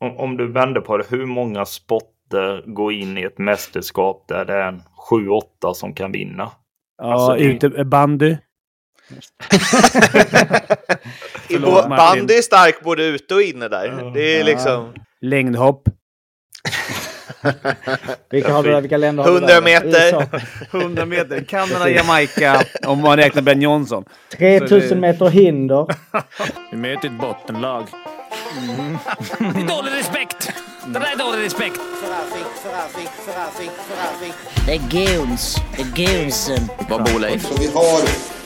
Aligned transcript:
om, 0.00 0.16
om 0.16 0.36
du 0.36 0.52
vänder 0.52 0.80
på 0.80 0.96
det, 0.96 1.04
hur 1.10 1.26
många 1.26 1.64
sporter 1.64 2.62
går 2.74 2.92
in 2.92 3.18
i 3.18 3.22
ett 3.22 3.38
mästerskap 3.38 4.24
där 4.28 4.44
det 4.44 4.54
är 4.54 4.68
en 4.68 4.82
7-8 5.62 5.72
som 5.74 5.94
kan 5.94 6.12
vinna? 6.12 6.50
Ja, 7.02 7.12
Alltså, 7.12 7.34
det- 7.34 7.40
ute, 7.68 7.84
bandy. 7.84 8.36
Förlåt, 11.50 11.88
bandy 11.88 12.34
är 12.34 12.42
stark 12.42 12.80
både 12.84 13.04
ute 13.04 13.34
och 13.34 13.42
inne 13.42 13.68
där. 13.68 14.10
Det 14.14 14.34
är 14.34 14.38
Ja. 14.38 14.44
liksom 14.44 14.92
Längdhopp. 15.20 15.82
Vilka, 18.30 18.52
har 18.52 18.62
du, 18.62 18.70
där? 18.70 18.80
vilka 18.80 18.96
länder 18.96 19.22
har 19.24 19.30
du 19.30 19.36
100 19.36 19.54
där? 19.54 19.62
meter. 19.62 19.88
USA. 20.06 20.24
100 20.78 21.06
meter. 21.06 21.44
Kanada, 21.44 21.90
Jamaica. 21.90 22.62
Om 22.86 22.98
man 23.00 23.16
räknar 23.16 23.42
Ben 23.42 23.62
Johnson. 23.62 24.04
3000 24.38 25.00
meter 25.00 25.28
hinder. 25.28 25.86
Vi 26.70 26.76
möter 26.76 27.08
ett 27.08 27.20
bottenlag. 27.20 27.84
Det 28.54 29.60
är 29.60 29.66
dålig 29.76 29.92
respekt! 29.92 30.50
Det 30.86 30.98
där 30.98 31.12
är 31.12 31.16
dålig 31.16 31.44
respekt! 31.44 31.80
Det 34.66 34.74
är 34.74 34.78
goons. 34.78 35.56
Det 35.76 35.82
är 35.82 36.06
goonsen. 36.06 36.68
Vad 36.88 37.04
bor 37.04 37.20
Leif? 37.20 37.48
Så 37.48 37.54
vi 37.54 37.66
har 37.66 38.00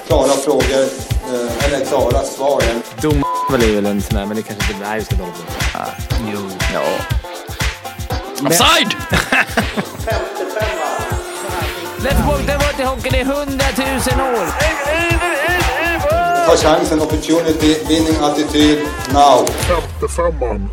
klara 0.07 0.29
frågor, 0.29 0.83
eh, 0.83 1.65
eller 1.65 1.85
klara 1.85 2.23
svar. 2.23 2.62
Dom 3.03 3.25
är 3.53 3.75
väl 3.75 3.87
en 3.87 4.03
sån 4.03 4.19
där, 4.19 4.27
men 4.27 4.37
det 4.37 4.43
kanske 4.43 4.73
inte... 4.73 4.95
Vi 4.97 5.05
ska 5.05 5.17
dåligt. 5.17 5.45
Ah, 5.75 5.89
jo. 6.33 6.51
Ja. 6.75 6.83
Offside! 8.47 8.97
Let's 11.98 12.27
walk 12.27 12.47
the 12.47 12.57
water 12.57 12.84
hockey 12.84 13.17
i 13.17 13.25
hundratusen 13.25 14.21
år! 14.21 15.34
Ta 16.47 16.57
chansen, 16.57 17.01
opportunity, 17.01 17.75
winning 17.89 18.16
attityd, 18.21 18.79
now. 19.12 19.47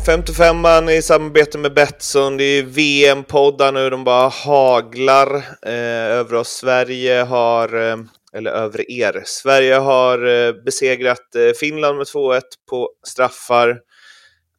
55an 0.06 0.90
i 0.90 1.02
samarbete 1.02 1.58
med 1.58 1.74
Betsson. 1.74 2.36
Det 2.36 2.44
är 2.44 2.62
VM-poddar 2.62 3.72
nu, 3.72 3.90
de 3.90 4.04
bara 4.04 4.28
haglar 4.28 5.36
eh, 5.62 5.72
över 6.18 6.34
oss. 6.34 6.48
Sverige 6.48 7.22
har, 7.22 7.90
eh, 7.90 7.96
eller 8.32 8.50
över 8.50 8.90
er, 8.90 9.22
Sverige 9.26 9.74
har 9.74 10.26
eh, 10.26 10.52
besegrat 10.52 11.34
eh, 11.34 11.52
Finland 11.60 11.98
med 11.98 12.06
2-1 12.06 12.40
på 12.70 12.90
straffar. 13.06 13.68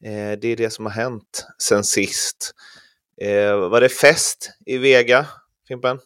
Eh, 0.06 0.40
det 0.42 0.48
är 0.48 0.56
det 0.56 0.70
som 0.70 0.86
har 0.86 0.94
hänt 0.94 1.46
sen 1.58 1.84
sist. 1.84 2.52
Eh, 3.22 3.56
var 3.56 3.82
det 3.82 3.90
fest 3.90 4.50
i 4.66 4.78
Vega, 4.78 5.26
Fimpen? 5.68 6.00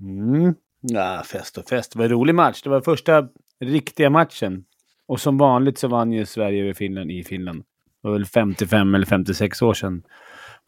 Mm. 0.00 0.54
Ja, 0.80 1.22
fest 1.26 1.58
och 1.58 1.68
fest. 1.68 1.92
Det 1.92 1.98
var 1.98 2.04
en 2.04 2.10
rolig 2.10 2.34
match. 2.34 2.62
Det 2.62 2.70
var 2.70 2.80
första 2.80 3.28
riktiga 3.60 4.10
matchen. 4.10 4.64
Och 5.06 5.20
som 5.20 5.38
vanligt 5.38 5.78
så 5.78 5.88
vann 5.88 6.12
ju 6.12 6.26
Sverige 6.26 6.62
över 6.62 6.72
Finland 6.72 7.10
i 7.10 7.24
Finland. 7.24 7.58
Det 8.02 8.08
var 8.08 8.12
väl 8.12 8.26
55 8.26 8.94
eller 8.94 9.06
56 9.06 9.62
år 9.62 9.74
sedan 9.74 10.02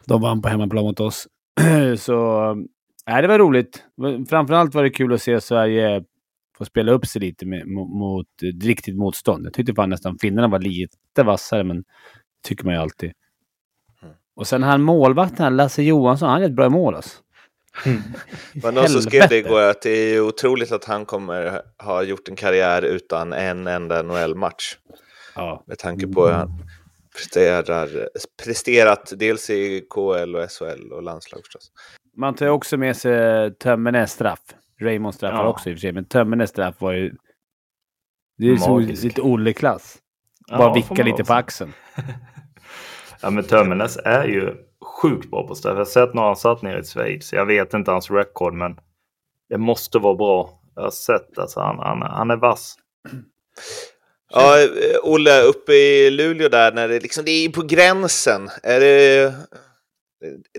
de 0.07 0.21
vann 0.21 0.41
på 0.41 0.49
hemmaplan 0.49 0.83
mot 0.83 0.99
oss. 0.99 1.27
så 1.97 2.53
nej, 3.07 3.21
det 3.21 3.27
var 3.27 3.39
roligt. 3.39 3.83
Framförallt 4.29 4.75
var 4.75 4.83
det 4.83 4.89
kul 4.89 5.13
att 5.13 5.21
se 5.21 5.41
Sverige 5.41 6.03
få 6.57 6.65
spela 6.65 6.91
upp 6.91 7.05
sig 7.05 7.21
lite 7.21 7.45
med, 7.45 7.67
mot, 7.67 7.89
mot 7.89 8.27
riktigt 8.63 8.97
motstånd. 8.97 9.45
Jag 9.45 9.53
tyckte 9.53 9.73
fan 9.73 9.89
nästan 9.89 10.17
finnarna 10.17 10.47
var 10.47 10.59
lite 10.59 11.23
vassare, 11.23 11.63
men 11.63 11.83
tycker 12.43 12.65
man 12.65 12.73
ju 12.73 12.79
alltid. 12.79 13.11
Och 14.35 14.47
sen 14.47 14.63
han 14.63 14.81
målvakten, 14.81 15.55
Lasse 15.55 15.83
Johansson, 15.83 16.29
han 16.29 16.41
är 16.41 16.45
ett 16.45 16.55
bra 16.55 16.69
mål 16.69 16.95
alltså. 16.95 17.19
Det 18.53 18.63
var 18.63 18.71
någon 18.71 18.89
som 18.89 19.01
skrev 19.01 19.29
det 19.29 19.37
igår 19.37 19.61
att 19.61 19.81
det 19.81 19.89
är 19.89 20.21
otroligt 20.21 20.71
att 20.71 20.85
han 20.85 21.05
kommer 21.05 21.61
ha 21.77 22.03
gjort 22.03 22.27
en 22.29 22.35
karriär 22.35 22.81
utan 22.81 23.33
en 23.33 23.67
enda 23.67 24.01
NHL-match. 24.03 24.77
Ja. 25.35 25.63
Med 25.67 25.77
tanke 25.77 26.07
på 26.07 26.25
hur 26.25 26.33
han 26.33 26.63
presterar, 27.15 28.09
presterat 28.43 29.13
dels 29.15 29.49
i 29.49 29.87
KL 29.89 30.35
och 30.35 30.51
SHL 30.51 30.91
och 30.91 31.03
landslag 31.03 31.41
förstås. 31.43 31.71
Man 32.17 32.35
tar 32.35 32.47
också 32.47 32.77
med 32.77 32.97
sig 32.97 33.53
Tömmernes 33.55 34.11
straff. 34.11 34.39
Raymonds 34.81 35.17
straff 35.17 35.31
Ja. 35.33 35.47
också 35.47 35.69
i 35.69 35.73
och 35.73 35.77
för 35.77 35.81
sig, 35.81 35.91
men 35.91 36.05
Tömmernes 36.05 36.49
straff 36.49 36.75
var 36.79 36.93
ju... 36.93 37.13
Det 38.37 38.45
är 38.47 38.69
Magisk. 38.69 39.03
lite 39.03 39.21
Olle-klass. 39.21 39.97
Ja, 40.47 40.57
Bara 40.57 40.69
får 40.69 40.75
vicka 40.75 41.03
lite 41.03 41.11
också. 41.11 41.25
på 41.25 41.33
axeln. 41.33 41.73
Ja, 43.21 43.29
men 43.29 43.43
Tömmernes 43.43 43.97
är 43.97 44.23
ju 44.27 44.55
sjukt 45.01 45.31
bra 45.31 45.47
på 45.47 45.55
straff. 45.55 45.71
Jag 45.71 45.77
har 45.77 45.85
sett 45.85 46.13
när 46.13 46.21
han 46.21 46.35
satt 46.35 46.61
ner 46.61 46.77
i 46.77 46.83
Schweiz. 46.83 47.33
Jag 47.33 47.45
vet 47.45 47.73
inte 47.73 47.91
hans 47.91 48.11
rekord, 48.11 48.53
men 48.53 48.79
det 49.49 49.57
måste 49.57 49.99
vara 49.99 50.15
bra. 50.15 50.59
Jag 50.75 50.83
har 50.83 50.91
sett 50.91 51.37
alltså, 51.37 51.59
han, 51.59 51.79
han, 51.79 52.01
han 52.01 52.31
är 52.31 52.35
vass. 52.35 52.75
Ja, 54.29 54.67
Olle, 55.03 55.41
uppe 55.41 55.73
i 55.73 56.09
Luleå 56.11 56.49
där, 56.49 56.71
när 56.71 56.87
det, 56.87 56.99
liksom, 56.99 57.25
det 57.25 57.31
är 57.31 57.49
på 57.49 57.61
gränsen. 57.61 58.49
Är 58.63 58.79
det 58.79 59.33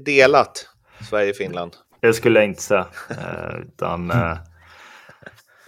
delat, 0.00 0.66
Sverige-Finland? 1.10 1.77
Det 2.00 2.12
skulle 2.12 2.38
jag 2.38 2.48
inte 2.48 2.62
säga. 2.62 2.87
Eh, 3.10 3.60
utan, 3.60 4.10
eh, 4.10 4.37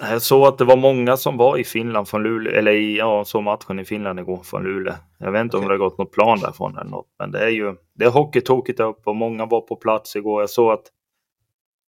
jag 0.01 0.23
såg 0.23 0.47
att 0.47 0.59
det 0.59 0.65
var 0.65 0.77
många 0.77 1.17
som 1.17 1.37
var 1.37 1.59
i 1.59 1.65
Finland 1.65 2.09
från 2.09 2.23
Luleå, 2.23 2.53
eller 2.53 2.73
i, 2.73 2.99
ja, 2.99 3.25
så 3.25 3.41
matchen 3.41 3.79
i 3.79 3.85
Finland 3.85 4.21
igår 4.21 4.41
från 4.45 4.63
Luleå. 4.65 4.95
Jag 5.19 5.33
vet 5.33 5.41
inte 5.41 5.57
om 5.57 5.63
det 5.63 5.69
har 5.71 5.79
gått 5.79 5.99
något 5.99 6.13
plan 6.13 6.39
därifrån 6.41 6.79
eller 6.79 6.91
något, 6.91 7.07
men 7.19 7.31
det 7.33 7.39
är 7.45 7.49
ju, 7.49 7.75
det 7.95 8.05
är 8.05 8.11
hockeytokigt 8.11 8.79
där 8.79 8.85
uppe 8.85 9.11
och 9.11 9.17
många 9.17 9.47
var 9.47 9.61
på 9.61 9.77
plats 9.77 10.17
igår. 10.17 10.43
Jag 10.43 10.51
såg 10.51 10.73
att, 10.73 10.83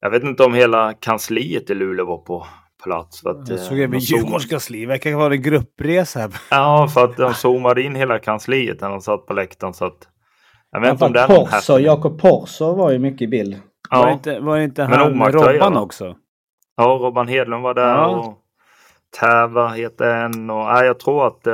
jag 0.00 0.10
vet 0.10 0.22
inte 0.22 0.44
om 0.44 0.54
hela 0.54 0.92
kansliet 0.92 1.70
i 1.70 1.74
Luleå 1.74 2.06
var 2.06 2.18
på 2.18 2.46
plats. 2.84 3.20
För 3.20 3.30
att, 3.30 3.48
Jag 3.48 3.58
eh, 3.58 3.64
såg 3.64 3.78
även 3.78 3.98
Djurgårdens 3.98 4.46
kansli. 4.46 4.86
verkar 4.86 5.14
vara 5.14 5.34
en 5.34 5.42
gruppresa 5.42 6.20
här. 6.20 6.30
Ja, 6.50 6.88
för 6.94 7.04
att 7.04 7.16
de 7.16 7.34
zoomade 7.34 7.82
in 7.82 7.94
hela 7.94 8.18
kansliet 8.18 8.80
när 8.80 8.88
de 8.90 9.00
satt 9.00 9.26
på 9.26 9.32
läktaren. 9.34 9.74
Så 9.74 9.84
att, 9.84 10.08
jag 10.72 10.80
vet 10.80 10.90
inte 10.92 11.04
om 11.04 11.12
det 11.12 11.20
är 11.20 11.26
Porso. 11.26 11.78
Jakob 11.78 12.20
Porso 12.20 12.74
var 12.74 12.90
ju 12.90 12.98
mycket 12.98 13.22
i 13.22 13.26
bild. 13.28 13.54
Var 13.90 14.02
det 14.04 14.08
Ja, 14.08 14.12
inte, 14.12 14.40
var 14.40 14.58
det 14.58 14.64
inte 14.64 14.88
Men 14.88 14.98
han 14.98 15.32
Robban 15.32 15.76
också? 15.76 16.16
Ja, 16.82 16.98
Robban 17.02 17.28
Hedlund 17.28 17.62
var 17.62 17.74
där 17.74 17.94
Ja. 17.94 18.06
och 18.06 18.38
Täva 19.20 19.68
heter 19.68 20.14
en. 20.14 20.50
Och, 20.50 20.64
nej, 20.64 20.86
jag 20.86 21.00
tror 21.00 21.26
att... 21.26 21.46
Eh, 21.46 21.52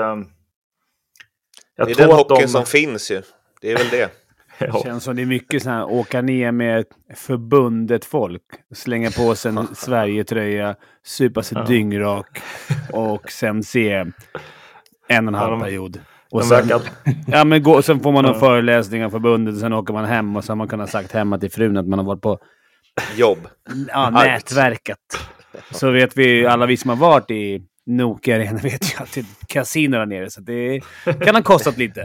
jag 1.77 1.87
Det 1.87 1.91
är 1.93 1.95
tror 1.95 2.07
den 2.07 2.11
att 2.17 2.21
hockeyn 2.31 2.41
de, 2.47 2.49
som 2.49 2.65
finns 2.67 3.11
ju. 3.11 3.23
Det 3.61 3.73
är 3.73 3.77
väl 3.79 3.89
det. 3.91 4.11
ja, 4.59 4.81
Känns 4.83 5.05
som 5.05 5.17
det 5.17 5.23
är 5.23 5.27
mycket 5.27 5.63
så 5.63 5.71
här 5.71 5.85
åka 5.91 6.23
ner 6.23 6.53
med 6.53 6.85
förbundet 7.17 8.05
folk. 8.05 8.43
Slänga 8.75 9.11
på 9.11 9.35
sig 9.35 9.49
en 9.49 9.67
Sverige-tröja, 9.75 10.75
supa 11.05 11.43
sig 11.43 11.59
Ja. 11.59 11.65
dyngrak 11.65 12.43
och 12.93 13.31
sen 13.31 13.63
se 13.63 13.93
en 13.93 14.09
och 15.09 15.13
en 15.13 15.35
Ja, 15.35 15.39
halv 15.41 15.51
de- 15.53 15.61
period. 15.63 16.01
Och 16.31 16.45
sen, 16.45 16.69
verkar, 16.69 16.81
ja, 17.27 17.45
men 17.45 17.63
gå, 17.63 17.83
sen 17.83 18.01
får 18.01 18.13
man 18.13 18.25
Ja. 18.25 18.35
föreläsning 18.35 19.05
av 19.05 19.11
förbundet 19.11 19.55
och 19.55 19.61
sen 19.61 19.73
åker 19.73 19.95
man 19.95 20.05
hem 20.05 20.37
och 20.37 20.45
så 20.45 20.51
har 20.53 20.57
man 20.57 20.69
kunnat 20.69 20.91
sagt 20.91 21.13
hemma 21.13 21.39
till 21.39 21.51
frun 21.51 21.77
att 21.77 21.87
man 21.89 21.99
har 21.99 22.07
varit 22.07 22.23
på 22.23 22.39
Jobb. 23.17 23.49
ja, 23.89 24.11
nätverket. 24.11 24.99
Så 25.71 25.91
vet 25.91 26.17
vi, 26.17 26.47
alla 26.47 26.67
vi 26.67 26.77
som 26.77 26.91
har 26.91 26.97
varit 26.97 27.31
i 27.31 27.63
Nokia 27.87 28.37
Arena 28.37 28.59
vet 28.63 28.93
ju 28.95 29.03
att 29.03 29.13
det 29.13 29.21
är 29.21 29.25
ett 29.25 29.49
kasino 29.49 29.97
där 29.97 30.07
nere. 30.07 30.31
Så 30.31 30.41
det 30.41 30.81
kan 31.25 31.35
ha 31.35 31.43
kostat 31.43 31.79
lite. 31.79 32.01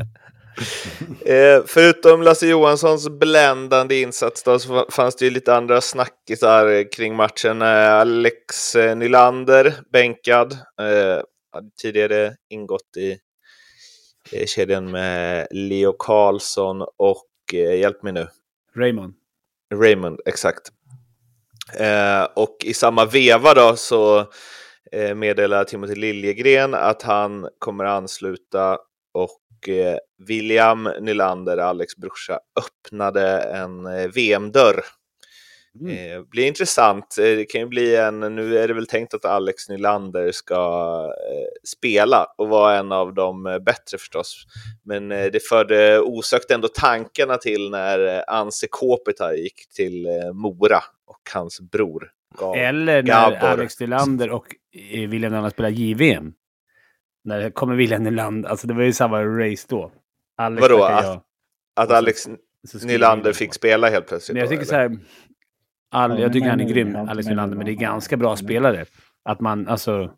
Eh, 1.26 1.64
förutom 1.68 2.22
Lasse 2.22 2.48
Johanssons 2.48 3.10
bländande 3.10 4.02
insats 4.02 4.44
då, 4.44 4.60
så 4.60 4.74
fa- 4.74 4.92
fanns 4.92 5.16
det 5.16 5.26
ju 5.26 5.32
lite 5.32 5.56
andra 5.56 5.82
snackisar 5.82 6.92
kring 6.92 7.16
matchen. 7.16 7.62
Eh, 7.62 7.94
Alex 7.94 8.76
eh, 8.76 8.96
Nylander, 8.96 9.74
bänkad, 9.92 10.52
eh, 10.54 11.24
hade 11.54 11.70
tidigare 11.82 12.36
ingått 12.50 12.98
i 12.98 13.12
eh, 14.32 14.46
kedjan 14.46 14.92
med 14.92 15.48
Leo 15.52 15.94
Karlsson 16.00 16.82
och, 16.98 17.26
eh, 17.54 17.80
hjälp 17.80 18.04
mig 18.04 18.14
nu, 18.14 18.28
Raymond. 18.76 19.14
Raymond, 19.74 20.20
exakt. 20.26 20.62
Eh, 21.72 22.24
och 22.36 22.58
i 22.64 22.74
samma 22.74 23.06
veva 23.06 23.54
då 23.54 23.76
så 23.76 24.20
eh, 24.92 25.16
meddelar 25.16 25.64
Timothy 25.64 25.96
Liljegren 25.96 26.74
att 26.74 27.02
han 27.02 27.48
kommer 27.60 27.86
ansluta 27.86 28.78
och 29.14 29.70
eh, 29.70 29.98
William 30.28 30.90
Nylander, 31.02 31.58
Alex 31.58 31.96
brorsa, 31.96 32.40
öppnade 32.60 33.40
en 33.40 33.86
eh, 33.86 34.08
VM-dörr. 34.08 34.84
Mm. 35.82 35.98
Eh, 35.98 36.24
blir 36.24 36.48
intressant. 36.48 37.18
Eh, 37.18 37.24
Det 37.24 37.46
kan 37.46 37.62
ju 37.62 37.68
bli 37.68 37.96
en, 37.96 38.20
nu 38.20 38.58
är 38.58 38.68
det 38.68 38.74
väl 38.74 38.88
tänkt 38.88 39.14
att 39.14 39.26
Alex 39.26 39.70
Nylander 39.70 40.32
ska 40.32 41.14
spela 41.64 42.28
och 42.38 42.50
vara 42.50 42.78
en 42.78 42.92
av 42.92 43.14
de 43.14 43.44
bättre 43.44 43.98
förstås. 43.98 44.44
Men 44.86 45.10
det 45.10 45.44
förde 45.50 46.00
osökt 46.00 46.52
ändå 46.52 46.68
tankarna 46.68 47.38
till 47.38 47.70
när 47.70 48.30
Anse 48.30 48.68
Kopitar 48.70 49.34
gick 49.34 49.70
till 49.76 50.08
Mora 50.34 50.84
och 51.14 51.30
hans 51.34 51.62
bror. 51.62 52.12
Gav. 52.40 52.56
Eller 52.56 53.04
när 53.04 53.10
Gabor. 53.10 53.38
Alex 53.48 53.80
Nylander 53.80 54.30
och 54.30 54.56
eh, 54.92 55.10
William 55.10 55.32
Nylander 55.32 55.50
spelar 55.50 55.70
JVM. 55.70 56.34
När 57.24 57.40
det 57.40 57.52
kommer 57.52 57.76
William 57.76 58.04
Nylander, 58.04 58.50
alltså 58.50 58.68
det 58.68 58.74
var 58.74 58.84
ju 58.84 58.94
samma 58.94 59.24
race 59.24 59.66
då. 59.70 59.92
Alex 60.38 60.62
Vadå, 60.62 60.84
att- 60.84 61.04
ja. 61.04 61.26
Att 61.76 61.90
så- 61.90 61.96
Alex 61.96 62.28
Så 62.68 62.88
Nylander 62.88 63.34
fick 63.34 63.54
spela 63.54 63.90
helt 63.90 64.08
plötsligt. 64.08 64.34
Men 64.34 64.40
jag 64.40 64.48
då, 64.48 64.52
tycker 64.52 64.66
så 64.66 64.76
eller? 64.76 64.90
här, 64.90 65.00
all, 65.92 66.20
jag 66.22 66.34
tycker 66.34 66.50
han 66.50 66.62
är 66.62 66.66
grym, 66.70 66.92
jag 66.96 67.10
Alex 67.10 67.28
Nylander, 67.28 67.58
men 67.58 67.66
det 67.66 67.72
är 67.72 67.76
ganska 67.76 68.18
bra 68.18 68.36
spelare. 68.36 68.86
Att 69.24 69.40
man, 69.40 69.68
alltså, 69.68 70.12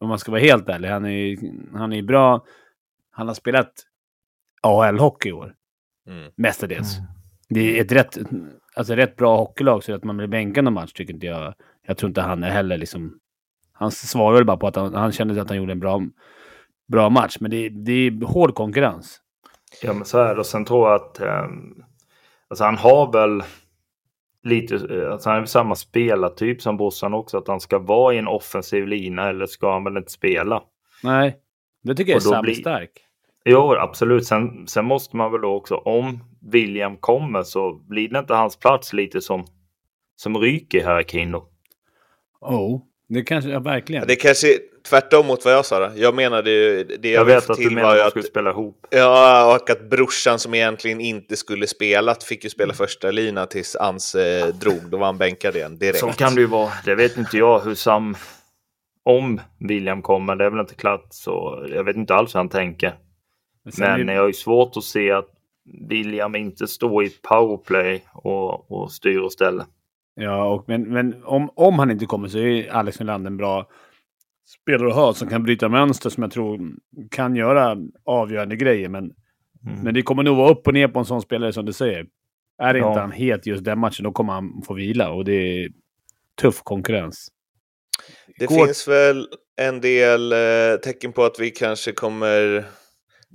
om 0.00 0.08
man 0.08 0.18
ska 0.18 0.30
vara 0.30 0.40
helt 0.40 0.68
ärlig, 0.68 0.88
han 0.88 1.04
är 1.04 1.10
ju 1.10 1.38
han 1.74 1.92
är 1.92 2.02
bra. 2.02 2.44
Han 3.10 3.26
har 3.28 3.34
spelat 3.34 3.72
AL-hockey 4.62 5.28
i 5.28 5.32
år. 5.32 5.54
Mm. 6.08 6.32
Mestadels. 6.36 6.96
Det 7.48 7.78
är 7.78 7.84
ett 7.84 7.92
rätt, 7.92 8.18
alltså 8.76 8.94
rätt 8.94 9.16
bra 9.16 9.36
hockeylag 9.36 9.84
så 9.84 9.94
att 9.94 10.04
man 10.04 10.16
blir 10.16 10.26
bänkad 10.26 10.64
någon 10.64 10.72
match 10.74 10.92
tycker 10.92 11.14
inte 11.14 11.26
jag. 11.26 11.54
Jag 11.86 11.96
tror 11.96 12.08
inte 12.08 12.20
han 12.20 12.44
är 12.44 12.50
heller 12.50 12.78
liksom... 12.78 13.18
Han 13.72 13.90
svarar 13.90 14.34
väl 14.36 14.44
bara 14.44 14.56
på 14.56 14.66
att 14.66 14.76
han, 14.76 14.94
han 14.94 15.12
kände 15.12 15.42
att 15.42 15.48
han 15.48 15.58
gjorde 15.58 15.72
en 15.72 15.80
bra, 15.80 16.02
bra 16.88 17.10
match. 17.10 17.36
Men 17.40 17.50
det, 17.50 17.68
det 17.68 17.92
är 17.92 18.26
hård 18.26 18.54
konkurrens. 18.54 19.20
Ja, 19.82 19.92
men 19.92 20.04
så 20.04 20.18
är 20.18 20.34
det. 20.34 20.40
Och 20.40 20.46
sen 20.46 20.64
tror 20.64 20.88
jag 20.88 21.00
att 21.00 21.20
um, 21.20 21.84
alltså 22.48 22.64
han 22.64 22.76
har 22.76 23.12
väl 23.12 23.42
lite, 24.42 24.74
eh, 24.74 25.12
alltså 25.12 25.30
han 25.30 25.42
är 25.42 25.46
samma 25.46 25.74
spelartyp 25.74 26.62
som 26.62 26.76
Bossan 26.76 27.14
också, 27.14 27.38
att 27.38 27.48
han 27.48 27.60
ska 27.60 27.78
vara 27.78 28.14
i 28.14 28.18
en 28.18 28.28
offensiv 28.28 28.86
lina 28.86 29.28
eller 29.28 29.46
ska 29.46 29.72
han 29.72 29.84
väl 29.84 29.96
inte 29.96 30.12
spela? 30.12 30.62
Nej, 31.02 31.36
det 31.82 31.94
tycker 31.94 32.12
jag 32.12 32.22
är 32.22 32.32
då 32.36 32.42
blir- 32.42 32.54
samstark. 32.54 32.90
Jo, 33.48 33.74
absolut. 33.74 34.26
Sen, 34.26 34.66
sen 34.66 34.84
måste 34.84 35.16
man 35.16 35.32
väl 35.32 35.40
då 35.40 35.54
också, 35.54 35.74
om 35.74 36.24
William 36.52 36.96
kommer 36.96 37.42
så 37.42 37.72
blir 37.72 38.08
det 38.08 38.18
inte 38.18 38.34
hans 38.34 38.56
plats 38.56 38.92
lite 38.92 39.20
som, 39.20 39.46
som 40.16 40.38
ryker 40.38 40.78
i 40.78 40.80
hierarkin 40.80 41.32
då? 41.32 41.48
Oh, 42.40 42.80
det 43.08 43.22
kanske, 43.22 43.50
ja, 43.50 43.60
verkligen. 43.60 44.06
Det 44.06 44.16
kanske 44.16 44.54
är 44.54 44.58
tvärtom 44.88 45.26
mot 45.26 45.44
vad 45.44 45.54
jag 45.54 45.64
sa. 45.64 45.88
Då. 45.88 45.92
Jag 45.96 46.14
menade 46.14 46.50
ju... 46.50 46.84
Det 46.84 47.10
jag, 47.10 47.20
Jag 47.20 47.24
vet 47.24 47.50
att 47.50 47.56
du 47.56 47.62
till 47.62 47.74
menar 47.74 47.88
var 47.88 47.96
att 47.96 48.06
att... 48.06 48.10
skulle 48.10 48.24
spela 48.24 48.50
ihop. 48.50 48.86
Ja, 48.90 49.54
och 49.54 49.70
att 49.70 49.90
brorsan 49.90 50.38
som 50.38 50.54
egentligen 50.54 51.00
inte 51.00 51.36
skulle 51.36 51.66
spelat 51.66 52.24
fick 52.24 52.44
ju 52.44 52.50
spela 52.50 52.74
första 52.74 53.10
lina 53.10 53.46
tills 53.46 53.76
Ans 53.76 54.14
eh, 54.14 54.46
drog. 54.46 54.90
Då 54.90 54.96
var 54.96 55.06
han 55.06 55.18
bänkad 55.18 55.56
igen 55.56 55.78
direkt. 55.78 55.98
Så 55.98 56.12
kan 56.12 56.34
det 56.34 56.40
ju 56.40 56.46
vara. 56.46 56.70
Det 56.84 56.94
vet 56.94 57.16
inte 57.16 57.36
jag 57.36 57.60
hur 57.60 57.74
Sam... 57.74 58.16
Om 59.04 59.40
William 59.58 60.02
kommer, 60.02 60.36
det 60.36 60.44
är 60.44 60.50
väl 60.50 60.60
inte 60.60 60.74
klart. 60.74 61.06
Så 61.10 61.64
jag 61.74 61.84
vet 61.84 61.96
inte 61.96 62.14
alls 62.14 62.34
hur 62.34 62.38
han 62.38 62.48
tänker. 62.48 62.94
Men 63.78 64.06
det- 64.06 64.12
jag 64.12 64.20
har 64.20 64.26
ju 64.26 64.32
svårt 64.32 64.76
att 64.76 64.84
se 64.84 65.10
att 65.10 65.28
William 65.88 66.36
inte 66.36 66.66
står 66.66 67.04
i 67.04 67.10
powerplay 67.28 68.04
och, 68.12 68.70
och 68.72 68.92
styr 68.92 69.18
och 69.18 69.32
ställer. 69.32 69.64
Ja, 70.14 70.44
och, 70.54 70.64
men, 70.68 70.82
men 70.82 71.24
om, 71.24 71.50
om 71.54 71.78
han 71.78 71.90
inte 71.90 72.06
kommer 72.06 72.28
så 72.28 72.38
är 72.38 72.70
Alex 72.70 73.00
Nylander 73.00 73.30
en 73.30 73.36
bra 73.36 73.68
spelare 74.62 74.88
att 74.88 74.94
ha 74.94 75.14
som 75.14 75.28
kan 75.28 75.42
bryta 75.42 75.68
mönster 75.68 76.10
som 76.10 76.22
jag 76.22 76.32
tror 76.32 76.60
kan 77.10 77.36
göra 77.36 77.76
avgörande 78.04 78.56
grejer. 78.56 78.88
Men, 78.88 79.12
Mm. 79.66 79.80
men 79.82 79.94
det 79.94 80.02
kommer 80.02 80.22
nog 80.22 80.36
vara 80.36 80.50
upp 80.50 80.66
och 80.66 80.74
ner 80.74 80.88
på 80.88 80.98
en 80.98 81.04
sån 81.04 81.22
spelare 81.22 81.52
som 81.52 81.64
du 81.66 81.72
säger. 81.72 82.06
Är 82.62 82.74
Ja. 82.74 82.88
inte 82.88 83.00
han 83.00 83.12
het 83.12 83.46
just 83.46 83.64
den 83.64 83.78
matchen, 83.78 84.04
då 84.04 84.12
kommer 84.12 84.32
han 84.32 84.62
få 84.66 84.74
vila 84.74 85.10
och 85.10 85.24
det 85.24 85.32
är 85.32 85.68
tuff 86.40 86.62
konkurrens. 86.62 87.28
Det 88.38 88.46
Går- 88.46 88.64
finns 88.66 88.88
väl 88.88 89.28
en 89.56 89.80
del 89.80 90.32
eh, 90.32 90.76
tecken 90.84 91.12
på 91.12 91.24
att 91.24 91.40
vi 91.40 91.50
kanske 91.50 91.92
kommer... 91.92 92.64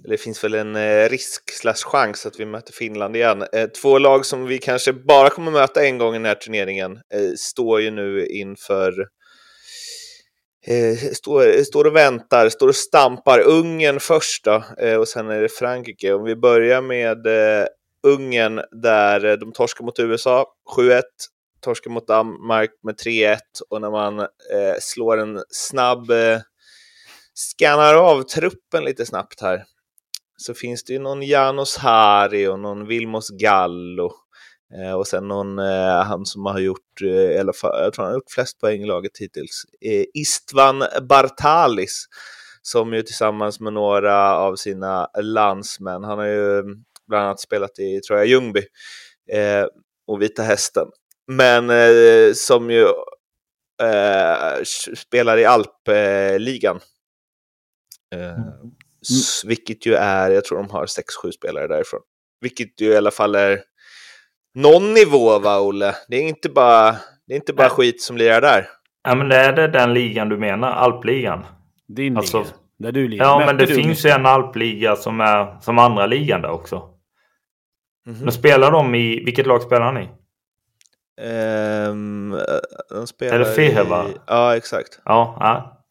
Det 0.04 0.18
finns 0.18 0.44
väl 0.44 0.54
en 0.54 0.76
eh, 0.76 1.10
risk 1.10 1.52
slash 1.52 1.84
chans 1.84 2.26
att 2.26 2.40
vi 2.40 2.46
möter 2.46 2.74
Finland 2.74 3.16
igen. 3.16 3.46
Eh, 3.54 3.68
två 3.70 3.98
lag 3.98 4.26
som 4.26 4.46
vi 4.46 4.58
kanske 4.58 4.94
bara 4.94 5.30
kommer 5.30 5.52
möta 5.52 5.86
en 5.86 5.98
gång 5.98 6.16
i 6.16 6.18
den 6.18 6.26
här 6.26 6.36
turneringen 6.36 6.92
eh, 6.92 7.32
står 7.38 7.82
ju 7.82 7.92
nu 7.92 8.26
inför... 8.26 9.08
Står, 11.14 11.64
står 11.64 11.86
och 11.86 11.96
väntar, 11.96 12.50
står 12.50 12.68
och 12.68 12.76
stampar. 12.76 13.40
Ungern 13.40 14.00
först 14.00 14.46
då, 14.46 14.64
och 15.00 15.08
sen 15.08 15.30
är 15.30 15.42
det 15.42 15.50
Frankrike. 15.50 16.14
Om 16.14 16.24
vi 16.24 16.36
börjar 16.36 16.82
med 16.82 17.28
Ungern 18.04 18.62
där 18.72 19.38
de 19.38 19.52
torskar 19.52 19.86
mot 19.86 20.00
USA 20.00 20.46
7-1 20.78 21.02
torskar 21.62 21.92
mot 21.92 22.08
Danmark 22.08 22.72
med 22.84 22.96
3-1 22.96 23.38
och 23.70 23.82
när 23.82 23.92
man 23.92 24.20
eh, 24.20 24.76
slår 24.80 25.18
en 25.18 25.44
snabb, 25.50 26.12
eh, 26.12 26.40
scannar 27.34 27.96
av 27.96 28.24
truppen 28.24 28.84
lite 28.84 29.06
snabbt 29.06 29.42
här, 29.42 29.64
så 30.42 30.54
finns 30.54 30.84
det 30.84 30.94
ju 30.94 31.00
någon 31.00 31.24
Janos 31.24 31.78
Hari 31.78 32.48
och 32.48 32.60
någon 32.60 32.88
Vilmos 32.88 33.30
Gallo 33.30 34.12
eh, 34.76 34.94
och 34.94 35.08
sen 35.08 35.28
någon, 35.28 35.60
eh, 35.60 36.04
han 36.04 36.26
som 36.26 36.46
har 36.46 36.60
gjort, 36.60 37.02
eh, 37.04 37.42
alla 37.42 37.54
fall, 37.54 37.84
jag 37.84 37.94
tror 37.94 38.06
han 38.06 38.12
har 38.12 38.18
gjort 38.18 38.32
flest 38.32 38.60
poäng 38.60 38.82
i 38.82 38.86
laget 38.86 39.18
hittills, 39.20 39.66
eh, 39.82 40.06
Istvan 40.14 40.84
Bartalis, 41.10 42.06
som 42.62 42.94
ju 42.94 43.02
tillsammans 43.02 43.60
med 43.60 43.74
några 43.74 44.36
av 44.38 44.56
sina 44.56 45.08
landsmän, 45.22 46.04
han 46.04 46.18
har 46.18 46.26
ju 46.26 46.64
bland 47.08 47.26
annat 47.26 47.40
spelat 47.40 47.80
i, 47.80 48.00
tror 48.00 48.20
jag, 48.20 48.28
Ljungby 48.28 48.62
eh, 49.32 49.66
och 50.08 50.22
Vita 50.22 50.44
Hästen, 50.44 50.88
men 51.28 51.70
eh, 51.70 52.34
som 52.34 52.72
ju 52.72 52.84
eh, 53.82 54.64
spelar 54.96 55.38
i 55.38 55.46
Alpligan. 55.46 56.80
Eh, 58.16 58.38
s- 59.10 59.44
vilket 59.46 59.86
ju 59.86 59.94
är, 59.94 60.30
jag 60.32 60.46
tror 60.46 60.58
de 60.58 60.70
har 60.70 60.86
6-7 60.86 61.32
spelare 61.32 61.68
därifrån. 61.68 62.02
Vilket 62.42 62.82
ju 62.82 62.88
i 62.88 62.98
alla 62.98 63.12
fall 63.12 63.36
är 63.36 63.60
någon 64.56 64.94
nivå 64.94 65.40
va, 65.40 65.60
Olle? 65.60 65.96
Det 66.08 66.16
är 66.18 66.22
inte 66.28 66.50
bara, 66.50 66.92
det 67.28 67.34
är 67.34 67.36
inte 67.36 67.54
bara 67.54 67.68
Nej. 67.68 67.76
skit 67.76 68.02
som 68.02 68.18
lirar 68.18 68.42
där. 68.42 68.68
Ja, 69.04 69.16
men 69.16 69.30
det 69.30 69.36
är 69.38 69.54
det 69.54 69.68
den 69.68 69.94
ligan 69.94 70.30
du 70.30 70.38
menar? 70.38 70.72
Alpligan? 70.72 71.46
Din 71.88 72.18
Alltså- 72.18 72.38
liga. 72.40 72.50
Där 72.80 72.92
du 72.92 73.08
lirar. 73.08 73.26
Ja, 73.26 73.40
Mötte 73.40 73.46
men 73.54 73.58
det 73.58 73.68
finns 73.68 74.06
ju 74.06 74.10
en 74.10 74.26
alpliga 74.26 74.96
som 74.96 75.22
är 75.22 75.60
som 75.62 75.80
andra 75.80 76.06
ligan 76.06 76.42
där 76.42 76.50
också. 76.52 76.90
Mhm. 78.06 78.18
Men 78.20 78.32
spelar 78.32 78.72
de 78.72 78.96
i... 78.96 79.24
Vilket 79.26 79.46
lag 79.48 79.62
spelar 79.62 79.86
han 79.86 79.98
i? 79.98 80.10
Ehm, 81.22 82.34
eh, 82.34 82.40
de 82.90 83.08
spelar 83.08 83.40
det 83.40 83.46
Feheva? 83.46 84.06
i- 84.10 84.16
Ja, 84.28 84.56
exakt. 84.56 85.00
Ja, 85.06 85.38
ja. 85.40 85.84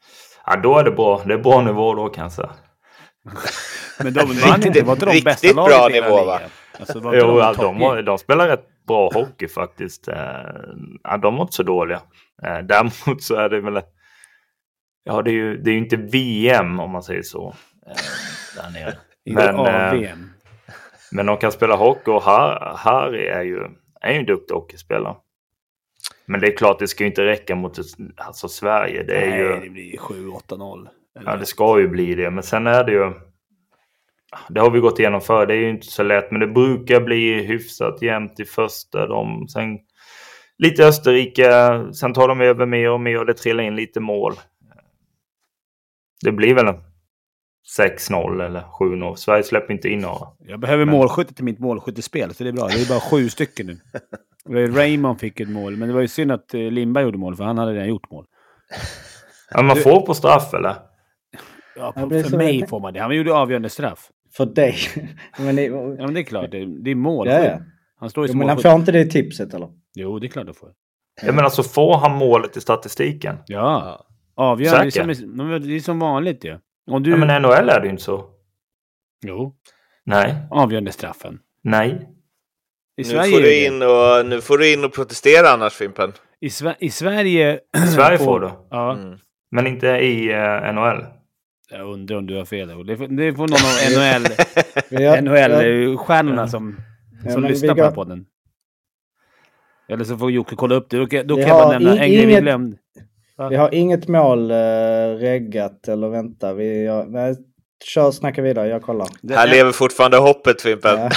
ja, 0.46 0.56
då 0.56 0.78
är 0.78 0.84
det 0.84 0.90
bra. 0.90 1.22
Det 1.26 1.34
är 1.34 1.38
bra 1.38 1.60
nivå 1.62 1.94
då 1.94 2.08
kanske. 2.08 2.42
Men 4.04 4.12
de 4.12 4.20
vann 4.20 4.66
inte. 4.66 4.82
Var 4.82 4.92
inte 4.92 5.04
de 5.04 5.10
Riktigt 5.12 5.24
bästa 5.24 5.54
bra 5.54 5.68
laget 5.68 5.90
i 5.90 5.94
hela 5.94 6.06
nivå, 6.08 6.24
va? 6.24 6.40
Alltså, 6.78 7.00
var 7.00 7.14
inte 7.14 7.26
Jo, 7.26 7.38
de 7.38 7.54
de, 7.56 7.80
har- 7.82 8.02
de 8.02 8.18
spelar 8.18 8.48
rätt 8.48 8.66
bra 8.86 9.10
hockey 9.14 9.48
faktiskt. 9.48 10.08
Eh, 10.08 10.16
Ja, 11.02 11.16
de 11.16 11.34
var 11.36 11.42
inte 11.42 11.54
så 11.54 11.62
dåliga. 11.62 12.00
Eh, 12.42 12.58
Däremot 12.58 13.22
så 13.22 13.34
är 13.34 13.48
det 13.48 13.60
väl... 13.60 13.80
Ja, 15.04 15.22
det 15.22 15.30
är 15.30 15.34
ju, 15.34 15.56
det 15.56 15.70
är 15.70 15.72
ju 15.72 15.78
inte 15.78 15.96
VM 15.96 16.80
om 16.80 16.90
man 16.90 17.02
säger 17.02 17.22
så. 17.22 17.54
eh, 17.86 17.92
Där 18.56 18.70
nere. 18.70 18.94
Men, 19.24 19.54
eh, 19.66 19.92
AVM. 19.92 20.30
Men 21.12 21.26
de 21.26 21.36
kan 21.36 21.52
spela 21.52 21.76
hockey 21.76 22.10
och 22.10 22.22
Har- 22.22 22.74
Harry 22.76 23.26
är 23.26 23.42
ju, 23.42 23.58
är 24.00 24.12
ju 24.12 24.18
en 24.18 24.26
duktig 24.26 24.54
hockeyspelare. 24.54 25.14
Men 26.26 26.40
det 26.40 26.46
är 26.46 26.56
klart, 26.56 26.78
det 26.78 26.88
ska 26.88 27.04
ju 27.04 27.10
inte 27.10 27.24
räcka 27.26 27.54
mot 27.54 27.78
alltså, 28.16 28.48
Sverige. 28.48 29.02
Det 29.02 29.14
är 29.16 29.30
Nej, 29.30 29.38
ju... 29.38 29.60
det 29.60 29.70
blir 29.70 29.96
7-8-0. 29.96 30.88
Ja, 31.24 31.36
det 31.36 31.46
ska 31.46 31.80
ju 31.80 31.88
bli 31.88 32.14
det. 32.14 32.30
Men 32.30 32.42
sen 32.42 32.66
är 32.66 32.84
det 32.84 32.92
ju... 32.92 33.12
Det 34.48 34.60
har 34.60 34.70
vi 34.70 34.80
gått 34.80 34.98
igenom 34.98 35.20
förr. 35.20 35.46
Det 35.46 35.54
är 35.54 35.58
ju 35.58 35.70
inte 35.70 35.86
så 35.86 36.02
lätt. 36.02 36.30
Men 36.30 36.40
det 36.40 36.46
brukar 36.46 37.00
bli 37.00 37.42
hyfsat 37.42 38.02
jämnt 38.02 38.40
i 38.40 38.44
första. 38.44 39.06
De, 39.06 39.48
sen 39.48 39.78
lite 40.58 40.84
Österrike. 40.86 41.52
Sen 41.94 42.12
tar 42.14 42.28
de 42.28 42.40
över 42.40 42.66
mer 42.66 42.90
och 42.90 43.00
mer 43.00 43.18
och 43.18 43.26
det 43.26 43.34
trillar 43.34 43.64
in 43.64 43.76
lite 43.76 44.00
mål. 44.00 44.34
Det 46.24 46.32
blir 46.32 46.54
väl 46.54 46.66
en 46.68 46.82
6-0 47.78 48.44
eller 48.44 48.60
7-0. 48.60 49.14
Sverige 49.14 49.42
släpper 49.42 49.74
inte 49.74 49.88
in 49.88 49.98
några. 49.98 50.26
Jag 50.38 50.60
behöver 50.60 50.84
Men- 50.84 50.94
målskytte 50.94 51.34
till 51.34 51.44
mitt 51.44 51.58
målskyttespel, 51.58 52.34
så 52.34 52.44
det 52.44 52.50
är 52.50 52.52
bra. 52.52 52.66
Det 52.66 52.82
är 52.82 52.88
bara 52.88 53.00
sju 53.00 53.28
stycken 53.28 53.66
nu. 53.66 53.78
Raymond 54.72 55.20
fick 55.20 55.40
ett 55.40 55.48
mål, 55.48 55.76
men 55.76 55.88
det 55.88 55.94
var 55.94 56.00
ju 56.00 56.08
synd 56.08 56.32
att 56.32 56.54
eh, 56.54 56.60
Lindberg 56.60 57.04
gjorde 57.04 57.18
mål, 57.18 57.36
för 57.36 57.44
han 57.44 57.58
hade 57.58 57.72
redan 57.72 57.88
gjort 57.88 58.10
mål. 58.10 58.26
Ja, 59.50 59.62
man 59.62 59.76
får 59.76 60.06
på 60.06 60.14
straff 60.14 60.54
eller? 60.54 60.74
Ja, 61.80 61.92
för 62.08 62.22
så 62.22 62.36
mig 62.36 62.66
får 62.66 62.80
man 62.80 62.92
det. 62.94 63.00
Han 63.00 63.16
gjorde 63.16 63.32
avgörande 63.34 63.68
straff. 63.68 64.10
För 64.32 64.46
dig. 64.46 64.74
men, 65.38 65.56
ni, 65.56 65.66
Ja, 65.66 66.06
men 66.06 66.14
det 66.14 66.20
är 66.20 66.24
klart. 66.24 66.50
Det, 66.50 66.82
det 66.82 66.90
är 66.90 66.94
mål. 66.94 67.28
Ja, 67.28 67.44
ja. 67.44 67.58
Han 67.96 68.10
står 68.10 68.26
ju 68.26 68.32
jo, 68.32 68.38
men 68.38 68.48
han 68.48 68.58
får 68.58 68.72
inte 68.72 68.92
det 68.92 69.04
tipset 69.04 69.54
eller? 69.54 69.68
Jo, 69.94 70.18
det 70.18 70.26
är 70.26 70.28
klart 70.28 70.46
han 70.46 70.54
får. 70.54 70.72
Jag 71.22 71.34
menar 71.34 71.48
så 71.48 71.62
får 71.62 71.96
han 71.96 72.16
målet 72.16 72.56
i 72.56 72.60
statistiken? 72.60 73.36
Ja. 73.46 74.06
Avgörande. 74.34 74.90
Det 74.90 75.00
är, 75.00 75.14
som, 75.14 75.36
men 75.36 75.62
det 75.68 75.74
är 75.76 75.80
som 75.80 75.98
vanligt 75.98 76.44
ju. 76.44 76.58
Om 76.90 77.02
du... 77.02 77.10
Ja, 77.10 77.16
men 77.16 77.42
NHL 77.42 77.68
är 77.68 77.80
det 77.80 77.84
ju 77.86 77.90
inte 77.90 78.02
så. 78.02 78.24
Jo. 79.26 79.54
Nej, 80.04 80.34
Avgörande 80.50 80.92
straffen. 80.92 81.38
nej. 81.62 81.88
I 82.96 83.02
Nu 83.02 83.04
Sverige, 83.04 83.30
får, 83.32 83.38
du 83.40 83.44
det- 83.46 83.66
in 83.66 83.82
och, 83.82 84.26
nu 84.26 84.40
får 84.40 84.58
du 84.58 84.72
in 84.72 84.84
och 84.84 84.92
protestera 84.94 85.48
annars 85.50 85.72
Fimpen. 85.72 86.12
I, 86.40 86.48
Sve- 86.48 86.74
I 86.80 86.90
Sverige... 86.90 87.60
I 87.84 87.86
Sverige 87.86 88.18
får 88.18 88.40
du. 88.40 88.50
Ja. 88.70 88.92
Mm. 88.96 89.18
Men 89.50 89.66
inte 89.66 89.86
i 89.88 90.32
eh, 90.32 90.72
NHL. 90.72 91.04
Jag 91.70 91.88
undrar 91.92 92.16
om 92.16 92.26
du 92.26 92.36
har 92.36 92.44
fel. 92.44 92.70
Får, 92.70 92.84
det 93.16 93.34
får 93.34 93.48
någon 93.48 93.52
av 93.52 93.76
NHL... 93.96 95.24
NHL-stjärnorna 95.24 96.48
som, 96.48 96.76
Ja, 97.24 97.32
som 97.32 97.42
men 97.42 97.50
lyssnar 97.50 97.74
på 97.74 97.82
den 97.82 97.92
podden. 97.94 98.26
Eller 99.88 100.04
så 100.04 100.16
får 100.18 100.30
Jocke 100.30 100.56
kolla 100.56 100.74
upp 100.74 100.90
det. 100.90 100.96
Då, 100.96 101.06
kan- 101.06 101.26
då 101.26 101.36
kan 101.36 101.48
jag 101.48 101.56
bara 101.56 101.72
nämna 101.78 101.90
en 101.90 102.12
grej 102.12 102.26
vi 102.26 102.40
glömde. 102.40 102.76
Vi 103.50 103.56
har 103.56 103.74
inget 103.74 104.08
mål 104.08 104.50
uh, 104.50 104.56
reggat 105.18 105.88
eller 105.88 106.08
vänta. 106.08 106.54
Vi 106.54 106.86
har, 106.86 107.04
nej, 107.04 107.36
kör, 107.84 108.10
snacka 108.10 108.42
vidare. 108.42 108.68
Jag 108.68 108.82
kollar. 108.82 109.08
Det- 109.22 109.36
Här 109.36 109.46
lever 109.48 109.72
fortfarande 109.72 110.16
hoppet 110.16 110.62
Fimpen. 110.62 110.98
Ja. 111.00 111.10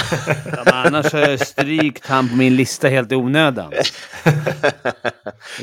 Ja, 0.66 0.72
annars 0.72 1.12
har 1.12 1.20
jag 1.20 1.40
strykt 1.40 2.06
han 2.06 2.28
på 2.28 2.36
min 2.36 2.56
lista 2.56 2.88
helt 2.88 3.12
i 3.12 3.14
onödan. 3.14 3.72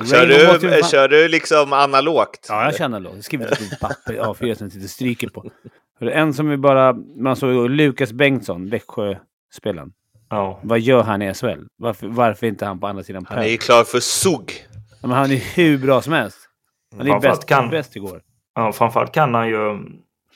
kör, 0.09 0.27
du, 0.27 0.83
kör 0.83 1.07
du 1.07 1.27
liksom 1.27 1.73
analogt? 1.73 2.45
Ja, 2.49 2.63
jag 2.63 2.75
känner 2.75 2.99
låt. 2.99 3.15
Jag 3.15 3.23
skriver 3.23 3.45
ett 3.51 3.61
litet 3.61 3.79
papper 3.79 4.13
A4 4.13 4.33
som 4.37 4.47
jag 4.47 4.57
sitter 4.71 4.83
och 4.83 4.89
stryker 4.89 5.29
på. 5.29 5.51
Är 6.01 6.05
en 6.07 6.33
som 6.33 6.49
vi 6.49 6.57
bara... 6.57 6.93
Man 7.17 7.35
såg 7.35 7.69
Lukas 7.69 8.11
Bengtsson, 8.13 8.69
Växjö 8.69 9.15
spelaren. 9.53 9.91
Ja. 10.29 10.59
Vad 10.63 10.79
gör 10.79 11.03
han 11.03 11.21
i 11.21 11.33
SHL? 11.33 11.47
Varför, 11.77 12.07
varför 12.07 12.45
är 12.45 12.49
inte 12.49 12.65
han 12.65 12.79
på 12.79 12.87
andra 12.87 13.03
sidan 13.03 13.25
Han 13.29 13.37
är 13.39 13.47
ju 13.47 13.57
klar 13.57 13.83
för 13.83 13.99
SUG. 13.99 14.67
Ja, 15.01 15.07
Men 15.07 15.11
han 15.17 15.31
är 15.31 15.35
hur 15.55 15.77
bra 15.77 16.01
som 16.01 16.13
helst. 16.13 16.37
Han 16.97 17.07
är 17.07 17.19
bäst, 17.19 17.45
kan- 17.45 17.69
bäst 17.69 17.95
igår. 17.95 18.21
Ja, 18.55 18.71
framförallt 18.71 19.11
kan 19.13 19.33
han 19.33 19.47
ju... 19.49 19.79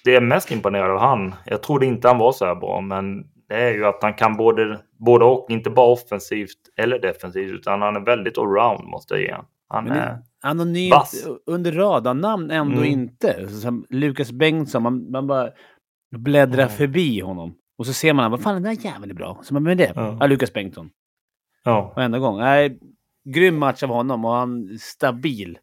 Det 0.05 0.11
jag 0.11 0.23
är 0.23 0.27
mest 0.27 0.51
imponerad 0.51 0.91
av 0.91 0.99
han, 0.99 1.35
jag 1.45 1.63
trodde 1.63 1.85
inte 1.85 2.07
han 2.07 2.17
var 2.17 2.31
så 2.31 2.45
här 2.45 2.55
bra, 2.55 2.81
men 2.81 3.21
det 3.49 3.55
är 3.55 3.71
ju 3.73 3.85
att 3.85 3.99
han 4.01 4.13
kan 4.13 4.37
både, 4.37 4.79
både 4.99 5.25
och, 5.25 5.45
inte 5.49 5.69
bara 5.69 5.87
offensivt 5.91 6.57
eller 6.77 6.99
defensivt, 6.99 7.51
utan 7.51 7.81
han 7.81 7.95
är 7.95 7.99
väldigt 7.99 8.37
allround 8.37 8.83
måste 8.87 9.13
jag 9.13 9.23
ge 9.23 9.35
han. 9.67 9.87
Är... 9.91 10.17
anonymt 10.43 10.91
Vass. 10.91 11.27
under 11.45 11.71
radarnamn 11.71 12.51
ändå 12.51 12.77
Mm. 12.77 12.85
inte. 12.91 13.49
Som 13.49 13.85
Lukas 13.89 14.31
Bengtsson, 14.31 14.83
man, 14.83 15.11
man 15.11 15.27
bara 15.27 15.49
bläddrar 16.15 16.61
Ja. 16.63 16.67
förbi 16.69 17.19
honom. 17.19 17.55
Och 17.77 17.85
så 17.85 17.93
ser 17.93 18.13
man, 18.13 18.31
vad 18.31 18.41
fan 18.41 18.53
den 18.53 18.63
där 18.63 18.85
jäveln 18.85 19.11
är 19.11 19.15
bra. 19.15 19.39
Så 19.43 19.53
man, 19.53 19.63
men 19.63 19.77
det? 19.77 19.91
Ja. 19.95 20.17
Ja, 20.19 20.27
Lukas 20.27 20.53
Bengtsson. 20.53 20.89
Ja. 21.63 21.93
Varenda 21.95 22.19
gång. 22.19 22.37
Nej, 22.39 22.79
grym 23.25 23.59
match 23.59 23.83
av 23.83 23.89
honom 23.89 24.25
och 24.25 24.31
han 24.31 24.69
är 24.69 24.77
stabil. 24.77 25.57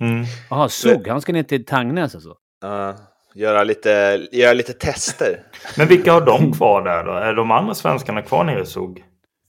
Mm. 0.00 0.24
Jaha, 0.50 0.68
Sugg, 0.68 1.08
han 1.08 1.20
ska 1.20 1.32
ner 1.32 1.42
till 1.42 1.64
Tangnäs 1.64 2.14
alltså. 2.14 2.34
Ja, 2.62 2.94
göra, 3.38 3.64
lite, 3.64 4.26
göra 4.32 4.52
lite 4.52 4.72
tester. 4.72 5.42
Men 5.78 5.86
vilka 5.88 6.12
har 6.12 6.20
de 6.20 6.52
kvar 6.52 6.82
där 6.82 7.04
då? 7.04 7.12
Är 7.12 7.34
de 7.34 7.50
andra 7.50 7.74
svenskarna 7.74 8.22
kvar 8.22 8.44
nere 8.44 8.62
i 8.62 8.66
SOG? 8.66 9.04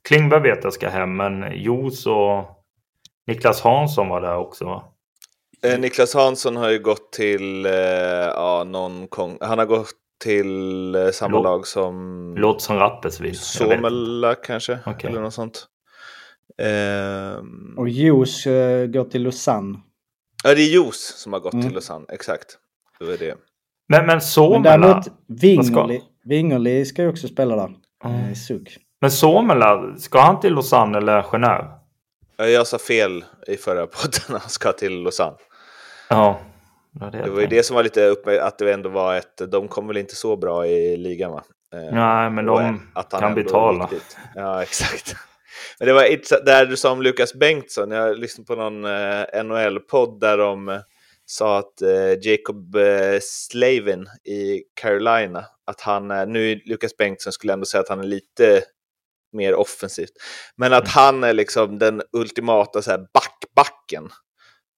Klingberg 0.07 0.41
vet 0.41 0.63
jag 0.63 0.73
ska 0.73 0.89
hem, 0.89 1.15
men 1.17 1.61
Jos 1.61 2.05
och 2.07 2.45
Niklas 3.27 3.61
Hansson 3.61 4.09
var 4.09 4.21
där 4.21 4.35
också 4.37 4.65
va? 4.65 4.83
Eh, 5.63 5.79
Niklas 5.79 6.13
Hansson 6.13 6.55
har 6.55 6.69
ju 6.69 6.79
gått 6.79 7.11
till, 7.13 7.65
eh, 7.65 7.71
ja, 7.73 8.63
någon 8.67 9.07
kong. 9.07 9.37
Han 9.41 9.59
har 9.59 9.65
gått 9.65 9.89
till 10.23 10.95
eh, 10.95 11.09
samma 11.09 11.37
Lå- 11.37 11.43
lag 11.43 11.67
som 11.67 12.33
Låter 12.37 12.59
som 12.63 13.25
inte. 13.25 13.37
Somela 13.39 14.35
kanske, 14.35 14.79
Okej. 14.85 15.09
eller 15.09 15.21
något 15.21 15.33
sånt. 15.33 15.67
Ehm, 16.61 17.75
Och 17.77 17.89
Jos 17.89 18.45
eh, 18.47 18.87
går 18.87 19.03
till 19.05 19.23
Lausanne. 19.23 19.79
Ja, 20.43 20.55
det 20.55 20.61
är 20.61 20.73
Jos 20.73 21.13
som 21.17 21.33
har 21.33 21.39
gått 21.39 21.53
Mm. 21.53 21.65
till 21.65 21.73
Lausanne, 21.73 22.05
exakt. 22.09 22.57
Det 22.99 23.05
var 23.05 23.17
det. 23.17 23.35
Men, 23.89 23.99
men 23.99 24.07
Men 24.07 24.21
Somela, 24.21 24.77
däremot 24.77 25.07
Wingerli, 25.27 25.97
ska- 25.99 26.05
Wingerli 26.25 26.85
ska 26.85 27.01
ju 27.01 27.09
också 27.09 27.27
spela 27.27 27.55
där. 27.55 27.69
Mm. 28.05 28.35
SUG. 28.35 28.77
men 29.01 29.11
Somela, 29.11 29.95
ska 29.97 30.19
han 30.21 30.39
till 30.39 30.53
Lausanne 30.53 30.97
eller 30.97 31.21
Genève? 31.21 31.65
Ja, 32.37 32.45
Jag 32.45 32.67
sa 32.67 32.77
fel 32.77 33.25
i 33.47 33.57
förra 33.57 33.87
podden, 33.87 34.21
han 34.41 34.49
ska 34.49 34.71
till 34.71 35.03
Lausanne. 35.03 35.37
Ja. 36.09 36.39
Det, 36.91 36.99
var 37.05 37.11
det, 37.11 37.29
var 37.29 37.41
ju 37.41 37.47
det 37.47 37.63
som 37.63 37.75
var 37.75 37.83
lite 37.83 38.05
upp 38.05 38.25
med 38.25 38.37
att 38.37 38.57
det 38.57 38.73
ändå 38.73 38.89
var 38.89 39.15
ett, 39.15 39.51
de 39.51 39.67
kom 39.67 39.87
väl 39.87 39.97
inte 39.97 40.15
så 40.15 40.35
bra 40.37 40.67
i 40.67 40.97
ligan 40.97 41.31
va? 41.31 41.43
Eh, 41.73 41.95
Nej, 41.95 42.29
men 42.29 42.49
och 42.49 42.59
de 42.59 42.81
att 42.95 43.11
han 43.13 43.21
kan 43.21 43.35
betala. 43.35 43.89
Ja, 44.35 44.61
exakt. 44.63 45.15
Men 45.79 45.87
det 45.87 45.93
var 45.93 46.45
där 46.45 46.65
du 46.65 46.77
sa 46.77 46.91
om 46.91 47.01
Lukas 47.01 47.33
Bengtsson, 47.33 47.91
jag 47.91 48.17
lyssnade 48.17 48.45
på 48.47 48.55
någon 48.55 48.85
eh, 48.85 49.43
NHL-podd 49.43 50.19
där 50.19 50.37
de 50.37 50.81
sa 51.31 51.57
att 51.59 51.81
eh, 51.81 52.13
Jacob 52.21 52.75
eh, 52.75 53.19
Slavin 53.21 54.07
i 54.23 54.63
Carolina, 54.81 55.45
att 55.65 55.81
han 55.81 56.11
är, 56.11 56.25
nu 56.25 56.61
Lukas 56.65 56.97
Bengtsson 56.97 57.33
skulle 57.33 57.53
ändå 57.53 57.65
säga 57.65 57.81
att 57.81 57.89
han 57.89 57.99
är 57.99 58.03
lite 58.03 58.63
mer 59.37 59.55
offensivt, 59.55 60.11
men 60.55 60.73
att 60.73 60.87
han 60.87 61.23
är 61.23 61.33
liksom 61.33 61.79
den 61.79 62.01
ultimata 62.11 62.81
så 62.81 62.91
här, 62.91 63.07
backbacken. 63.13 64.09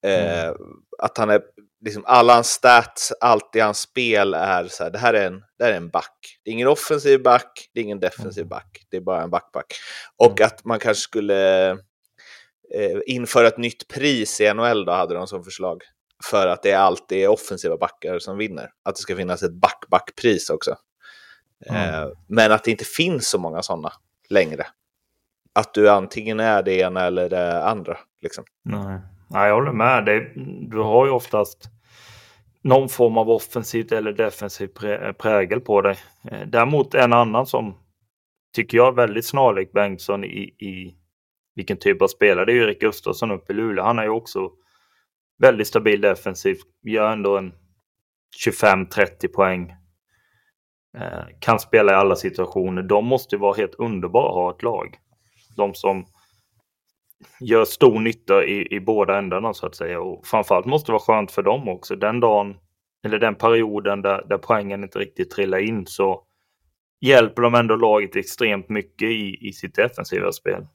Eh, 0.05 0.53
Att 0.98 1.17
han 1.17 1.29
är, 1.29 1.41
liksom 1.86 2.03
alla 2.05 2.34
hans 2.34 2.48
stats, 2.50 3.13
allt 3.22 3.55
i 3.55 3.60
hans 3.60 3.79
spel 3.79 4.34
är 4.34 4.67
så 4.67 4.84
här, 4.84 4.91
det 4.91 5.00
här 5.00 5.13
är 5.13 5.27
en, 5.27 5.43
det 5.58 5.63
här 5.63 5.72
är 5.72 5.77
en 5.77 5.89
back. 5.89 6.39
Det 6.43 6.50
är 6.50 6.53
ingen 6.53 6.67
offensiv 6.67 7.24
back, 7.24 7.70
det 7.74 7.79
är 7.79 7.84
ingen 7.84 8.00
defensiv 8.00 8.48
back, 8.48 8.86
det 8.89 8.98
är 8.98 9.01
bara 9.01 9.24
en 9.24 9.29
backback. 9.29 9.74
Och 10.17 10.41
att 10.41 10.65
man 10.65 10.79
kanske 10.79 11.01
skulle 11.01 11.70
eh, 12.75 13.00
införa 13.05 13.48
ett 13.48 13.58
nytt 13.58 13.88
pris 13.88 14.41
i 14.41 14.53
NHL 14.53 14.86
då, 14.86 14.91
hade 14.91 15.13
de 15.13 15.27
som 15.27 15.43
förslag. 15.43 15.84
För 16.24 16.48
att 16.48 16.63
det 16.63 16.74
alltid 16.74 17.18
är 17.18 17.28
offensiva 17.28 17.78
backar 17.78 18.20
som 18.20 18.38
vinner. 18.38 18.70
Att 18.84 18.96
det 18.96 19.01
ska 19.01 19.16
finnas 19.16 19.44
ett 19.44 19.54
back-back-pris 19.54 20.50
också. 20.50 20.75
Eh, 21.66 22.08
men 22.28 22.51
att 22.51 22.63
det 22.63 22.72
inte 22.72 22.86
finns 22.86 23.30
så 23.30 23.40
många 23.40 23.62
sådana 23.62 23.92
längre. 24.30 24.66
Att 25.54 25.74
du 25.74 25.90
antingen 25.90 26.40
är 26.40 26.63
det 26.63 26.74
ena 26.74 27.01
eller 27.01 27.30
det 27.30 27.63
andra. 27.63 27.98
Liksom. 28.22 28.44
Nej. 28.63 29.00
Nej, 29.30 29.48
jag 29.48 29.56
håller 29.56 29.72
med. 29.72 30.06
Det, 30.06 30.32
du 30.70 30.78
har 30.78 31.06
ju 31.06 31.12
oftast 31.12 31.70
någon 32.63 32.90
form 32.90 33.18
av 33.18 33.30
offensivt 33.30 33.92
eller 33.92 34.13
defensivt 34.13 34.74
prä, 34.74 35.13
prägel 35.13 35.62
på 35.62 35.82
dig. 35.82 35.98
Eh, 36.32 36.48
Däremot 36.48 36.94
en 36.94 37.13
annan 37.13 37.46
som 37.46 37.78
tycker 38.56 38.78
jag 38.78 38.88
är 38.88 38.92
väldigt 38.92 39.25
snarlik 39.25 39.72
Bengtsson 39.72 40.24
i, 40.24 40.42
i 40.44 40.96
vilken 41.56 41.78
typ 41.78 42.01
av 42.01 42.08
spelare. 42.08 42.46
Det 42.46 42.51
är 42.51 42.56
Erik 42.56 42.82
Gustafsson 42.82 43.32
uppe 43.32 43.54
i 43.54 43.56
Luleå. 43.56 43.84
Han 43.86 44.00
är 44.00 44.04
ju 44.04 44.10
också 44.10 44.50
väldigt 45.41 45.67
stabil 45.67 46.01
defensivt. 46.01 46.65
Gör 46.83 47.12
ändå 47.12 47.38
en 47.38 47.53
25-30 48.45 49.27
poäng. 49.27 49.75
Eh, 50.98 51.24
kan 51.39 51.60
spela 51.60 51.91
i 51.91 51.95
alla 51.95 52.15
situationer. 52.15 52.81
De 52.81 53.05
måste 53.05 53.38
vara 53.38 53.57
helt 53.57 53.75
underbara 53.75 54.29
att 54.29 54.36
ha 54.36 54.51
ett 54.51 54.63
lag. 54.63 54.98
De 55.57 55.74
som 55.74 56.05
gör 57.39 57.65
stor 57.65 58.00
nytta 58.00 58.43
i, 58.45 58.75
i 58.75 58.79
båda 58.79 59.17
ändarna 59.17 59.53
så 59.53 59.65
att 59.65 59.75
säga. 59.75 60.01
Och 60.01 60.27
framförallt 60.27 60.65
måste 60.65 60.88
det 60.91 60.93
vara 60.93 61.03
skönt 61.03 61.31
för 61.31 61.43
dem 61.43 61.69
också. 61.69 61.95
Den 61.95 62.19
dagen, 62.19 62.55
eller 63.05 63.19
den 63.19 63.36
perioden 63.36 64.01
där, 64.01 64.25
där 64.29 64.38
poängen 64.38 64.83
inte 64.83 65.00
riktigt 65.00 65.31
trillar 65.31 65.57
in 65.57 65.88
så 65.88 66.24
hjälper 67.01 67.41
de 67.41 67.55
ändå 67.55 67.75
laget 67.75 68.15
extremt 68.15 68.69
mycket 68.69 69.10
i, 69.10 69.48
i 69.48 69.53
sitt 69.53 69.75
defensiva 69.75 70.31
spel. 70.31 70.67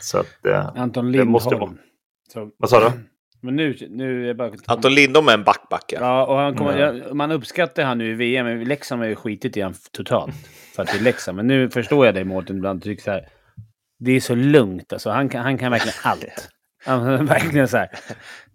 Så 0.00 0.18
att, 0.18 0.46
eh, 0.46 0.66
Anton 0.66 1.04
Det 1.04 1.10
Lindholm. 1.10 1.30
måste 1.30 1.54
vara. 1.54 1.74
Så, 2.28 2.50
vad 2.56 2.70
sa 2.70 2.80
du? 2.80 2.92
Men 3.40 3.56
nu, 3.56 3.76
nu 3.90 4.22
är 4.22 4.26
jag 4.26 4.36
bara... 4.36 4.50
Anton 4.66 4.94
Lindholm 4.94 5.28
är 5.28 5.34
en 5.34 5.44
backback. 5.44 5.84
Ja. 5.92 6.26
Och 6.26 6.36
han 6.36 6.56
kommer, 6.56 6.78
Ja. 6.78 6.94
jag, 6.94 7.16
man 7.16 7.30
uppskattar 7.30 7.82
han 7.84 7.98
nu 7.98 8.10
i 8.10 8.14
VM, 8.14 8.46
men 8.46 8.64
Leksand 8.64 9.02
har 9.02 9.08
ju 9.08 9.14
skitit 9.16 9.56
i 9.56 9.60
han 9.60 9.74
totalt. 9.92 10.34
För 10.76 10.82
att 10.82 10.88
det 10.92 10.98
är 10.98 11.02
Leksand. 11.02 11.36
Men 11.36 11.46
nu 11.46 11.70
förstår 11.70 12.06
jag 12.06 12.14
dig 12.14 12.24
Mårten, 12.24 12.56
ibland 12.56 12.82
tycker 12.82 13.02
så 13.02 13.10
här. 13.10 13.28
Det 13.98 14.12
är 14.12 14.20
så 14.20 14.34
lugnt 14.34 14.92
alltså. 14.92 15.10
Han 15.10 15.28
kan, 15.28 15.42
han 15.42 15.58
kan 15.58 15.70
verkligen 15.72 15.96
allt. 16.02 16.48
Han, 16.84 17.26
verkligen 17.26 17.68
så 17.68 17.76
här. 17.76 17.88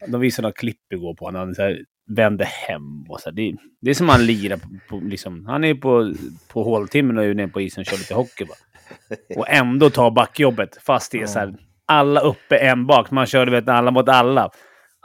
De 0.08 0.22
visade 0.22 0.42
några 0.46 0.54
klipp 0.54 0.94
igår 0.94 1.14
på 1.16 1.26
honom. 1.26 1.42
Han 1.42 1.56
så 1.56 1.62
här, 1.62 1.80
vände 2.16 2.46
hem 2.46 3.04
och 3.10 3.20
så 3.20 3.30
här. 3.30 3.36
Det, 3.36 3.56
det 3.82 3.90
är 3.90 3.94
som 3.94 4.10
han 4.10 4.26
lirar 4.26 4.58
på, 4.58 4.68
på 4.90 5.00
liksom. 5.06 5.46
Han 5.46 5.64
är 5.64 5.74
på, 5.76 6.14
på 6.54 6.64
håltimmen 6.64 7.18
och 7.18 7.24
är 7.24 7.34
nere 7.34 7.48
på 7.48 7.62
isen 7.62 7.82
och 7.82 7.86
kör 7.86 7.98
lite 7.98 8.14
hockey 8.14 8.46
bara. 8.46 8.58
Och 9.40 9.50
ändå 9.50 9.90
tar 9.90 10.12
backjobbet. 10.12 10.78
Fast 10.82 11.12
det 11.12 11.22
är 11.22 11.26
så 11.26 11.40
här. 11.40 11.56
Alla 11.88 12.20
uppe, 12.20 12.58
en 12.58 12.86
bak. 12.88 13.12
Man 13.12 13.26
kör 13.26 13.46
du 13.46 13.52
vet 13.52 13.70
alla 13.70 13.92
mot 13.92 14.10
alla. 14.10 14.50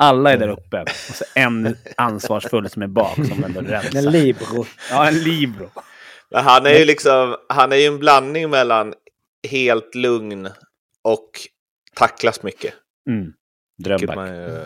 Alla 0.01 0.33
är 0.33 0.37
där 0.39 0.49
uppe. 0.49 0.83
Och 0.83 0.89
så 1.17 1.25
en 1.35 1.77
ansvarsfull 1.97 2.69
som 2.71 2.83
är 2.83 2.87
bak 2.87 3.15
som 3.15 3.45
ändå 3.45 3.61
En 3.61 3.67
rensar. 3.67 4.11
libero. 4.11 4.65
Ja, 4.91 5.09
en 5.09 5.15
libero. 5.19 5.71
Men 6.31 6.45
han 6.45 6.67
är 6.67 6.79
ju 6.79 6.85
liksom, 6.85 7.37
han 7.49 7.73
är 7.73 7.77
ju 7.77 7.85
en 7.87 7.99
blandning 7.99 8.51
mellan 8.51 8.95
helt 9.51 9.95
lugn 9.95 10.49
och 11.03 11.31
tacklas 11.95 12.43
mycket. 12.43 12.75
Mm. 13.09 13.33
Drömback. 13.85 14.29
ju- 14.29 14.65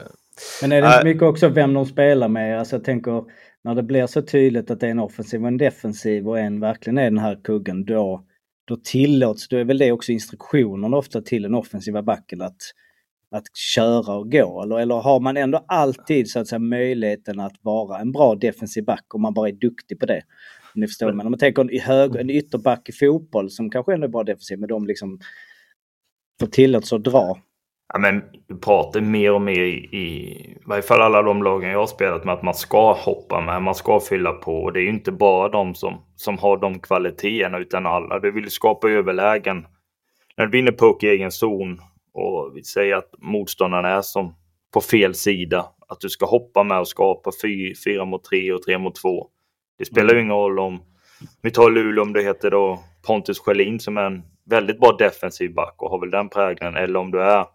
Men 0.62 0.72
är 0.72 0.82
det 0.82 0.88
inte 0.94 1.04
mycket 1.04 1.22
också 1.22 1.48
vem 1.48 1.74
de 1.74 1.86
spelar 1.86 2.28
med? 2.28 2.58
Alltså 2.58 2.76
jag 2.76 2.84
tänker 2.84 3.24
när 3.64 3.74
det 3.74 3.82
blir 3.82 4.06
så 4.06 4.22
tydligt 4.22 4.70
att 4.70 4.80
det 4.80 4.86
är 4.86 4.90
en 4.90 4.98
offensiv 4.98 5.42
och 5.42 5.48
en 5.48 5.56
defensiv 5.58 6.28
och 6.28 6.38
en 6.38 6.60
verkligen 6.60 6.98
är 6.98 7.04
den 7.04 7.18
här 7.18 7.40
kuggen 7.44 7.84
då, 7.84 8.24
då 8.68 8.76
tillåts, 8.84 9.48
då 9.48 9.56
är 9.56 9.64
väl 9.64 9.78
det 9.78 9.92
också 9.92 10.12
instruktionen 10.12 10.94
ofta 10.94 11.20
till 11.22 11.42
den 11.42 11.54
offensiva 11.54 12.02
backen 12.02 12.42
att, 12.42 12.56
att 13.34 13.56
köra 13.56 14.14
och 14.14 14.32
gå. 14.32 14.62
Eller, 14.62 14.78
eller 14.78 14.94
har 14.94 15.20
man 15.20 15.36
ändå 15.36 15.64
alltid 15.68 16.30
så 16.30 16.40
att 16.40 16.48
säga 16.48 16.58
möjligheten 16.58 17.40
att 17.40 17.54
vara 17.62 17.98
en 17.98 18.12
bra 18.12 18.34
defensiv 18.34 18.84
back 18.84 19.14
om 19.14 19.22
man 19.22 19.34
bara 19.34 19.48
är 19.48 19.52
duktig 19.52 20.00
på 20.00 20.06
det. 20.06 20.22
Om 20.74 20.80
ni 20.80 20.86
förstår. 20.86 21.12
Men 21.12 21.26
om 21.26 21.32
man 21.32 21.38
tänker 21.38 21.62
en, 21.62 21.80
hög, 21.80 22.16
en 22.16 22.30
ytterback 22.30 22.88
i 22.88 22.92
fotboll 22.92 23.50
som 23.50 23.70
kanske 23.70 23.94
ändå 23.94 24.06
är 24.06 24.08
bra 24.08 24.22
defensiv 24.22 24.58
men 24.58 24.68
de 24.68 24.86
liksom 24.86 25.18
får 26.40 26.46
tillåtelse 26.46 26.96
att 26.96 27.04
dra. 27.04 27.38
Ja, 27.92 27.98
men 27.98 28.22
du 28.48 28.58
pratar 28.58 29.00
mer 29.00 29.32
och 29.32 29.42
mer 29.42 29.60
i, 29.60 29.88
i, 29.92 29.98
i 29.98 30.58
varje 30.66 30.82
fall 30.82 31.02
alla 31.02 31.22
de 31.22 31.42
lagen 31.42 31.70
jag 31.70 31.78
har 31.78 31.86
spelat 31.86 32.24
med 32.24 32.34
att 32.34 32.42
man 32.42 32.54
ska 32.54 32.92
hoppa 32.92 33.40
med, 33.40 33.62
man 33.62 33.74
ska 33.74 34.00
fylla 34.00 34.32
på. 34.32 34.62
Och 34.62 34.72
det 34.72 34.80
är 34.80 34.82
ju 34.82 34.90
inte 34.90 35.12
bara 35.12 35.48
de 35.48 35.74
som, 35.74 36.00
som 36.16 36.38
har 36.38 36.56
de 36.56 36.78
kvaliteterna 36.78 37.58
utan 37.58 37.86
alla. 37.86 38.18
Du 38.18 38.30
vill 38.30 38.50
skapa 38.50 38.90
överlägen. 38.90 39.66
När 40.36 40.46
du 40.46 40.50
vinner 40.50 40.72
puck 40.72 41.02
i 41.02 41.08
egen 41.08 41.30
zon 41.30 41.80
och 42.14 42.52
vi 42.54 42.62
säger 42.64 42.96
att 42.96 43.14
motståndaren 43.18 43.84
är 43.84 44.02
som 44.02 44.34
på 44.74 44.80
fel 44.80 45.14
sida. 45.14 45.66
Att 45.88 46.00
du 46.00 46.08
ska 46.08 46.26
hoppa 46.26 46.62
med 46.62 46.80
och 46.80 46.88
skapa 46.88 47.30
fy, 47.42 47.74
fyra 47.84 48.04
mot 48.04 48.24
tre 48.24 48.52
och 48.52 48.62
tre 48.62 48.78
mot 48.78 48.94
två. 48.94 49.28
Det 49.78 49.84
spelar 49.84 50.14
ju 50.14 50.20
ingen 50.20 50.34
roll 50.34 50.58
om 50.58 50.82
vi 51.42 51.50
tar 51.50 51.70
Luleå 51.70 52.02
om 52.02 52.12
det 52.12 52.22
heter 52.22 52.50
då 52.50 52.80
Pontus 53.06 53.38
Schelin 53.38 53.80
som 53.80 53.96
är 53.96 54.02
en 54.02 54.22
väldigt 54.44 54.80
bra 54.80 54.96
defensiv 54.98 55.54
back 55.54 55.74
och 55.82 55.90
har 55.90 56.00
väl 56.00 56.10
den 56.10 56.28
prägeln. 56.28 56.76
Eller 56.76 56.98
om 56.98 57.10
du 57.10 57.22
är 57.22 57.46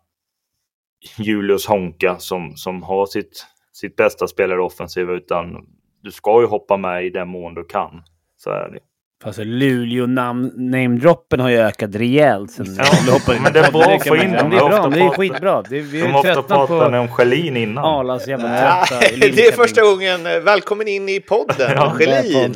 Julius 1.18 1.68
Honka 1.68 2.16
som, 2.20 2.56
som 2.56 2.84
har 2.84 3.06
sitt, 3.06 3.46
sitt 3.72 3.96
bästa 3.96 4.28
spelare 4.28 4.62
offensiva 4.62 5.14
utan 5.14 5.68
du 6.02 6.12
ska 6.12 6.42
ju 6.42 6.48
hoppa 6.48 6.78
med 6.78 7.06
i 7.06 7.10
den 7.10 7.28
mån 7.28 7.54
du 7.54 7.64
kan. 7.64 8.04
Så 8.38 8.50
är 8.50 8.70
det. 8.70 8.80
Alltså 9.24 9.44
Luleå 9.44 10.06
namn, 10.06 10.52
namedroppen 10.56 11.40
har 11.40 11.50
ju 11.50 11.58
ökat 11.58 11.96
rejält 11.96 12.52
sen 12.52 12.76
Ja, 12.78 13.20
men 13.44 13.54
det 13.54 13.60
är 13.60 13.72
bra 13.72 13.82
att 13.84 14.08
få 14.08 14.16
in 14.16 14.32
dem. 14.32 14.50
Det 14.50 14.56
är 14.58 14.70
bra, 14.70 14.88
det 14.88 15.00
är 15.00 15.10
skitbra. 15.10 15.62
Det, 15.70 15.80
vi 15.80 16.02
De 16.02 16.08
har 16.08 16.24
har 16.24 16.26
ju 16.26 16.36
ofta 16.40 16.68
på 16.68 16.74
om 16.76 17.08
Schelin 17.08 17.58
innan. 17.58 17.86
Arlas 17.86 18.28
jävla 18.28 18.62
Ja, 18.62 18.86
i 19.12 19.20
det 19.36 19.48
är 19.48 19.52
första 19.52 19.82
gången. 19.82 20.26
eh, 20.26 20.40
Välkommen 20.40 20.88
in 20.88 21.10
i 21.10 21.20
podden, 21.20 21.72
Ja. 21.76 21.96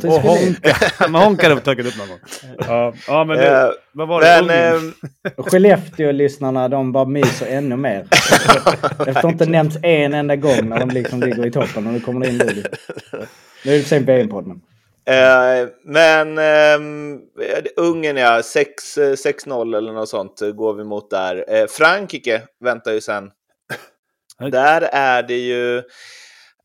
Och 0.03 0.11
Honka. 0.21 0.75
Men 0.99 1.15
Honka 1.15 1.49
har 1.49 1.59
tagit 1.59 1.85
upp 1.87 1.97
någon 1.97 2.07
gång. 2.07 2.19
Ja, 2.67 2.93
ja 3.07 3.23
men 3.23 3.39
Eh, 3.39 3.43
du, 3.43 3.71
vad 3.91 4.07
var 4.07 4.21
det? 4.21 4.43
Men 4.47 4.75
eh, 4.75 5.31
Och 5.35 5.51
Skellefteå-lyssnarna 5.51 6.67
de 6.67 6.91
bara 6.91 7.05
myser 7.05 7.47
ännu 7.57 7.75
mer. 7.75 8.05
Efter 9.07 9.27
inte 9.29 9.45
nämnts 9.45 9.77
en 9.83 10.13
enda 10.13 10.35
gång 10.35 10.69
när 10.69 10.79
de 10.79 10.89
liksom 10.89 11.19
ligger 11.21 11.45
i 11.45 11.51
toppen 11.51 11.87
och 11.87 11.93
nu 11.93 11.99
kommer 11.99 12.19
det 12.25 12.27
in 12.31 12.37
Luleå. 12.37 12.63
Nu 13.65 13.71
är 13.71 13.75
det 13.77 13.79
för 13.81 13.89
sig 13.89 13.99
VM-podd 13.99 14.47
men. 14.47 14.61
Eh, 15.05 15.67
men 15.83 16.37
ehm, 16.37 17.19
Ungern 17.75 18.17
ja, 18.17 18.43
6, 18.43 18.97
eh, 18.97 19.13
6-0 19.13 19.77
eller 19.77 19.93
något 19.93 20.09
sånt 20.09 20.41
eh, 20.41 20.51
går 20.51 20.73
vi 20.73 20.83
mot 20.83 21.09
där. 21.09 21.45
Eh, 21.47 21.67
Frankrike 21.67 22.41
väntar 22.63 22.91
ju 22.91 23.01
sen. 23.01 23.31
Där 24.51 24.81
är 24.81 25.23
det 25.23 25.37
ju, 25.37 25.77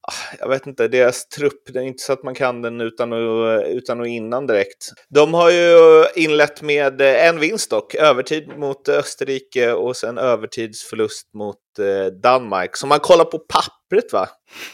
ah, 0.02 0.37
jag 0.38 0.49
vet 0.49 0.66
inte, 0.66 0.88
deras 0.88 1.28
trupp, 1.28 1.62
det 1.73 1.78
är 1.78 1.83
inte 1.83 2.02
så 2.02 2.12
att 2.12 2.23
man 2.23 2.35
kan 2.35 2.62
den 2.62 2.80
utan 2.80 3.12
och, 3.12 3.62
utan 3.66 4.00
och 4.00 4.07
innan 4.07 4.47
direkt. 4.47 4.92
De 5.09 5.35
har 5.35 5.50
ju 5.50 6.04
inlett 6.14 6.62
med 6.62 7.00
eh, 7.00 7.26
en 7.26 7.40
vinst 7.40 7.71
dock, 7.71 7.95
övertid 7.95 8.59
mot 8.59 8.88
Österrike 8.88 9.73
och 9.73 9.97
sen 9.97 10.18
övertidsförlust 10.18 11.35
mot 11.35 11.78
eh, 11.78 12.12
Danmark. 12.12 12.76
Så 12.76 12.87
man 12.87 13.00
kollar 13.00 13.25
på 13.25 13.38
pappret 13.38 14.12
va, 14.12 14.28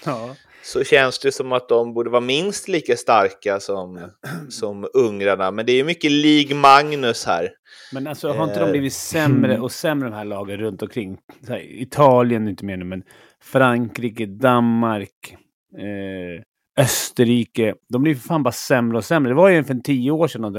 Ja. 0.04 0.37
Så 0.64 0.85
känns 0.85 1.18
det 1.18 1.33
som 1.33 1.52
att 1.52 1.68
de 1.68 1.94
borde 1.94 2.11
vara 2.11 2.21
minst 2.21 2.68
lika 2.68 2.97
starka 2.97 3.61
som, 3.61 4.11
som 4.49 4.88
ungrarna. 4.94 5.50
Men 5.50 5.66
det 5.66 5.73
är 5.73 5.85
mycket 5.85 6.11
Lig 6.12 6.56
Magnus 6.56 7.25
här. 7.26 7.50
Men 7.92 8.06
alltså 8.06 8.28
har 8.33 8.44
inte 8.44 8.59
de 8.61 8.64
Eh, 8.64 8.71
blivit 8.71 8.92
sämre 8.92 9.61
och 9.61 9.73
sämre 9.73 10.09
de 10.09 10.14
här 10.14 10.25
lagen 10.25 10.56
runt 10.61 10.83
omkring? 10.83 11.18
Här, 11.49 11.80
Italien 11.83 12.49
inte 12.49 12.64
mer 12.64 12.76
nu, 12.76 12.85
men 12.85 13.02
Frankrike, 13.42 14.26
Danmark, 14.26 15.37
eh, 15.78 16.42
Österrike. 16.85 17.75
De 17.88 18.02
blir 18.02 18.14
för 18.14 18.28
fan 18.28 18.42
bara 18.42 18.52
sämre 18.52 18.97
och 18.99 19.04
sämre. 19.04 19.30
Det 19.30 19.37
var 19.37 19.49
ju 19.49 19.64
för 19.64 19.75
tio 19.75 20.11
år 20.11 20.28
sedan 20.28 20.52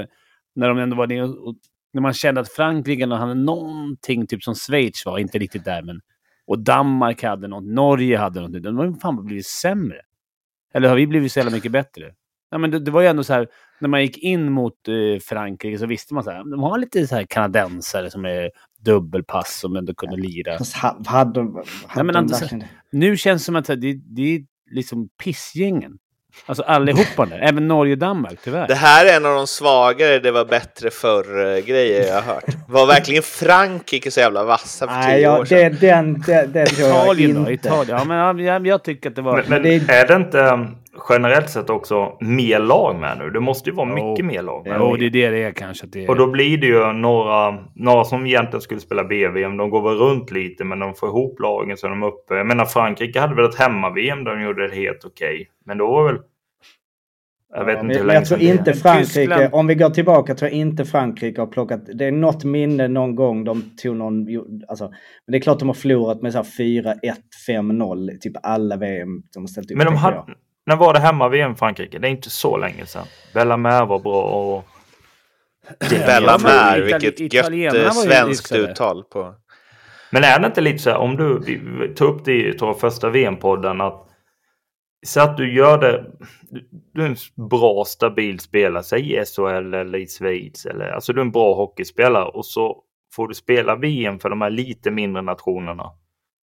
när- 0.54 0.68
de 0.68 0.78
ändå 0.78 0.96
var 0.96 1.06
det 1.06 1.22
och, 1.22 1.48
och 1.48 1.54
när 1.92 2.00
man 2.02 2.12
kände 2.12 2.40
att 2.40 2.52
Frankrike 2.52 3.06
hade 3.06 3.34
någonting, 3.34 4.26
typ 4.26 4.42
som 4.42 4.54
Schweiz 4.54 5.06
var, 5.06 5.18
inte 5.18 5.38
riktigt 5.38 5.64
där, 5.64 5.82
men 5.82 6.00
och 6.46 6.58
Danmark 6.58 7.22
hade 7.22 7.48
något, 7.48 7.64
Norge 7.64 8.18
hade 8.18 8.40
något. 8.40 8.62
De 8.62 8.76
har 8.76 8.92
fan 8.92 9.24
blivit 9.24 9.46
sämre. 9.46 10.00
Eller 10.74 10.88
har 10.88 10.96
vi 10.96 11.06
blivit 11.06 11.32
så 11.32 11.38
jävla 11.38 11.52
mycket 11.52 11.72
bättre? 11.72 12.12
Ja, 12.50 12.58
men 12.58 12.70
det, 12.70 12.78
det 12.78 12.90
var 12.90 13.00
ju 13.00 13.06
ändå 13.06 13.24
så 13.24 13.32
här, 13.32 13.48
när 13.80 13.88
man 13.88 14.02
gick 14.02 14.18
in 14.18 14.52
mot 14.52 14.88
eh, 14.88 15.20
Frankrike 15.20 15.78
så 15.78 15.86
visste 15.86 16.14
man 16.14 16.24
så 16.24 16.30
här, 16.30 16.50
de 16.50 16.62
har 16.62 16.78
lite 16.78 17.06
så 17.06 17.14
här 17.14 17.26
kanadensare 17.28 18.10
som 18.10 18.24
är 18.24 18.50
dubbelpass 18.84 19.58
som 19.60 19.76
ändå 19.76 19.94
kunde 19.94 20.16
lira. 20.16 20.58
Fast 20.58 20.76
ha- 20.76 21.02
hade, 21.06 21.40
hade 21.40 21.64
Nej, 21.96 22.04
men 22.04 22.14
de 22.14 22.26
det? 22.26 22.68
Nu 22.92 23.16
känns 23.16 23.42
det 23.42 23.46
som 23.46 23.56
att 23.56 23.66
det, 23.66 23.94
det 23.94 24.22
är 24.22 24.44
liksom 24.70 25.08
pissgängen. 25.24 25.98
Alltså 26.46 26.62
allihopa 26.62 27.26
där, 27.26 27.38
även 27.42 27.68
Norge 27.68 27.92
och 27.92 27.98
Danmark 27.98 28.38
tyvärr. 28.44 28.68
Det 28.68 28.74
här 28.74 29.06
är 29.06 29.16
en 29.16 29.26
av 29.26 29.34
de 29.34 29.46
svagare 29.46 30.18
det 30.18 30.30
var 30.30 30.44
bättre 30.44 30.90
förr-grejer 30.90 32.06
jag 32.06 32.14
har 32.14 32.22
hört. 32.34 32.44
Var 32.68 32.86
verkligen 32.86 33.22
Frankrike 33.22 34.10
så 34.10 34.20
jävla 34.20 34.44
vassa 34.44 34.86
för 34.86 34.94
Nej, 34.94 35.16
tio 35.16 35.22
ja, 35.22 35.38
år 35.38 35.44
sedan? 35.44 35.76
det, 35.80 35.86
den, 35.86 36.22
den, 36.26 36.52
den 36.52 36.66
tror 36.66 36.88
jag 36.88 37.02
Italien 37.04 37.30
inte. 37.30 37.44
då? 37.50 37.52
Italien. 37.52 37.98
Ja, 37.98 38.04
men 38.04 38.44
ja, 38.44 38.52
jag, 38.52 38.66
jag 38.66 38.84
tycker 38.84 39.08
att 39.10 39.16
det 39.16 39.22
var... 39.22 39.34
Men, 39.36 39.44
men 39.48 39.62
det- 39.62 39.92
är 39.92 40.06
det 40.08 40.14
inte 40.14 40.38
um, 40.38 40.76
generellt 41.08 41.50
sett 41.50 41.70
också 41.70 42.16
mer 42.20 42.58
lag 42.58 42.96
med 43.00 43.18
nu? 43.18 43.30
Det 43.30 43.40
måste 43.40 43.70
ju 43.70 43.76
vara 43.76 43.88
Jo. 43.98 44.10
mycket 44.10 44.24
mer 44.26 44.42
lag 44.42 44.66
med. 44.66 44.76
Jo, 44.80 44.96
det 44.96 45.06
är 45.06 45.10
det 45.10 45.30
det 45.30 45.42
är 45.42 45.52
kanske. 45.52 45.86
Det 45.86 46.04
är... 46.04 46.10
Och 46.10 46.16
då 46.16 46.26
blir 46.26 46.58
det 46.58 46.66
ju 46.66 46.92
några, 46.92 47.58
några 47.74 48.04
som 48.04 48.26
egentligen 48.26 48.60
skulle 48.60 48.80
spela 48.80 49.04
BVM. 49.04 49.56
De 49.56 49.70
går 49.70 49.82
väl 49.88 49.98
runt 49.98 50.30
lite 50.30 50.64
men 50.64 50.78
de 50.78 50.94
får 50.94 51.08
ihop 51.08 51.40
lagen 51.40 51.76
så 51.76 51.86
är 51.86 51.90
de 51.90 52.02
uppe. 52.02 52.34
Jag 52.34 52.46
menar 52.46 52.64
Frankrike 52.64 53.20
hade 53.20 53.34
väl 53.34 53.44
ett 53.44 53.58
hemma-VM 53.58 54.24
där 54.24 54.36
de 54.36 54.42
gjorde 54.42 54.68
det 54.68 54.74
helt 54.74 55.04
okej. 55.04 55.48
Men 55.66 55.78
då 55.78 55.86
var 55.86 56.04
väl... 56.12 56.20
Jag 57.54 57.64
vet 57.64 57.74
Ja, 57.74 57.80
inte 57.80 57.86
men 57.86 57.96
hur 57.96 58.04
länge 58.04 58.18
jag 58.18 58.28
tror 58.28 58.40
är. 58.42 58.52
inte 58.52 58.72
Frankrike, 58.72 59.06
Tyskland- 59.14 59.48
om 59.54 59.66
vi 59.66 59.74
går 59.74 59.90
tillbaka, 59.90 60.34
tror 60.34 60.50
jag 60.50 60.58
inte 60.58 60.84
Frankrike 60.84 61.40
har 61.40 61.46
plockat, 61.46 61.80
det 61.94 62.04
är 62.04 62.12
något 62.12 62.44
minne 62.44 62.88
någon 62.88 63.14
gång 63.14 63.44
de 63.44 63.62
tog 63.82 63.96
någon, 63.96 64.26
alltså, 64.68 64.84
men 64.84 65.32
det 65.32 65.38
är 65.38 65.40
klart 65.40 65.58
de 65.58 65.68
har 65.68 65.74
förlorat 65.74 66.22
med 66.22 66.32
så 66.32 66.38
här 66.38 66.44
4-1, 66.44 66.94
5-0, 67.48 68.18
typ 68.20 68.32
alla 68.42 68.76
VM 68.76 69.22
de 69.34 69.42
har 69.42 69.46
ställt 69.46 69.70
upp. 69.70 69.76
Men 69.76 69.86
de 69.86 69.96
hade, 69.96 70.16
jag. 70.16 70.26
När 70.66 70.76
var 70.76 70.92
det 70.92 71.00
hemma-VM 71.00 71.56
Frankrike? 71.56 71.98
Det 71.98 72.08
är 72.08 72.10
inte 72.10 72.30
så 72.30 72.56
länge 72.56 72.86
sedan. 72.86 73.06
Bellamer 73.34 73.86
var 73.86 73.98
bra 73.98 74.22
och... 74.22 74.64
Bellamer, 75.90 76.80
vilket 76.80 77.34
gött 77.34 77.94
svenskt 77.94 78.52
uttal 78.52 79.04
på... 79.04 79.34
Men 80.10 80.24
är 80.24 80.38
det 80.38 80.46
inte 80.46 80.60
lite 80.60 80.78
så 80.78 80.90
här, 80.90 80.98
om 80.98 81.16
du 81.16 81.94
tog 81.94 82.14
upp 82.14 82.24
det 82.24 82.32
i 82.32 82.58
första 82.80 83.10
VM-podden 83.10 83.80
att 83.80 84.06
så 85.06 85.20
att 85.20 85.36
du 85.36 85.54
gör 85.54 85.78
det, 85.78 86.04
du, 86.92 87.02
är 87.02 87.06
en 87.06 87.16
bra 87.50 87.84
stabil 87.84 88.40
spelare, 88.40 88.82
säg 88.82 89.12
i 89.12 89.24
SHL 89.24 89.74
eller 89.74 89.98
i 89.98 90.06
Schweiz 90.06 90.66
eller 90.66 90.88
alltså 90.88 91.12
du 91.12 91.20
är 91.20 91.24
en 91.24 91.32
bra 91.32 91.54
hockeyspelare 91.54 92.24
och 92.24 92.46
så 92.46 92.82
får 93.14 93.28
du 93.28 93.34
spela 93.34 93.76
VM 93.76 94.18
för 94.18 94.30
de 94.30 94.40
här 94.40 94.50
lite 94.50 94.90
mindre 94.90 95.22
nationerna. 95.22 95.84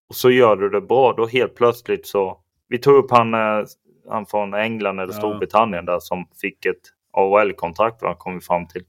Och 0.08 0.14
så 0.14 0.30
gör 0.30 0.56
du 0.56 0.70
det 0.70 0.80
bra, 0.80 1.12
då 1.12 1.26
helt 1.26 1.54
plötsligt 1.54 2.06
så, 2.06 2.38
vi 2.68 2.78
tog 2.78 2.94
upp 2.96 3.10
han, 3.10 3.34
eh, 3.34 3.64
han 4.08 4.26
från 4.26 4.54
England 4.54 5.00
eller 5.00 5.12
Ja. 5.12 5.18
Storbritannien 5.18 5.84
där 5.84 5.98
som 6.00 6.26
fick 6.40 6.66
ett 6.66 6.80
AHL-kontrakt, 7.12 8.02
vad 8.02 8.18
kom 8.18 8.34
vi 8.34 8.40
fram 8.40 8.66
till. 8.68 8.84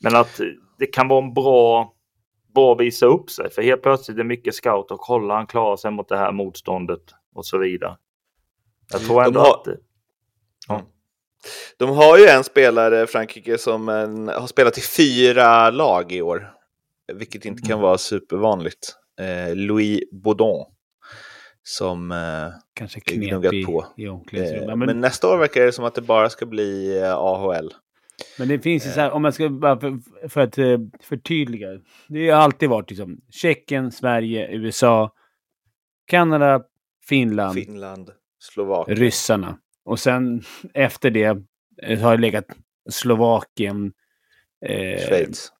Men 0.00 0.16
att 0.16 0.40
det 0.78 0.86
kan 0.86 1.08
vara 1.08 1.24
en 1.24 1.34
bra 1.34 1.92
bra 2.54 2.74
visa 2.74 3.06
upp 3.06 3.30
sig. 3.30 3.50
För 3.50 3.62
helt 3.62 3.82
plötsligt 3.82 4.14
är 4.14 4.18
det 4.18 4.24
mycket 4.28 4.54
scout 4.54 4.90
och 4.90 5.00
kolla 5.00 5.34
han 5.34 5.46
klarar 5.46 5.76
sig 5.76 5.90
mot 5.90 6.08
det 6.08 6.16
här 6.16 6.32
motståndet 6.32 7.00
och 7.34 7.46
så 7.46 7.58
vidare. 7.58 7.96
Jag 8.92 9.00
tror 9.00 9.20
De 9.22 9.26
ändå 9.26 9.40
har- 9.40 9.54
att... 9.54 9.64
det- 9.64 9.78
De 11.78 11.90
har 11.90 12.18
ju 12.18 12.26
en 12.26 12.44
spelare, 12.44 13.06
Frankrike, 13.06 13.58
som 13.58 13.88
en, 13.88 14.28
har 14.28 14.46
spelat 14.46 14.78
i 14.78 14.80
fyra 14.80 15.70
lag 15.70 16.12
i 16.12 16.22
år. 16.22 16.52
Vilket 17.12 17.44
inte 17.44 17.62
kan 17.68 17.80
vara 17.80 17.98
supervanligt. 17.98 18.96
Eh, 19.20 19.54
Louis 19.56 20.00
Baudon. 20.12 20.66
Som... 21.68 22.12
Eh, 22.12 22.48
Kanske 22.74 23.00
gnuggat 23.00 23.50
på. 23.66 23.86
i 23.96 24.04
eh, 24.04 24.14
omklädningsrummet. 24.14 24.68
Ja, 24.68 24.76
men, 24.76 24.78
men, 24.78 24.86
men, 24.86 25.00
nästa 25.00 25.28
år 25.28 25.38
verkar 25.38 25.60
det 25.60 25.72
som 25.72 25.84
att 25.84 25.94
det 25.94 26.00
bara 26.00 26.30
ska 26.30 26.46
bli 26.46 26.98
eh, 26.98 27.14
AHL. 27.14 27.74
det 28.38 28.58
finns 28.58 28.86
ju 28.86 28.90
så 28.90 29.00
här, 29.00 29.10
om 29.10 29.22
man 29.22 29.32
ska 29.32 29.48
bara 29.48 29.80
för, 29.80 29.98
för 30.28 30.40
att 30.40 30.58
eh, 30.58 30.78
förtydliga. 31.00 31.68
Det 32.08 32.30
har 32.30 32.40
alltid 32.40 32.68
varit 32.68 32.90
liksom 32.90 33.20
Tjeckien, 33.30 33.92
Sverige, 33.92 34.48
USA, 34.50 35.12
Kanada, 36.06 36.62
Finland, 37.08 37.54
Finland, 37.54 38.10
Slovakien. 38.38 38.96
ryssarna. 38.96 39.58
Och 39.84 39.98
sen 39.98 40.42
efter 40.74 41.10
det 41.10 41.38
eh, 41.82 41.98
har 41.98 42.16
det 42.16 42.20
legat 42.20 42.46
Slovakien, 42.90 43.92
eh, 44.66 45.08
Schweiz. 45.08 45.52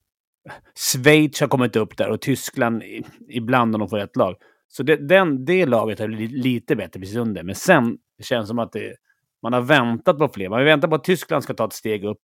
Schweiz 0.75 1.40
har 1.40 1.49
kommit 1.49 1.77
upp 1.77 1.97
där 1.97 2.09
och 2.09 2.21
Tyskland 2.21 2.83
ibland 3.29 3.75
om 3.75 3.79
de 3.81 3.88
får 3.88 3.99
ett 3.99 4.16
lag. 4.16 4.37
Så 4.68 4.83
det, 4.83 4.96
den, 4.96 5.44
det 5.44 5.66
laget 5.66 5.98
har 5.98 6.07
blivit 6.09 6.31
lite 6.44 6.76
bättre 6.76 7.00
precis 7.00 7.16
under. 7.16 7.42
Men 7.42 7.55
sen 7.55 7.98
det 8.18 8.24
känns 8.24 8.48
som 8.48 8.59
att 8.59 8.72
det, 8.72 8.94
man 9.42 9.52
har 9.52 9.61
väntat 9.61 10.18
på 10.18 10.29
fler. 10.29 10.48
Man 10.48 10.59
har 10.59 10.64
väntat 10.64 10.90
på 10.90 10.96
att 10.96 11.05
Tyskland 11.05 11.42
ska 11.44 11.55
ta 11.55 11.64
ett 11.64 11.72
steg 11.72 12.05
upp. 12.05 12.18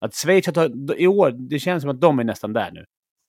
Att 0.00 0.14
Schweiz 0.14 0.46
har 0.46 0.52
tagit, 0.52 1.00
i 1.00 1.06
år, 1.06 1.30
det 1.50 1.58
känns 1.58 1.82
som 1.82 1.90
att 1.90 2.00
de 2.00 2.18
är 2.18 2.24
nästan 2.24 2.52
där 2.52 2.70
nu. 2.72 2.84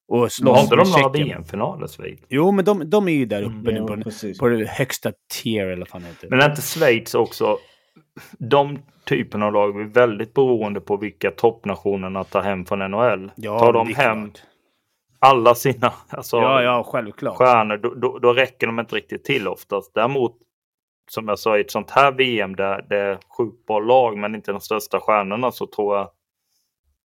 Och 0.08 0.32
slåss 0.32 0.70
med 0.70 0.80
de 0.80 0.90
några 0.90 1.04
Tjeckien. 1.04 1.28
VM-finaler 1.28 1.88
Schweiz? 1.88 2.20
Jo, 2.30 2.52
men 2.52 2.66
de, 2.66 2.90
de 2.90 3.08
är 3.08 3.12
ju 3.12 3.26
där 3.26 3.44
uppe 3.44 3.72
nu 3.72 3.78
Ja, 3.78 3.88
på, 3.88 3.96
den- 3.96 4.34
på 4.40 4.48
det 4.48 4.68
högsta 4.70 5.12
tier 5.44 5.66
eller 5.68 5.78
vad 5.78 5.88
fan 5.88 6.04
heter. 6.04 6.30
Men 6.30 6.40
är 6.42 6.50
inte 6.50 6.62
Schweiz 6.62 7.16
också... 7.16 7.58
De 8.40 8.80
typen 9.04 9.44
av 9.44 9.54
lag 9.54 9.82
är 9.82 9.86
väldigt 9.86 10.34
beroende 10.34 10.82
på 10.82 10.98
vilka 10.98 11.32
toppnationerna 11.32 12.24
tar 12.24 12.42
hem 12.42 12.66
från 12.66 12.80
NHL. 12.92 13.32
ja, 13.36 13.60
tar 13.60 13.74
de 13.74 13.88
hem 13.94 14.24
klart. 14.24 14.42
Alla 15.20 15.56
sina 15.56 15.94
alltså, 16.10 16.38
Ja, 16.38 16.62
ja, 16.64 16.84
självklart. 16.84 17.38
stjärnor 17.38 17.78
då, 17.78 17.94
då, 17.94 18.20
då 18.20 18.34
räcker 18.34 18.68
de 18.68 18.80
inte 18.80 18.96
riktigt 18.96 19.24
till 19.24 19.48
oftast. 19.48 19.94
Däremot 19.94 20.38
som 21.12 21.28
jag 21.28 21.40
sa 21.40 21.58
i 21.58 21.62
ett 21.62 21.72
sånt 21.72 21.92
här 21.92 22.12
VM 22.12 22.56
där 22.56 22.86
det 22.90 22.98
är 22.98 23.20
sjukt 23.38 23.66
bra 23.66 23.80
lag 23.80 24.18
men 24.18 24.36
inte 24.36 24.52
de 24.52 24.62
största 24.62 25.00
stjärnorna 25.00 25.52
så 25.52 25.68
tror 25.68 25.98
jag 25.98 26.10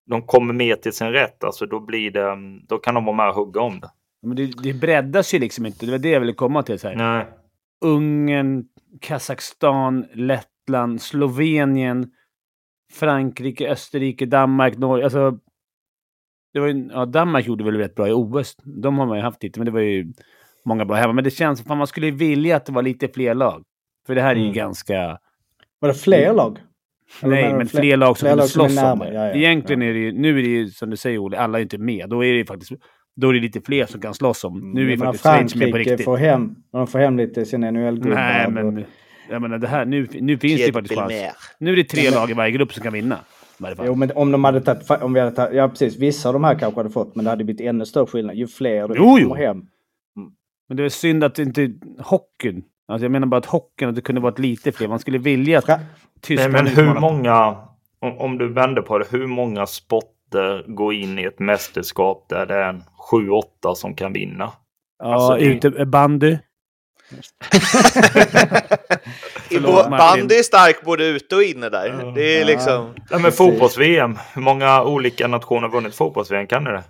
de 0.07 0.22
kommer 0.22 0.55
mer 0.55 0.77
till 0.77 0.92
sin 0.92 1.11
rätt. 1.11 1.44
Alltså 1.44 1.66
då 1.66 1.81
blir 1.81 2.11
det, 2.11 2.37
då 2.68 2.79
kan 2.79 2.94
de 2.94 3.05
vara 3.05 3.16
med 3.16 3.29
och 3.29 3.35
hugga 3.35 3.61
om 3.61 3.81
det. 3.81 3.90
Men 4.22 4.37
det, 4.37 4.46
det 4.62 4.72
breddas 4.75 5.35
ju 5.35 5.38
liksom 5.38 5.66
inte. 5.66 5.87
Det 5.87 5.92
var 5.92 5.98
det 5.98 6.09
jag 6.09 6.20
ville 6.20 6.33
komma 6.33 6.62
till. 6.62 6.79
Så 6.79 6.88
här. 6.88 6.96
Nej. 6.96 7.27
Ungern, 7.85 8.64
Kazakstan, 9.01 10.07
Lettland, 10.14 11.03
Slovenien, 11.03 12.11
Frankrike, 12.92 13.70
Österrike, 13.70 14.27
Danmark, 14.27 14.79
Norge. 14.79 15.05
Alltså, 15.05 15.38
det 16.53 16.61
var 16.61 16.67
ju, 16.69 16.88
ja, 16.93 17.05
Danmark 17.07 17.47
gjorde 17.47 17.65
väl 17.65 17.77
rätt 17.77 17.95
bra 17.95 18.09
i 18.09 18.12
OS. 18.12 18.57
De 18.65 18.99
har 18.99 19.07
man 19.07 19.17
ju 19.17 19.23
haft 19.23 19.43
lite, 19.43 19.59
men 19.61 19.67
det 19.67 19.73
var 19.73 19.81
ju 19.81 20.12
många 20.65 20.85
bra 20.85 20.97
hemma. 20.97 21.12
Men 21.12 21.25
det 21.25 21.31
känns 21.31 21.59
som 21.61 21.71
att 21.73 21.79
man 21.79 21.87
skulle 21.87 22.11
vilja 22.11 22.57
att 22.57 22.67
det 22.67 22.73
var 22.73 22.83
lite 22.83 23.09
fler 23.09 23.35
lag. 23.35 23.62
För 24.07 24.15
det 24.15 24.21
här 24.23 24.31
är 24.31 24.35
ju 24.37 24.43
Mm. 24.43 24.53
ganska... 24.55 25.19
Var 25.81 25.88
det 25.88 25.95
fler 25.95 26.33
lag? 26.35 26.59
Eller 27.23 27.35
Nej, 27.35 27.55
men 27.55 27.67
fler- 27.69 27.81
fler 27.81 27.97
lag 27.97 28.19
som 28.19 28.27
fler 28.27 28.37
lag 28.37 28.49
som 28.49 28.61
är 28.65 28.69
slåss 28.69 28.79
om 28.83 28.85
närmare, 28.88 29.11
det. 29.11 29.17
ja, 29.17 29.27
ja, 29.27 29.35
Egentligen 29.35 29.83
ja. 29.83 29.88
är 29.88 29.93
det 29.93 29.99
ju, 29.99 30.12
nu 30.12 30.38
är 30.38 30.43
det 30.43 30.49
ju 30.49 30.69
som 30.69 30.91
du 30.91 30.97
säger 30.97 31.19
Olle, 31.19 31.38
alla 31.38 31.59
är 31.59 31.62
inte 31.62 31.79
med. 31.79 32.09
Då 32.09 32.25
är 32.25 32.33
det 32.33 32.38
ju 32.38 32.45
faktiskt, 32.47 32.73
då 33.17 33.29
är 33.29 33.33
det 33.35 33.41
lite 33.41 33.61
fler 33.61 33.87
som 33.87 34.01
kan 34.01 34.15
slåss 34.15 34.45
om. 34.45 34.73
Nu 34.75 34.93
är 34.93 34.97
menar, 34.97 35.12
faktiskt 35.12 35.23
Schweiz 35.25 35.55
med 35.55 35.71
på 35.71 35.79
riktigt. 35.79 36.05
får 36.05 36.17
hem, 36.17 36.55
när 36.73 36.81
de 36.81 36.87
får 36.87 36.99
hem 36.99 37.17
lite 37.17 37.45
sin 37.47 37.61
NHL-gubbar. 37.65 38.15
Nej, 38.15 38.51
men 38.51 38.85
jag 39.31 39.43
menar 39.43 39.59
det 39.59 39.69
här, 39.69 39.85
nu, 39.85 40.07
nu 40.21 40.38
finns 40.38 40.43
det 40.43 40.49
ju 40.49 40.57
Pierre 40.57 40.73
faktiskt 40.73 41.01
chans. 41.01 41.12
Nu 41.61 41.73
är 41.73 41.77
det 41.77 41.85
tre 41.85 42.11
lag 42.11 42.31
i 42.31 42.35
varje 42.35 42.51
grupp 42.53 42.73
som 42.73 42.83
kan 42.83 42.93
vinna. 42.93 43.19
I 43.62 43.64
varje 43.64 43.77
fall. 43.77 43.87
Jo, 43.87 43.94
men 43.94 44.11
om 44.14 44.33
de 44.33 44.44
hade 44.44 44.61
tagit, 44.61 44.90
om 45.03 45.12
vi 45.12 45.20
hade 45.20 45.33
tagit, 45.37 45.57
ja 45.57 45.68
precis, 45.68 45.96
vissa 45.98 46.29
av 46.29 46.33
de 46.33 46.44
här 46.44 46.55
kanske 46.59 46.81
hade 46.81 46.90
fått, 46.90 47.14
men 47.16 47.25
det 47.25 47.31
hade 47.31 47.44
blivit 47.44 47.61
ännu 47.61 47.87
större 47.87 48.07
skillnad 48.07 48.37
ju 48.37 48.46
fler 48.46 48.88
det 48.88 48.94
Jo, 48.96 49.18
jo. 49.18 49.29
kommer 49.29 49.46
hem. 49.46 49.66
Men 50.68 50.77
det 50.77 50.85
är 50.85 50.88
synd 50.88 51.25
att 51.25 51.38
inte 51.38 51.72
hockeyn, 51.98 52.62
alltså 52.88 53.05
jag 53.05 53.12
menar 53.12 53.27
bara 53.27 53.37
att 53.37 53.46
hockeyn, 53.46 53.88
att 53.88 53.94
det 53.94 54.01
kunde 54.01 54.20
varit 54.20 54.38
lite 54.38 54.72
fler. 54.72 54.88
Man 54.88 54.98
skulle 54.98 55.18
vilja 55.18 55.59
att 55.59 55.64
Fra- 55.66 55.79
Nej, 56.31 56.48
men 56.48 56.66
hur 56.66 57.01
många, 57.01 57.57
om, 58.01 58.18
om 58.18 58.38
du 58.38 58.53
vänder 58.53 58.83
på 58.83 58.98
det, 58.98 59.05
hur 59.11 59.27
många 59.27 59.66
sporter 59.66 60.64
går 60.75 60.94
in 60.94 61.18
i 61.18 61.22
ett 61.25 61.38
mästerskap 61.38 62.27
där 62.29 62.46
det 62.46 62.55
är 62.55 62.68
en 62.68 62.83
7-8 63.12 63.75
som 63.75 63.94
kan 63.94 64.12
vinna? 64.12 64.51
Ja, 64.98 65.14
Alltså, 65.14 65.38
ute, 65.38 65.87
bandy. 65.87 66.38
Förlåt, 69.51 69.90
bandy 69.90 70.35
är 70.35 70.42
stark 70.42 70.85
både 70.85 71.07
ute 71.07 71.37
och 71.37 71.42
inne 71.42 71.68
där. 71.68 72.12
Det 72.14 72.40
är 72.40 72.44
liksom... 72.44 72.94
Ja, 73.11 73.18
men 73.18 73.33
fotbolls-VM. 73.33 74.18
Hur 74.35 74.42
många 74.42 74.83
olika 74.83 75.27
nationer 75.27 75.61
har 75.62 75.68
vunnit 75.68 75.94
fotbolls-VM? 75.94 76.46
Kan 76.46 76.64
ni 76.64 76.70
det? 76.70 76.83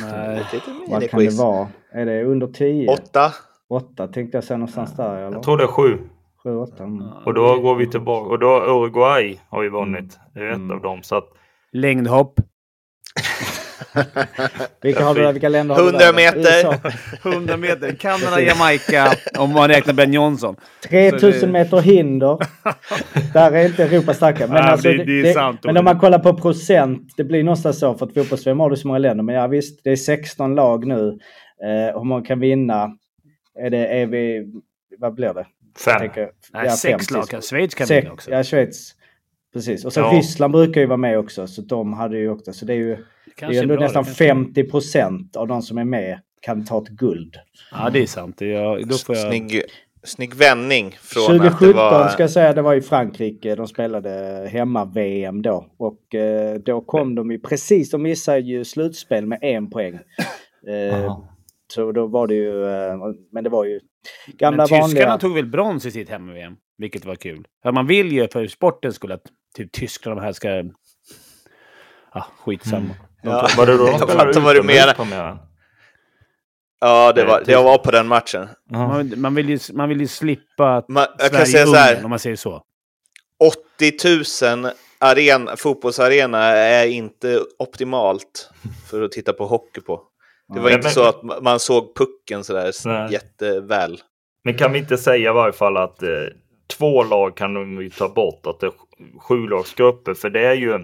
Nej. 0.00 0.44
Vad 0.88 1.10
kan 1.10 1.20
det 1.20 1.38
vara? 1.38 1.68
Är 1.92 2.06
det 2.06 2.24
under 2.24 2.46
10? 2.46 2.88
Åtta. 2.90 3.32
Åtta 3.68 4.08
tänkte 4.08 4.36
jag 4.36 4.44
säga 4.44 4.56
någonstans 4.56 4.96
där 4.96 5.16
eller? 5.16 5.32
Jag 5.32 5.42
tror 5.42 5.56
det 5.58 5.64
är 5.64 5.68
sju. 5.68 5.98
Sju, 6.42 6.56
åtta. 6.56 6.82
Mm. 6.84 7.02
Och 7.24 7.34
då 7.34 7.58
går 7.60 7.74
vi 7.74 7.90
tillbaka. 7.90 8.30
Och 8.30 8.38
då 8.38 8.64
Uruguay 8.64 9.40
har 9.48 9.62
ju 9.62 9.70
vunnit. 9.70 10.18
Det 10.34 10.40
är 10.40 10.48
ett 10.48 10.54
Mm. 10.54 10.70
av 10.70 10.82
dem. 10.82 11.02
Så 11.02 11.16
att, 11.16 11.24
Längdhopp. 11.72 12.40
Vilka, 14.82 15.04
har 15.04 15.14
du, 15.14 15.32
vilka 15.32 15.48
länder 15.48 15.74
har 15.74 15.82
du 15.82 15.88
100 15.88 16.06
där? 16.06 16.12
meter. 16.12 16.38
USA. 16.40 16.74
100 17.30 17.56
meter. 17.56 17.92
Kanada, 17.94 18.40
Jamaica. 18.40 19.12
Om 19.38 19.50
man 19.50 19.68
räknar 19.68 19.94
Ben 19.94 20.12
Johnson. 20.12 20.56
3000 20.88 21.52
meter 21.52 21.80
hinder. 21.80 22.38
Där 23.32 23.52
är 23.52 23.66
inte 23.66 23.84
Europa 23.84 24.14
starka. 24.14 24.46
Men, 24.46 24.56
Ja, 24.56 24.62
alltså, 24.62 24.88
det- 24.88 25.04
det 25.04 25.28
är 25.30 25.32
sant, 25.32 25.60
men 25.64 25.76
om 25.76 25.84
man 25.84 25.98
kollar 25.98 26.18
på 26.18 26.34
procent, 26.34 27.12
det 27.16 27.24
blir 27.24 27.42
någonstans 27.44 27.78
så 27.78 27.94
för 27.94 28.06
att 28.06 28.14
fotbolls 28.14 28.46
har 28.46 28.70
du 28.70 28.76
så 28.76 28.86
många 28.86 28.98
länder. 28.98 29.24
Men 29.24 29.34
ja 29.34 29.46
visst, 29.46 29.80
det 29.84 29.90
är 29.90 29.96
16 29.96 30.54
lag 30.54 30.86
nu. 30.86 31.18
Eh, 31.64 31.98
hur 31.98 32.04
många 32.04 32.24
kan 32.24 32.40
vinna? 32.40 32.90
Är 33.58 33.70
det, 33.70 33.86
är 33.86 34.06
vi, 34.06 34.44
vad 34.98 35.14
blir 35.14 35.34
det? 35.34 35.46
Fem. 35.84 35.98
tänker- 35.98 36.28
Nej, 36.52 36.66
ja, 36.66 36.70
sex 36.76 37.06
fem, 37.08 37.16
lag. 37.32 37.42
Schweiz 37.44 37.74
kan 37.74 37.86
Sex, 37.86 38.04
vinna 38.04 38.12
också. 38.14 38.30
Ja, 38.30 38.42
Schweiz. 38.44 38.92
Precis. 39.54 39.84
Och 39.84 39.92
så 39.92 40.00
Ja. 40.00 40.10
Ryssland 40.14 40.52
brukar 40.52 40.80
ju 40.80 40.86
vara 40.86 40.96
med 40.96 41.18
också. 41.18 41.46
Så 41.46 41.62
de 41.62 41.92
hade 41.92 42.18
ju 42.18 42.30
också. 42.30 42.52
Så 42.52 42.64
det 42.64 42.72
är 42.72 42.76
ju 42.76 42.96
det 43.38 43.44
är 43.46 43.52
ju 43.52 43.58
ändå 43.58 43.74
bra, 43.74 43.84
nästan 43.84 44.02
det 44.02 44.06
kanske- 44.06 44.24
50 44.24 44.64
procent 44.64 45.36
av 45.36 45.48
de 45.48 45.62
som 45.62 45.78
är 45.78 45.84
med 45.84 46.20
kan 46.40 46.64
ta 46.64 46.82
ett 46.82 46.88
guld. 46.88 47.36
Ja, 47.72 47.90
det 47.90 48.02
är 48.02 48.06
sant. 48.06 48.36
Det 48.38 48.54
är, 48.54 48.84
då 48.84 48.94
får 48.94 49.16
jag... 49.16 49.28
Snygg, 49.28 49.62
snygg 50.02 50.34
vändning 50.34 50.96
från 51.00 51.22
att 51.24 51.42
det 51.42 51.50
2017 51.50 51.76
var... 51.76 52.08
ska 52.08 52.22
jag 52.22 52.30
säga, 52.30 52.52
det 52.52 52.62
var 52.62 52.74
i 52.74 52.80
Frankrike. 52.80 53.54
De 53.54 53.66
spelade 53.68 54.10
hemma-VM 54.52 55.42
då. 55.42 55.66
Och 55.76 56.14
eh, 56.14 56.54
då 56.54 56.80
kom 56.80 57.14
de 57.14 57.30
ju 57.30 57.38
precis, 57.38 57.90
de 57.90 58.02
missade 58.02 58.40
ju 58.40 58.64
slutspel 58.64 59.26
med 59.26 59.38
en 59.42 59.70
poäng. 59.70 59.98
Eh. 60.68 61.18
Så 61.74 61.92
då 61.92 62.06
var 62.06 62.26
det 62.26 62.34
ju, 62.34 62.64
eh, 62.64 62.96
men 63.32 63.44
det 63.44 63.50
var 63.50 63.64
ju 63.64 63.80
gamla 64.26 64.56
Men 64.56 64.66
tyskarna 64.66 64.80
vanliga. 64.82 65.18
tog 65.18 65.34
väl 65.34 65.46
brons 65.46 65.86
i 65.86 65.90
sitt 65.90 66.08
hem-VM, 66.08 66.56
vilket 66.78 67.04
var 67.04 67.14
kul. 67.14 67.44
Man 67.74 67.86
vill 67.86 68.12
ju 68.12 68.28
för 68.28 68.46
sportens 68.46 68.96
skull 68.96 69.12
att 69.12 69.22
typ 69.56 69.72
Tyskland 69.72 70.20
här 70.20 70.32
ska... 70.32 70.48
Ja, 72.14 72.26
skitsamma. 72.44 72.78
Mm. 72.78 72.96
De 73.22 73.30
Ja. 73.30 73.48
Var 73.56 73.66
det 73.66 73.76
då 73.76 73.86
de 73.86 73.98
spelade 73.98 74.62
menar. 74.62 74.94
på 74.94 75.04
mer? 75.04 75.38
Ja, 76.80 77.12
det 77.12 77.24
var, 77.24 77.42
jag 77.46 77.62
var 77.62 77.78
på 77.78 77.90
den 77.90 78.06
matchen. 78.06 78.48
Man, 78.70 79.12
man, 79.16 79.34
vill 79.34 79.48
ju, 79.48 79.58
man 79.72 79.88
vill 79.88 80.00
ju 80.00 80.06
slippa 80.06 80.76
att 80.76 80.88
Man, 80.88 81.06
jag 81.18 81.30
kan 81.30 81.46
Sverige 81.46 81.46
säga 81.46 81.64
så 81.64 81.70
Ungern, 81.70 81.96
här. 81.96 82.04
om 82.04 82.10
man 82.10 82.18
säger 82.18 82.36
så. 82.36 82.62
80 83.78 84.56
000 84.62 84.72
aren, 84.98 85.48
fotbollsarena 85.56 86.38
är 86.46 86.86
inte 86.86 87.40
optimalt 87.58 88.50
för 88.90 89.02
att 89.02 89.12
titta 89.12 89.32
på 89.32 89.46
hockey 89.46 89.80
på. 89.80 90.02
Det 90.54 90.60
var 90.60 90.70
Ja, 90.70 90.76
inte 90.76 90.86
men- 90.86 90.92
så 90.92 91.08
att 91.08 91.22
ma- 91.22 91.42
man 91.42 91.60
såg 91.60 91.96
pucken 91.96 92.44
sådär 92.44 92.72
Nej. 92.86 93.12
jätteväl. 93.12 93.98
Men 94.44 94.54
kan 94.54 94.72
vi 94.72 94.78
inte 94.78 94.96
säga 94.98 95.30
i 95.30 95.34
varje 95.34 95.52
fall 95.52 95.76
att 95.76 96.02
eh, 96.02 96.08
två 96.78 97.04
lag 97.04 97.36
kan 97.36 97.54
de 97.54 97.82
ju 97.82 97.90
ta 97.90 98.08
bort, 98.08 98.46
att 98.46 98.60
det 98.60 98.66
är 98.66 98.72
sju 99.20 99.48
lagsgrupper. 99.48 100.14
För 100.14 100.30
det 100.30 100.40
är 100.46 100.54
ju 100.54 100.78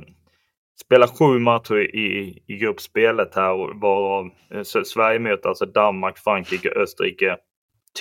spela 0.85 1.09
sju 1.09 1.39
matcher 1.39 1.97
i, 1.97 2.39
i 2.47 2.57
gruppspelet 2.57 3.35
här 3.35 3.53
och 3.53 3.81
varav 3.81 4.31
eh, 4.55 4.63
Sverige 4.85 5.19
möter 5.19 5.49
alltså 5.49 5.67
Danmark, 5.67 6.19
Frankrike, 6.19 6.71
Österrike, 6.71 7.37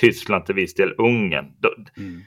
Tyskland 0.00 0.46
till 0.46 0.54
viss 0.54 0.74
del, 0.74 0.94
Ungern. 0.98 1.46
Mm. 1.96 2.20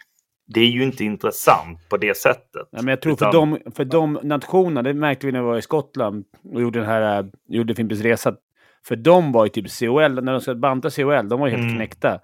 Det 0.53 0.59
är 0.59 0.65
ju 0.67 0.83
inte 0.83 1.03
intressant 1.03 1.89
på 1.89 1.97
det 1.97 2.17
sättet. 2.17 2.67
Ja, 2.71 2.77
men 2.81 2.87
jag 2.87 3.01
tror 3.01 3.15
för, 3.15 3.29
Utan- 3.29 3.59
de, 3.63 3.71
för 3.71 3.85
de 3.85 4.19
nationerna, 4.23 4.81
det 4.81 4.93
märkte 4.93 5.25
vi 5.25 5.31
när 5.31 5.39
vi 5.41 5.45
var 5.45 5.57
i 5.57 5.61
Skottland 5.61 6.25
och 6.53 6.61
gjorde 6.61 6.79
den 6.79 6.87
här, 6.87 7.19
äh, 7.19 7.25
gjorde 7.47 7.75
Fimpens 7.75 8.01
Resa. 8.01 8.35
För 8.87 8.95
de 8.95 9.31
var 9.31 9.45
ju 9.45 9.49
typ 9.49 9.79
COL, 9.79 10.23
när 10.23 10.31
de 10.31 10.41
ska 10.41 10.55
banta 10.55 10.89
COL, 10.89 11.29
de 11.29 11.39
var 11.39 11.47
ju 11.47 11.53
helt 11.53 11.63
Mm. 11.63 11.75
knäckta. 11.75 12.19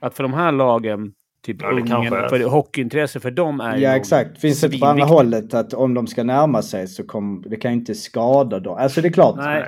Att 0.00 0.14
för 0.14 0.22
de 0.22 0.32
här 0.34 0.52
lagen, 0.52 1.12
typ 1.46 1.56
Ja, 1.62 1.70
Ungern, 1.70 2.28
för 2.28 2.48
hockeyintresse 2.50 3.20
för 3.20 3.30
dem 3.30 3.60
är 3.60 3.76
ju 3.76 3.82
Ja 3.82 3.96
exakt. 3.96 4.40
Finns 4.40 4.60
det 4.60 4.78
på 4.80 4.86
andra 4.86 5.04
hållet 5.04 5.54
att 5.54 5.74
om 5.74 5.94
de 5.94 6.06
ska 6.06 6.24
närma 6.24 6.62
sig 6.62 6.86
så 6.88 7.06
kommer 7.06 7.48
det 7.48 7.56
kan 7.56 7.72
ju 7.72 7.78
inte 7.78 7.94
skada 7.94 8.60
dem. 8.60 8.76
Alltså 8.78 9.00
det 9.00 9.08
är 9.08 9.12
klart. 9.12 9.36
Nej. 9.36 9.64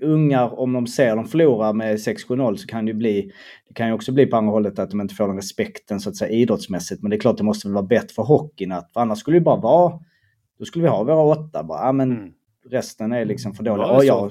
Ungar 0.00 0.58
om 0.60 0.72
de 0.72 0.86
ser 0.86 1.16
dem 1.16 1.24
förlora 1.24 1.72
med 1.72 1.96
6-7-0 1.96 2.56
så 2.56 2.66
kan 2.66 2.84
det 2.84 2.90
ju 2.90 2.96
bli. 2.98 3.32
Det 3.68 3.74
kan 3.74 3.86
ju 3.86 3.92
också 3.92 4.12
bli 4.12 4.26
på 4.26 4.36
andra 4.36 4.50
hållet 4.52 4.78
att 4.78 4.90
de 4.90 5.00
inte 5.00 5.14
får 5.14 5.26
den 5.26 5.36
respekten 5.36 6.00
så 6.00 6.08
att 6.10 6.16
säga 6.16 6.30
idrottsmässigt. 6.30 7.02
Men 7.02 7.10
det 7.10 7.16
är 7.16 7.20
klart 7.20 7.38
det 7.38 7.44
måste 7.44 7.68
väl 7.68 7.74
vara 7.74 7.86
bättre 7.86 8.14
för 8.14 8.22
hockeyn 8.22 8.72
att 8.72 8.92
för 8.92 9.00
annars 9.00 9.18
skulle 9.18 9.36
det 9.36 9.44
bara 9.44 9.60
vara. 9.60 9.92
Då 10.58 10.64
skulle 10.64 10.82
vi 10.82 10.88
ha 10.88 11.04
våra 11.04 11.22
åtta 11.22 11.62
bara. 11.62 11.86
Ja, 11.86 11.92
men 11.92 12.10
Mm. 12.12 12.30
resten 12.70 13.12
är 13.12 13.24
liksom 13.24 13.54
för 13.54 13.62
dåliga. 13.64 13.86
Så? 13.86 14.30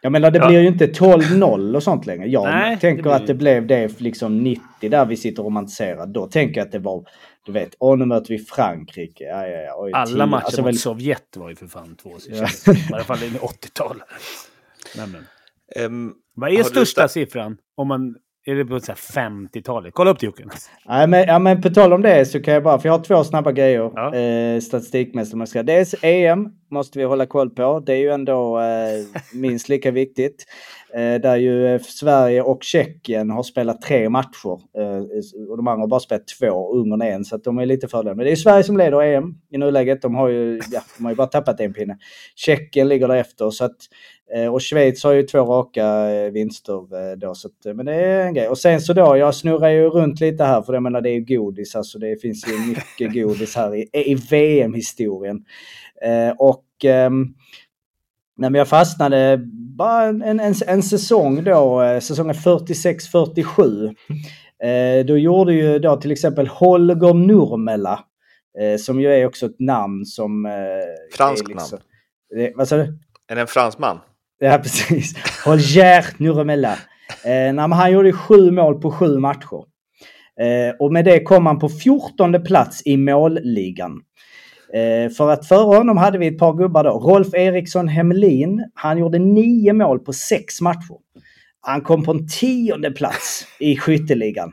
Jag, 0.00 0.12
menar 0.12 0.30
det 0.30 0.38
Ja. 0.38 0.48
blir 0.48 0.60
ju 0.60 0.66
inte 0.68 0.86
12-0 0.86 1.76
och 1.76 1.82
sånt 1.82 2.06
längre. 2.06 2.26
Jag 2.28 2.44
Nej, 2.44 2.74
det 2.74 2.80
tänker 2.80 3.02
blir 3.02 3.12
att 3.12 3.20
det 3.20 3.26
det 3.26 3.34
blev 3.34 3.66
det 3.66 4.00
liksom 4.00 4.38
90 4.42 4.62
där 4.90 5.06
vi 5.06 5.16
sitter 5.16 5.42
romantiserade. 5.42 6.12
Då 6.12 6.26
tänker 6.26 6.60
jag 6.60 6.66
att 6.66 6.72
det 6.72 6.78
var, 6.78 7.04
du 7.46 7.52
vet, 7.52 7.70
åh 7.78 7.98
nu 7.98 8.04
möter 8.06 8.28
vi 8.28 8.38
Frankrike. 8.38 9.24
Ja, 9.24 9.46
ja, 9.46 9.60
ja, 9.62 9.74
oj, 9.78 9.90
Alla 9.94 10.06
tio. 10.06 10.26
matcher 10.26 10.44
Alltså, 10.44 10.60
mot 10.62 10.68
väl, 10.68 10.78
Sovjet 10.78 11.36
var 11.36 11.48
ju 11.48 11.56
för 11.56 11.66
fan 11.66 11.96
två 12.02 12.10
år 12.10 12.18
sedan. 12.18 12.46
Ja. 12.66 12.72
I 12.72 12.94
alla 12.94 13.04
fall 13.04 13.18
i 13.22 13.30
80-talet. 13.30 14.02
Nej, 14.96 15.06
men. 15.06 15.26
Ehm, 15.84 16.12
Vad 16.34 16.50
är 16.52 16.56
du 16.56 16.64
största 16.64 17.02
sta- 17.04 17.08
siffran? 17.08 17.56
Om 17.76 17.88
man, 17.88 18.14
är 18.46 18.54
det 18.54 18.64
på 18.64 18.80
så 18.80 18.92
här 18.92 18.96
50-talet? 18.96 19.94
Kolla 19.94 20.10
upp 20.10 20.18
det 20.20 20.26
Jocke. 20.26 20.44
Nej, 20.88 21.06
men, 21.06 21.26
ja, 21.28 21.38
men 21.38 21.62
på 21.62 21.70
tal 21.70 21.92
om 21.92 22.02
det 22.02 22.24
så 22.26 22.40
kan 22.42 22.54
jag 22.54 22.62
bara, 22.62 22.78
för 22.78 22.88
jag 22.88 22.98
har 22.98 23.04
två 23.04 23.24
snabba 23.24 23.52
grejer 23.52 23.90
Ja. 23.94 24.14
eh, 24.14 24.60
statistikmässigt. 24.60 25.66
Dels 25.66 25.94
EM 26.02 26.48
måste 26.70 26.98
vi 26.98 27.04
hålla 27.04 27.26
koll 27.26 27.50
på. 27.50 27.82
Det 27.86 27.92
är 27.92 27.96
ju 27.96 28.10
ändå 28.10 28.60
eh, 28.60 29.20
minst 29.32 29.68
lika 29.68 29.90
viktigt. 29.90 30.46
Eh, 30.94 31.20
där 31.20 31.36
ju 31.36 31.66
eh, 31.66 31.80
Sverige 31.80 32.42
och 32.42 32.62
Tjeckien 32.62 33.30
har 33.30 33.42
spelat 33.42 33.82
tre 33.82 34.08
matcher. 34.08 34.60
Eh, 34.78 35.50
och 35.50 35.56
de 35.56 35.68
andra 35.68 35.82
har 35.82 35.88
bara 35.88 36.00
spelat 36.00 36.28
två, 36.40 36.72
Ungern 36.72 37.02
en. 37.02 37.24
Så 37.24 37.36
att 37.36 37.44
de 37.44 37.58
är 37.58 37.66
lite 37.66 37.88
fördelar. 37.88 38.14
Men 38.14 38.24
det 38.24 38.32
är 38.32 38.36
Sverige 38.36 38.62
som 38.64 38.76
leder 38.76 39.02
EM 39.02 39.34
i 39.50 39.58
nuläget. 39.58 40.02
De 40.02 40.14
har 40.14 40.28
ju, 40.28 40.60
ja, 40.70 40.80
de 40.96 41.04
har 41.04 41.12
ju 41.12 41.16
bara 41.16 41.26
tappat 41.26 41.60
en 41.60 41.72
pinne. 41.72 41.98
Tjeckien 42.36 42.88
ligger 42.88 43.08
därefter. 43.08 43.50
Så 43.50 43.64
att, 43.64 43.76
eh, 44.34 44.54
och 44.54 44.62
Schweiz 44.62 45.04
har 45.04 45.12
ju 45.12 45.22
två 45.22 45.38
raka 45.38 46.10
eh, 46.10 46.30
vinster 46.30 47.10
eh, 47.10 47.16
då. 47.16 47.34
Så 47.34 47.48
att, 47.48 47.66
eh, 47.66 47.74
men 47.74 47.86
det 47.86 47.94
är 47.94 48.26
en 48.26 48.34
grej. 48.34 48.48
Och 48.48 48.58
sen 48.58 48.80
så 48.80 48.92
då, 48.92 49.16
jag 49.16 49.34
snurrar 49.34 49.68
ju 49.68 49.88
runt 49.88 50.20
lite 50.20 50.44
här 50.44 50.62
för 50.62 50.72
jag 50.72 50.82
menar 50.82 51.00
det 51.00 51.10
är 51.10 51.14
ju 51.14 51.36
godis. 51.36 51.76
Alltså 51.76 51.98
det 51.98 52.22
finns 52.22 52.46
ju 52.48 52.68
mycket 52.68 53.14
godis 53.14 53.56
här 53.56 53.74
i, 53.74 53.88
i 53.92 54.14
VM-historien. 54.30 55.44
Eh, 56.04 56.34
och 56.38 56.64
ehm, 56.84 57.26
men 58.36 58.54
jag 58.54 58.68
fastnade 58.68 59.40
bara 59.76 60.02
en, 60.02 60.22
en, 60.22 60.54
en, 60.66 60.82
säsong 60.82 61.44
då, 61.44 61.82
eh, 61.82 62.00
säsongen 62.00 62.34
46-47. 62.34 63.94
Eh, 64.62 65.06
då 65.06 65.18
gjorde 65.18 65.54
ju 65.54 65.78
då 65.78 65.96
till 65.96 66.12
exempel 66.12 66.46
Holger 66.46 67.14
Nurmela, 67.14 68.04
som 68.78 69.00
ju 69.00 69.12
är 69.12 69.26
också 69.26 69.46
ett 69.46 69.60
namn 69.60 70.04
som... 70.04 70.48
Franskt 71.16 71.48
liksom, 71.48 71.78
Det, 72.34 72.52
vad 72.56 72.68
sa 72.68 72.76
du? 72.76 72.98
är 73.28 73.34
det 73.34 73.40
en 73.40 73.46
fransman? 73.46 73.98
Ja, 74.38 74.58
precis. 74.62 75.14
Holger 75.44 76.06
Nurmela. 76.16 76.78
Eh, 77.24 77.68
han 77.70 77.92
gjorde 77.92 78.12
sju 78.12 78.50
mål 78.50 78.80
på 78.80 78.90
sju 78.90 79.18
matcher. 79.18 79.64
Och 80.78 80.92
med 80.92 81.04
det 81.04 81.22
kom 81.22 81.46
han 81.46 81.58
på 81.58 81.68
14 81.68 82.44
plats 82.44 82.82
i 82.84 82.96
målligan. 82.96 84.00
Eh, 84.74 85.10
för 85.10 85.30
att 85.30 85.48
före 85.48 85.76
honom 85.76 85.96
hade 85.96 86.18
vi 86.18 86.26
ett 86.26 86.38
par 86.38 86.52
gubbar 86.52 86.84
då. 86.84 86.90
Rolf 86.90 87.34
Eriksson 87.34 87.88
Hemlin. 87.88 88.64
Han 88.74 88.98
gjorde 88.98 89.18
nio 89.18 89.72
mål 89.72 89.98
på 89.98 90.12
sex 90.12 90.60
matcher. 90.60 90.96
Han 91.60 91.80
kom 91.80 92.04
på 92.04 92.10
en 92.10 92.28
tionde 92.28 92.90
plats 92.90 93.46
i 93.58 93.76
skytteligan. 93.76 94.52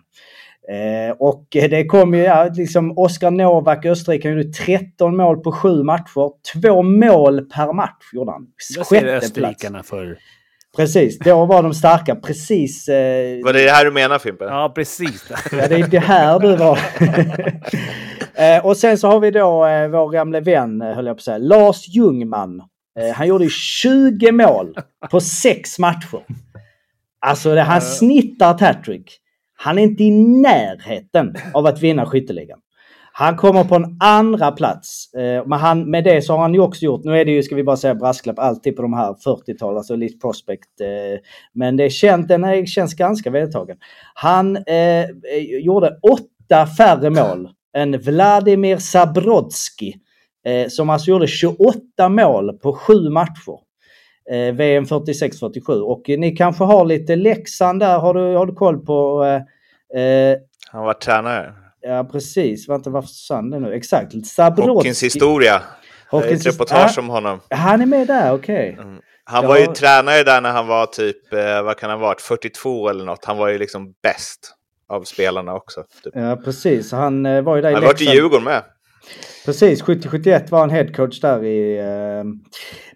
Eh, 0.72 1.16
och 1.20 1.48
det 1.52 1.86
kom 1.86 2.14
ju, 2.14 2.24
ja, 2.24 2.50
liksom 2.54 2.98
Oskar 2.98 3.32
Novak, 3.32 3.86
Österrike, 3.86 4.28
han 4.28 4.38
gjorde 4.38 4.54
13 4.54 5.18
mål 5.18 5.40
på 5.40 5.52
sju 5.52 5.84
matcher. 5.84 6.32
Två 6.54 6.82
mål 6.82 7.42
per 7.46 7.74
match 7.74 8.14
gjorde 8.14 8.32
han. 8.32 8.48
Sjätte 8.86 9.34
plats. 9.34 9.90
för? 9.90 10.18
Precis, 10.78 11.20
då 11.20 11.46
var 11.46 11.64
de 11.64 11.74
starka. 11.74 12.16
Precis. 12.16 12.88
Eh, 12.88 13.44
Var 13.44 13.54
det 13.54 13.64
det 13.64 13.72
här 13.72 13.86
du 13.86 13.92
menar 13.92 14.20
Fimpen? 14.20 14.48
Ja, 14.48 14.72
precis. 14.76 15.32
Ja, 15.52 15.68
det 15.68 15.76
är 15.76 15.88
det 15.88 16.00
här 16.00 16.40
du 16.40 16.56
var. 16.56 16.80
eh, 18.38 18.66
och 18.66 18.78
sen 18.78 18.98
så 18.98 19.08
har 19.08 19.20
vi 19.20 19.32
då 19.32 19.66
eh, 19.66 19.88
vår 19.88 20.10
gamle 20.10 20.40
vän, 20.40 20.82
eh, 20.82 20.94
höll 20.94 21.06
jag 21.06 21.16
på 21.16 21.20
att 21.20 21.24
säga, 21.24 21.38
Lars 21.38 21.88
Ljungman. 21.88 22.62
Eh, 23.00 23.16
han 23.16 23.28
gjorde 23.28 23.50
20 23.50 24.32
mål 24.32 24.76
på 25.12 25.20
sex 25.20 25.80
matcher. 25.80 26.26
Alltså 27.20 27.56
det, 27.56 27.62
han 27.62 27.82
snittar 27.82 28.56
ett 28.56 28.62
hattrick. 28.62 29.20
Han 29.58 29.78
är 29.78 29.84
inte 29.84 30.04
i 30.04 30.12
närheten 30.42 31.36
av 31.54 31.66
att 31.66 31.82
vinna 31.82 32.06
skytteligan. 32.06 32.60
Han 33.18 33.36
kommer 33.36 33.64
på 33.64 33.76
en 33.76 33.98
andra 34.00 34.52
plats. 34.52 35.14
Eh, 35.14 35.46
men 35.46 35.60
han, 35.60 35.92
med 35.92 36.04
det 36.04 36.22
så 36.22 36.34
har 36.34 36.42
han 36.42 36.54
ju 36.54 36.60
också 36.60 36.86
gjort, 36.86 37.04
nu 37.04 37.20
är 37.20 37.26
det 37.26 37.32
ju, 37.32 37.44
ska 37.44 37.56
vi 37.56 37.64
bara 37.64 37.78
säga 37.78 37.96
brasklapp, 37.96 38.40
alltid 38.40 38.76
på 38.76 38.82
de 38.82 38.94
här 38.94 39.14
40-tal, 39.14 39.78
alltså 39.78 39.94
Elite 39.94 40.20
Prospect. 40.20 40.82
Eh, 40.82 41.20
men 41.54 41.78
det 41.78 41.84
är 41.84 41.90
känt, 41.90 42.28
den 42.28 42.44
här 42.44 42.66
känns 42.66 42.94
ganska 42.94 43.30
vedertagen. 43.30 43.78
Han 44.14 44.56
eh, 44.56 45.02
eh, 45.02 45.06
gjorde 45.62 46.00
åtta 46.02 46.68
färre 46.78 47.10
mål 47.10 47.50
än 47.76 48.00
Vladimir 48.02 48.78
Zabrodski. 48.78 49.96
Eh, 50.46 50.68
som 50.68 50.90
alltså 50.90 51.10
gjorde 51.10 51.28
28 51.28 52.10
mål 52.10 52.58
på 52.58 52.74
sju 52.74 53.10
matcher. 53.10 53.60
Eh, 54.32 54.54
VM 54.56 54.84
46-47. 54.86 55.82
Och 55.82 56.10
eh, 56.10 56.20
ni 56.20 56.32
kanske 56.36 56.64
har 56.64 56.86
lite 56.86 57.16
Leksand 57.16 57.80
där, 57.80 58.00
har 58.00 58.14
du, 58.14 58.36
har 58.36 58.46
du 58.46 58.54
koll 58.54 58.86
på? 58.86 59.24
Eh, 59.96 60.38
Han 60.72 60.84
var 60.86 60.94
tränare. 60.94 61.54
Ja 61.82 62.04
precis, 62.12 62.70
vänta 62.70 62.90
varför 62.90 63.08
försvann 63.08 63.50
det 63.50 63.60
nu? 63.60 63.74
Exakt, 63.74 64.26
Zabrodski. 64.26 64.70
Hockeyns 64.72 65.04
historia. 65.04 65.62
Hawkins 66.08 66.46
ett 66.46 66.54
reportage 66.54 66.98
ah, 66.98 67.02
om 67.02 67.10
honom. 67.10 67.40
Han 67.50 67.82
är 67.82 67.86
med 67.86 68.08
där, 68.08 68.34
okej. 68.34 68.78
Mm. 68.82 69.00
Han 69.24 69.44
Ja. 69.44 69.50
var 69.50 69.58
ju 69.58 69.66
tränare 69.66 70.24
där 70.24 70.42
när 70.42 70.52
han 70.52 70.68
var 70.68 70.86
typ, 70.86 71.18
vad 71.64 71.78
kan 71.78 71.90
han 71.90 72.00
ha 72.00 72.08
varit, 72.08 72.22
42 72.22 72.90
eller 72.90 73.06
något. 73.06 73.26
Han 73.26 73.38
var 73.38 73.48
ju 73.50 73.58
liksom 73.58 73.94
bäst 74.04 74.55
av 74.90 75.04
spelarna 75.04 75.54
också. 75.56 75.84
Typ. 76.04 76.14
Ja 76.16 76.36
precis, 76.36 76.92
han 76.92 77.26
eh, 77.26 77.42
var 77.42 77.56
ju 77.56 77.62
där 77.62 77.70
i 77.70 77.74
Han 77.74 77.84
i 77.84 77.88
Leksand. 77.88 78.16
Djurgården 78.16 78.44
med. 78.44 78.64
Precis, 79.46 79.84
70-71 79.84 80.50
var 80.50 80.60
han 80.60 80.70
headcoach 80.70 81.20
där 81.20 81.44
i... 81.44 81.78
Eh, 81.80 82.24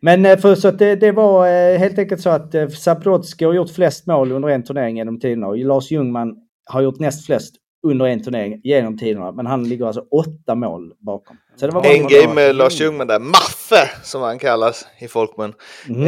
men 0.02 0.38
för, 0.38 0.56
så 0.56 0.68
att 0.68 0.80
det, 0.80 0.96
det 0.96 1.12
var 1.12 1.48
eh, 1.48 1.78
helt 1.78 2.00
enkelt 2.00 2.22
så 2.22 2.30
att 2.30 2.56
eh, 2.56 2.68
Zabrodski 2.68 3.46
har 3.46 3.54
gjort 3.54 3.72
flest 3.72 4.08
mål 4.08 4.32
under 4.32 4.50
en 4.50 4.64
turnering 4.64 4.98
genom 4.98 5.20
tiderna 5.20 5.48
och 5.48 5.58
Lars 5.58 5.92
Ljungman 5.92 6.36
har 6.66 6.82
gjort 6.82 7.00
näst 7.00 7.26
flest 7.26 7.56
under 7.88 8.06
en 8.06 8.24
turnering 8.24 8.62
genom 8.64 8.98
tiderna. 8.98 9.32
Men 9.32 9.46
han 9.46 9.70
ligger 9.70 9.86
alltså 9.86 10.02
åtta 10.12 10.56
mål 10.56 10.94
bakom. 11.00 11.38
Var 11.62 11.86
En 11.86 12.08
grej 12.08 12.28
med 12.28 12.56
Lars 12.56 12.82
Ljungman 12.82 13.08
där, 13.08 13.20
Maffe 13.20 13.90
som 14.04 14.22
han 14.22 14.40
kallas 14.40 14.88
i 15.00 15.08
folkmun. 15.08 15.54
Mm. 15.90 16.06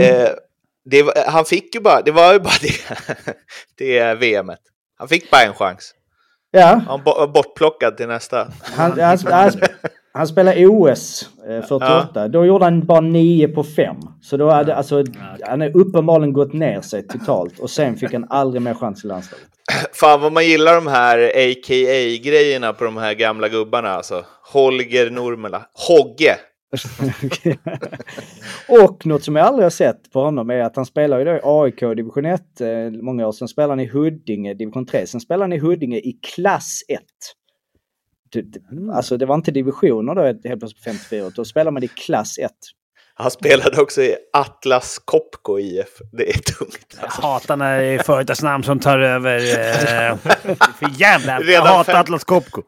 Var- 1.05 1.31
han 1.31 1.45
fick 1.45 1.75
ju 1.75 1.81
bara, 1.81 2.01
det 2.01 2.11
var 2.11 2.33
ju 2.33 2.39
bara 2.39 2.53
det, 2.61 3.35
det 3.77 4.15
VMet. 4.15 4.59
Han 5.01 5.07
fick 5.07 5.31
bara 5.31 5.41
en 5.43 5.53
chans. 5.53 5.93
Ja, 6.51 6.81
Han 6.87 7.03
var 7.03 7.27
bortplockad 7.27 7.97
till 7.97 8.07
nästa. 8.07 8.47
han, 8.61 8.99
han, 8.99 9.17
han, 9.25 9.51
han 10.13 10.27
spelade 10.27 10.67
OS 10.67 11.29
eh, 11.49 11.67
48. 11.67 12.27
Då 12.27 12.45
gjorde 12.45 12.65
han 12.65 12.85
bara 12.85 13.01
9 13.01 13.47
på 13.47 13.63
5. 13.63 13.95
Så 14.21 14.37
då 14.37 14.49
hade, 14.49 14.75
alltså, 14.75 15.03
han 15.47 15.61
har 15.61 15.77
uppenbarligen 15.77 16.33
gått 16.33 16.53
ner 16.53 16.81
sig 16.81 17.07
totalt. 17.07 17.59
Och 17.59 17.69
sen 17.69 17.97
fick 17.97 18.13
han 18.13 18.25
aldrig 18.29 18.61
mer 18.61 18.73
chans 18.73 19.03
i 19.03 19.07
landslaget. 19.07 19.45
Fan 19.93 20.21
vad 20.21 20.31
man 20.31 20.45
gillar 20.45 20.75
de 20.75 20.87
här 20.87 21.17
AKA-grejerna 21.35 22.73
på 22.73 22.83
de 22.83 22.97
här 22.97 23.13
gamla 23.13 23.49
gubbarna 23.49 23.89
alltså. 23.89 24.25
Holger 24.53 25.09
Normela. 25.09 25.65
Hogge. 25.87 26.35
Och 28.67 29.05
något 29.05 29.23
som 29.23 29.35
jag 29.35 29.45
aldrig 29.47 29.65
har 29.65 29.69
sett 29.69 30.11
på 30.11 30.21
honom 30.23 30.49
är 30.49 30.59
att 30.61 30.75
han 30.75 30.85
spelar 30.85 31.19
ju 31.19 31.25
då 31.25 31.31
i 31.31 31.39
AIK 31.43 31.79
division 31.79 32.25
1 32.25 32.61
eh, 32.61 32.67
många 33.01 33.27
år. 33.27 33.31
Sen 33.31 33.47
spelar 33.47 33.69
han 33.69 33.79
i 33.79 33.87
Huddinge 33.87 34.53
division 34.53 34.85
3. 34.85 35.07
Sen 35.07 35.21
spelar 35.21 35.43
han 35.43 35.53
i 35.53 35.59
Huddinge 35.59 35.97
i 35.97 36.19
klass 36.35 36.81
1. 36.87 36.99
Det- 38.33 38.41
det- 38.41 38.93
Alltså 38.93 39.17
det 39.17 39.25
var 39.25 39.35
inte 39.35 39.51
divisioner 39.51 40.15
då 40.15 40.21
helt 40.23 40.41
plötsligt 40.59 40.83
på 40.83 40.91
54. 40.91 41.29
Då 41.35 41.45
spelar 41.45 41.71
man 41.71 41.83
i 41.83 41.87
klass 41.87 42.37
1. 42.37 42.51
Han 43.13 43.31
spelade 43.31 43.81
också 43.81 44.01
i 44.01 44.15
Atlas 44.33 44.99
Copco 45.05 45.59
IF. 45.59 45.87
Det 46.11 46.29
är 46.29 46.33
tungt. 46.39 46.97
Jag 47.01 47.07
hatar 47.07 47.57
när 47.57 47.79
det 47.79 47.85
är 47.85 47.99
företagsnamn 48.03 48.63
som 48.63 48.79
tar 48.79 48.99
över. 48.99 49.35
Eh, 49.37 50.17
för 50.79 50.99
jävla... 51.01 51.33
Jag 51.33 51.47
Redan 51.49 51.67
hatar 51.67 51.93
fem- 51.93 52.01
Atlas 52.01 52.23
Copco. 52.23 52.61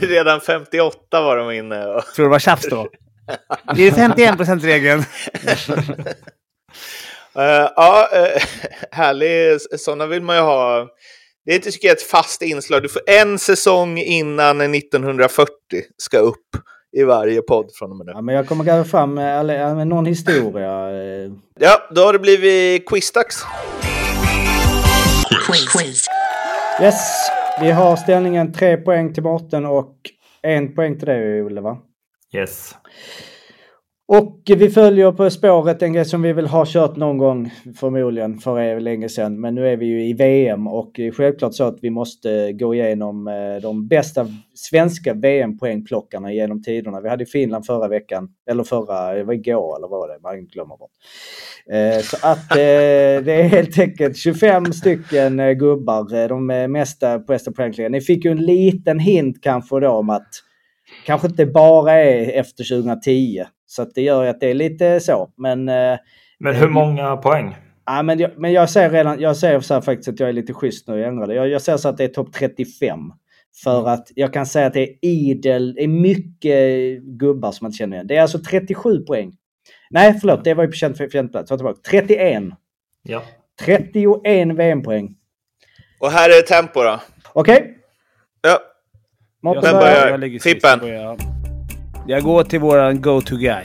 Redan 0.00 0.40
58 0.40 1.20
var 1.22 1.36
de 1.36 1.50
inne. 1.52 1.84
Och... 1.86 2.02
Tror 2.04 2.24
du 2.24 2.28
det 2.28 2.28
var 2.32 2.38
tjafs 2.38 2.68
då? 2.68 2.88
Det 3.76 3.86
är 3.86 3.92
51 3.92 4.64
regeln 4.64 5.04
Eh, 7.34 7.70
ja, 7.76 8.08
uh, 8.14 8.42
härlig. 8.90 9.60
Sådana 9.80 10.06
vill 10.06 10.22
man 10.22 10.36
ju 10.36 10.42
ha. 10.42 10.86
Det 11.46 11.54
är 11.54 11.58
tycker 11.58 11.88
jag 11.88 11.96
ett 11.96 12.02
fast 12.02 12.42
inslag. 12.42 12.82
Du 12.82 12.88
får 12.88 13.02
en 13.06 13.38
säsong 13.38 13.98
innan 13.98 14.60
1940 14.60 15.48
ska 15.96 16.18
upp 16.18 16.36
i 16.96 17.04
varje 17.04 17.42
podd 17.42 17.70
från 17.74 17.90
och 17.90 17.96
med 17.96 18.06
nu. 18.06 18.12
Ja, 18.14 18.20
men 18.20 18.34
jag 18.34 18.48
kommer 18.48 18.64
gräva 18.64 18.84
fram 18.84 19.16
ja, 19.16 19.74
men 19.74 19.88
någon 19.88 20.06
historia. 20.06 20.90
eh. 20.90 21.32
Ja, 21.60 21.88
då 21.90 22.04
har 22.04 22.12
det 22.12 22.18
blivit 22.18 22.88
quizdags. 22.88 23.44
Quiz. 25.72 26.06
Yes, 26.82 27.28
vi 27.60 27.70
har 27.70 27.96
ställningen 27.96 28.52
tre 28.52 28.76
poäng 28.76 29.14
till 29.14 29.22
Mårten 29.22 29.66
och 29.66 29.96
en 30.42 30.74
poäng 30.74 30.98
till 30.98 31.06
dig 31.06 31.42
Olle 31.42 31.60
va? 31.60 31.78
Yes. 32.34 32.74
Och 34.08 34.42
vi 34.46 34.70
följer 34.70 35.12
på 35.12 35.30
spåret 35.30 35.82
en 35.82 35.92
grej 35.92 36.04
som 36.04 36.22
vi 36.22 36.32
vill 36.32 36.46
ha 36.46 36.64
kört 36.66 36.96
någon 36.96 37.18
gång 37.18 37.50
förmodligen 37.76 38.38
för 38.38 38.60
er 38.60 38.80
länge 38.80 39.08
sedan. 39.08 39.40
Men 39.40 39.54
nu 39.54 39.68
är 39.68 39.76
vi 39.76 39.86
ju 39.86 40.04
i 40.08 40.12
VM 40.12 40.66
och 40.66 41.00
självklart 41.16 41.54
så 41.54 41.64
att 41.64 41.78
vi 41.82 41.90
måste 41.90 42.52
gå 42.52 42.74
igenom 42.74 43.28
eh, 43.28 43.62
de 43.62 43.88
bästa 43.88 44.26
svenska 44.54 45.14
VM-poängplockarna 45.14 46.32
genom 46.32 46.62
tiderna. 46.62 47.00
Vi 47.00 47.08
hade 47.08 47.26
Finland 47.26 47.66
förra 47.66 47.88
veckan, 47.88 48.28
eller 48.50 48.64
förra, 48.64 49.14
det 49.14 49.24
var 49.24 49.34
igår 49.34 49.76
eller 49.76 49.88
vad 49.88 50.00
var 50.00 50.08
det? 50.08 50.18
Man 50.22 50.46
glömmer 50.46 50.76
bort. 50.76 50.90
Eh, 51.70 52.02
Så 52.02 52.16
att 52.26 52.50
eh, 52.50 52.56
det 53.24 53.32
är 53.32 53.48
helt 53.48 53.78
enkelt 53.78 54.16
25 54.16 54.72
stycken 54.72 55.58
gubbar, 55.58 56.28
de 56.28 56.46
mesta 56.72 57.18
bästa 57.18 57.52
poängkligarna. 57.52 57.92
Ni 57.92 58.00
fick 58.00 58.24
ju 58.24 58.30
en 58.30 58.46
liten 58.46 58.98
hint 58.98 59.36
kanske 59.42 59.80
då 59.80 59.88
om 59.90 60.10
att 60.10 60.28
kanske 61.04 61.26
inte 61.26 61.46
bara 61.46 61.92
är 61.92 62.40
efter 62.40 62.64
2010. 62.64 63.44
Så 63.66 63.82
att 63.82 63.94
det 63.94 64.02
gör 64.02 64.26
att 64.26 64.40
det 64.40 64.46
är 64.50 64.54
lite 64.54 65.00
så. 65.00 65.32
Men, 65.36 65.68
eh, 65.68 65.98
Men 66.38 66.54
hur 66.54 66.68
många 66.68 67.16
poäng? 67.16 67.56
ja, 67.86 68.02
men, 68.02 68.18
jag, 68.18 68.30
men 68.36 68.52
jag 68.52 68.70
säger 68.70 68.90
redan, 68.90 69.20
jag 69.20 69.36
säger 69.36 69.60
så 69.60 69.74
här 69.74 69.80
faktiskt 69.80 70.08
att 70.08 70.20
jag 70.20 70.28
är 70.28 70.32
lite 70.32 70.52
schysst 70.52 70.88
nu, 70.88 70.98
jag 70.98 71.08
ändrar 71.08 71.26
det. 71.26 71.34
Jag, 71.34 71.48
jag 71.48 71.62
säger 71.62 71.78
så 71.78 71.88
att 71.88 71.96
det 71.96 72.04
är 72.04 72.08
topp 72.08 72.32
35. 72.32 72.98
För 73.64 73.88
att 73.88 74.08
jag 74.14 74.32
kan 74.32 74.46
säga 74.46 74.66
att 74.66 74.72
det 74.72 74.82
är 74.82 74.96
idel, 75.02 75.74
det 75.74 75.82
är 75.82 75.88
mycket 75.88 77.02
gubbar 77.02 77.52
som 77.52 77.64
man 77.64 77.68
inte 77.68 77.78
känner 77.78 77.96
igen. 77.96 78.06
Det 78.06 78.16
är 78.16 78.22
alltså 78.22 78.38
37 78.38 78.98
poäng. 79.04 79.32
Nej, 79.90 80.18
förlåt, 80.20 80.44
det 80.44 80.54
var 80.54 80.64
ju 80.64 80.70
på 80.70 80.76
känd 80.76 81.32
plats. 81.32 81.48
Ta 81.48 81.56
tillbaka. 81.56 81.80
31. 81.90 82.42
Ja. 83.02 83.22
31 83.60 84.58
VM-poäng. 84.58 85.14
Och 86.00 86.10
här 86.10 86.28
är 86.38 86.42
tempo 86.42 86.82
då. 86.82 87.00
Okej, 87.32 87.78
Ja, 88.42 88.58
Mårten 89.44 89.62
Vem 89.62 89.72
börjar. 89.72 90.08
Jag 90.08 90.20
ligger 90.20 90.80
börjar 90.80 91.02
jag. 91.02 91.20
Jag 92.06 92.22
går 92.22 92.44
till 92.44 92.60
våran 92.60 93.00
go-to-guy. 93.00 93.64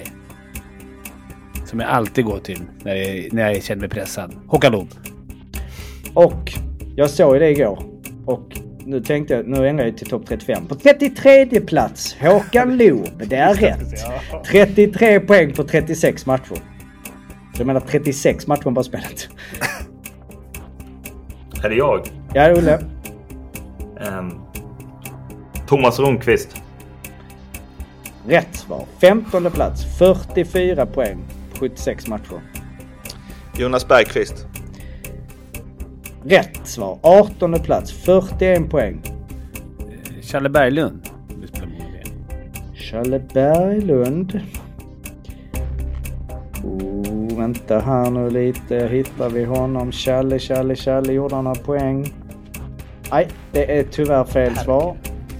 Som 1.66 1.80
jag 1.80 1.90
alltid 1.90 2.26
går 2.26 2.40
till 2.40 2.62
när 2.84 2.96
jag, 2.96 3.34
när 3.34 3.52
jag 3.54 3.63
känner 3.63 3.80
mig 3.80 3.90
pressad. 3.90 4.34
Håkan 4.48 4.72
Loob. 4.72 4.88
Och 6.13 6.54
jag 6.96 7.10
såg 7.10 7.34
ju 7.34 7.40
det 7.40 7.50
igår. 7.50 7.84
Och 8.26 8.58
nu 8.86 9.02
tänkte 9.02 9.34
jag, 9.34 9.48
nu 9.48 9.68
ändrar 9.68 9.86
jag 9.86 9.98
till 9.98 10.10
topp 10.10 10.26
35. 10.28 10.68
På 10.68 10.76
33 10.76 11.62
plats, 11.62 12.18
Håkan 12.22 12.78
Loob. 12.78 13.24
Det 13.26 13.36
är 13.36 13.54
rätt. 13.54 14.06
33 14.46 15.20
poäng 15.20 15.54
på 15.54 15.63
36 15.63 16.26
matcher. 16.26 16.56
Så 17.54 17.62
jag 17.62 17.68
menar 17.68 17.80
36 17.80 18.48
matcher 18.48 18.63
han 18.63 18.74
bara 18.74 18.84
spelat. 18.84 19.30
Är 21.63 21.70
det 21.70 21.76
jag? 21.76 22.08
Ja, 22.34 22.52
Olle. 22.52 22.80
Ehm, 24.00 24.47
Thomas 25.68 26.00
Rundqvist. 26.00 26.62
Rätt 28.28 28.56
svar. 28.56 28.86
15 29.02 29.52
plats, 29.52 29.98
44 29.98 30.86
poäng 30.86 31.18
på 31.54 31.60
76 31.60 32.08
matcher. 32.08 32.42
Jonas 33.58 33.88
Bergqvist. 33.88 34.48
Rätt 36.24 36.60
svar. 36.64 37.00
18 37.02 37.60
plats, 37.60 37.92
41 37.92 38.70
poäng. 38.70 39.02
Challe 40.22 40.50
Berglund. 40.50 41.10
Challe 42.76 43.20
Berglund. 43.20 44.42
Oh, 46.64 47.38
vänta 47.38 47.80
här 47.80 48.10
nu 48.10 48.30
lite. 48.30 48.88
Hittar 48.92 49.30
vi 49.30 49.46
honom? 49.46 49.92
Challe, 49.92 50.40
Challe, 50.40 50.76
Challe. 50.76 51.14
Gjorde 51.14 51.36
han 51.36 51.44
några 51.44 51.62
poäng? 51.62 52.14
Nej, 53.12 53.28
det 53.52 53.80
är 53.80 53.84
tyvärr 53.84 54.24
fel 54.24 54.56
svar. 54.56 54.98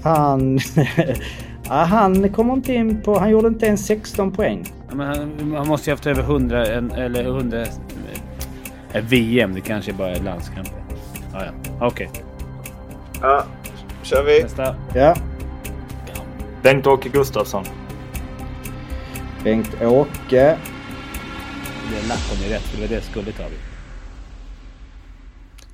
Han... 0.08 0.60
ja, 1.70 1.74
han 1.84 2.30
kommer 2.30 2.54
inte 2.54 2.74
in 2.74 3.02
på... 3.02 3.20
Han 3.20 3.30
gjorde 3.30 3.48
inte 3.48 3.66
ens 3.66 3.86
16 3.86 4.32
poäng. 4.32 4.66
Ja, 4.90 4.96
Men 4.96 5.08
han, 5.08 5.54
han 5.58 5.68
måste 5.68 5.90
ju 5.90 5.94
haft 5.94 6.08
över 6.08 6.22
100 6.24 6.66
en, 6.66 6.92
eller 6.92 7.24
100 7.24 7.62
eh, 8.94 9.04
VM. 9.04 9.54
Det 9.54 9.62
kanske 9.62 9.94
bara 9.94 10.12
är 10.12 10.20
landskamper. 10.20 10.74
Ja, 11.34 11.40
ja. 11.46 11.88
Okej. 11.88 12.10
Ja, 13.22 13.44
kör 14.04 14.24
vi. 14.24 14.44
Nästa. 14.44 14.76
Ja, 14.96 15.16
Bengt-Åke 16.62 17.10
Gustafsson. 17.10 17.64
Bengt-Åke. 19.44 20.58
Det 21.90 21.98
är 21.98 22.08
lappen 22.08 22.46
är 22.46 22.50
rätt. 22.50 22.62
för 22.62 22.76
Det 22.78 22.82
var 22.82 22.88
det 22.88 22.94
jag 22.96 23.04
skulle 23.04 23.32
ta. 23.32 23.44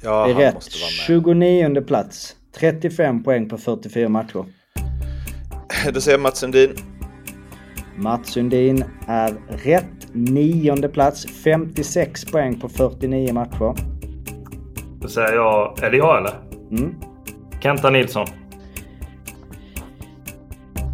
Ja, 0.02 0.26
Det 0.26 0.32
är 0.32 0.34
han 0.34 0.43
rätt. 0.43 0.54
måste 0.56 0.80
vara 0.80 0.89
med. 0.89 1.76
29 1.76 1.82
plats. 1.82 2.36
35 2.60 3.24
poäng 3.24 3.50
på 3.50 3.58
44 3.58 4.10
matcher. 4.10 4.46
Då 5.94 6.02
säger 6.02 6.18
Mats 6.18 6.38
Sundin. 6.38 6.76
Mats 7.98 8.30
Sundin 8.30 8.84
är 9.08 9.34
rätt. 9.48 10.08
Nionde 10.12 10.89
plats. 10.89 11.26
56 11.44 12.26
poäng 12.26 12.60
på 12.60 12.70
49 12.70 13.34
matcher. 13.34 13.76
Då 15.02 15.08
säger 15.08 15.34
jag... 15.34 15.84
Är 15.84 15.92
det 15.92 15.98
jag 15.98 16.18
eller? 16.18 16.34
Mm. 16.72 16.96
Kenta 17.62 17.89
Nilsson. 17.89 18.28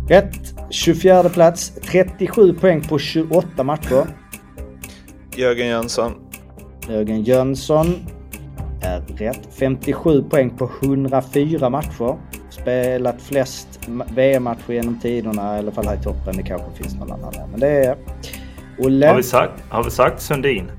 Rätt. 0.10 0.56
24 0.70 1.30
plats. 1.30 1.74
37 1.82 2.54
poäng 2.54 2.82
på 2.82 3.00
28 3.00 3.64
matcher. 3.64 4.08
Jörgen 5.36 5.68
Jönsson. 5.68 6.12
Jörgen 6.90 7.24
Jönsson 7.24 7.96
är 8.90 9.02
rätt. 9.18 9.40
57 9.60 10.24
poäng 10.24 10.50
på 10.50 10.70
104 10.84 11.70
matcher. 11.70 12.16
Spelat 12.50 13.22
flest 13.22 13.80
ma- 13.88 14.14
VM-matcher 14.16 14.74
genom 14.74 15.00
tiderna, 15.00 15.56
i 15.56 15.60
alla 15.60 15.72
fall 15.72 15.86
här 15.88 15.96
i 15.96 16.04
toppen. 16.04 16.38
Det 16.38 16.44
kanske 16.44 16.72
finns 16.84 16.96
någon 16.96 17.12
annan 17.12 17.34
där. 17.34 17.48
Men 17.52 17.60
det 17.60 17.68
är 17.86 17.96
Olle. 18.80 19.08
Har 19.08 19.16
vi 19.16 19.24
sagt, 19.24 19.54
har 19.70 19.84
vi 19.84 19.90
sagt 19.92 20.22
Sundin? 20.22 20.72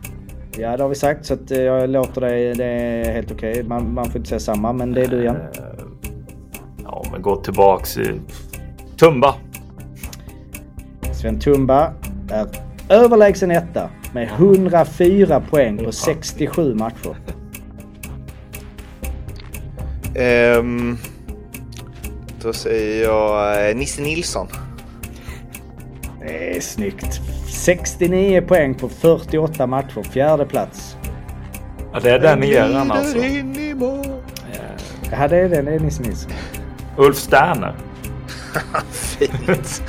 Ja, 0.58 0.76
det 0.76 0.82
har 0.82 0.88
vi 0.88 0.94
sagt 0.94 1.26
så 1.26 1.34
att 1.34 1.50
eh, 1.50 1.60
jag 1.60 1.90
låter 1.90 2.20
dig. 2.20 2.54
Det 2.54 2.64
är 2.64 3.12
helt 3.12 3.32
okej. 3.32 3.62
Man, 3.62 3.94
man 3.94 4.04
får 4.04 4.16
inte 4.16 4.28
säga 4.28 4.40
samma, 4.40 4.72
men 4.72 4.92
det 4.92 5.02
är 5.04 5.08
du 5.08 5.20
igen. 5.20 5.36
Eh, 5.36 5.60
Ja, 6.84 7.04
men 7.12 7.22
gå 7.22 7.36
tillbaks. 7.36 7.98
Tumba. 8.96 9.34
Sven 11.12 11.38
Tumba 11.38 11.92
är 12.30 12.46
överlägsen 12.88 13.50
etta 13.50 13.90
med 14.12 14.28
104 14.28 15.40
poäng 15.50 15.78
på 15.84 15.92
67 15.92 16.74
matcher. 16.74 17.16
Ehm, 20.20 20.98
då 22.42 22.52
säger 22.52 23.04
jag 23.04 23.68
eh, 23.70 23.76
Nisse 23.76 24.02
Nilsson. 24.02 24.48
Det 26.20 26.56
är 26.56 26.60
snyggt. 26.60 27.20
69 27.48 28.40
poäng 28.40 28.74
på 28.74 28.88
48 28.88 29.66
matcher. 29.66 30.02
Fjärde 30.12 30.44
plats. 30.44 30.96
Ja, 31.92 32.00
det 32.00 32.10
är 32.10 32.18
den 32.18 32.44
eran 32.44 32.90
alltså. 32.90 33.18
in 33.18 33.56
i. 33.56 33.74
Ja, 35.10 35.28
det 35.28 35.36
är 35.36 35.48
den. 35.48 35.64
Det 35.64 35.72
är 35.72 35.80
Nisse 35.80 36.02
Nilsson. 36.02 36.32
Ulf 36.96 37.16
Sterner. 37.16 37.74
Fint. 38.90 39.82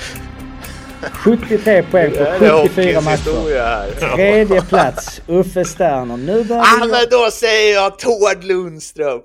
73 1.01 1.83
poäng 1.83 2.11
på 2.11 2.17
är 2.17 2.39
74 2.39 2.51
hockeyns 2.51 3.05
matcher. 3.05 4.15
Tredje 4.15 4.61
plats. 4.61 5.21
Uffe 5.27 5.65
Sterner. 5.65 6.17
Nu 6.17 6.43
börjar 6.43 6.61
Ah, 6.61 6.85
men 6.85 7.05
då 7.11 7.31
säger 7.31 7.73
jag 7.73 7.99
Tord 7.99 8.43
Lundström. 8.43 9.21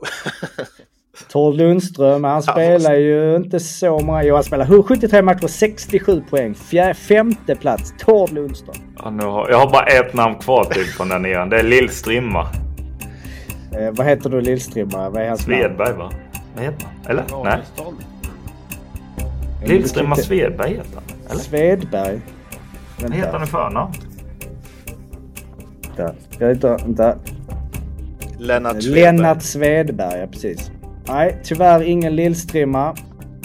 Tord 1.28 1.54
Lundström, 1.54 2.24
han 2.24 2.42
spelar 2.42 2.94
ju 2.94 3.36
inte 3.36 3.60
så 3.60 3.98
många. 3.98 4.22
Jo, 4.22 4.34
han 4.34 4.44
spelar 4.44 4.82
73 4.82 5.22
matcher, 5.22 5.46
67 5.46 6.22
poäng. 6.30 6.54
Fjär, 6.54 6.94
femte 6.94 7.54
plats, 7.54 7.94
Tord 7.98 8.32
Lundström. 8.32 8.76
Ja, 8.98 9.10
nu 9.10 9.24
har, 9.24 9.50
jag 9.50 9.58
har 9.58 9.70
bara 9.70 9.84
ett 9.86 10.14
namn 10.14 10.34
kvar 10.34 10.64
typ 10.64 10.86
från 10.86 11.08
den 11.08 11.26
eran. 11.26 11.48
Det 11.50 11.58
är 11.58 11.62
Lill-Strimma. 11.62 12.46
Eh, 13.78 13.90
vad 13.92 14.06
heter 14.06 14.30
du 14.30 14.40
Lillstrimma? 14.40 15.10
Vad 15.10 15.22
är 15.22 15.28
hans 15.28 15.46
namn? 15.46 15.60
Svedberg 15.60 15.92
va? 15.92 16.10
Vad 16.54 16.64
heter 16.64 16.86
han? 16.86 17.10
Eller? 17.10 17.24
Nej. 17.44 17.58
Lill-Strimma 19.64 20.16
Svedberg 20.16 20.70
heter 20.70 20.94
han. 20.94 21.04
Eller? 21.30 21.40
Svedberg. 21.40 22.20
Vad 23.00 23.14
heter 23.14 23.32
han 23.32 23.42
i 23.42 23.46
förnamn? 23.46 23.92
Vänta. 25.96 26.14
Jag 26.38 26.48
heter, 26.48 26.78
vänta. 26.78 27.14
Lennart 28.38 28.82
Svedberg. 28.82 29.02
Lennart 29.02 29.42
Svedberg, 29.42 30.20
ja 30.20 30.26
precis. 30.26 30.70
Nej, 31.08 31.40
tyvärr 31.44 31.82
ingen 31.82 32.16
Lillstrimma. 32.16 32.94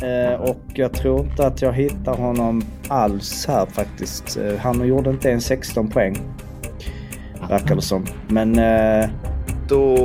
Eh, 0.02 0.42
och 0.42 0.62
jag 0.74 0.94
tror 0.94 1.20
inte 1.20 1.48
att 1.48 1.62
jag 1.62 1.74
hittar 1.74 2.14
honom 2.14 2.62
alls 2.88 3.46
här 3.48 3.66
faktiskt. 3.66 4.38
Eh, 4.38 4.58
han 4.60 4.88
gjorde 4.88 5.10
inte 5.10 5.30
ens 5.30 5.46
16 5.46 5.90
poäng. 5.90 6.18
Verkar 7.50 7.76
det 7.76 7.82
som. 7.82 8.06
Men 8.28 8.60
eh, 8.60 9.10
Då 9.68 9.96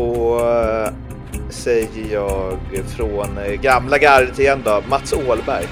eh, 0.40 0.92
säger 1.50 2.12
jag 2.12 2.58
från 2.86 3.38
eh, 3.38 3.52
gamla 3.52 3.98
gardet 3.98 4.38
igen 4.38 4.62
då, 4.64 4.82
Mats 4.90 5.12
Åhlberg 5.12 5.66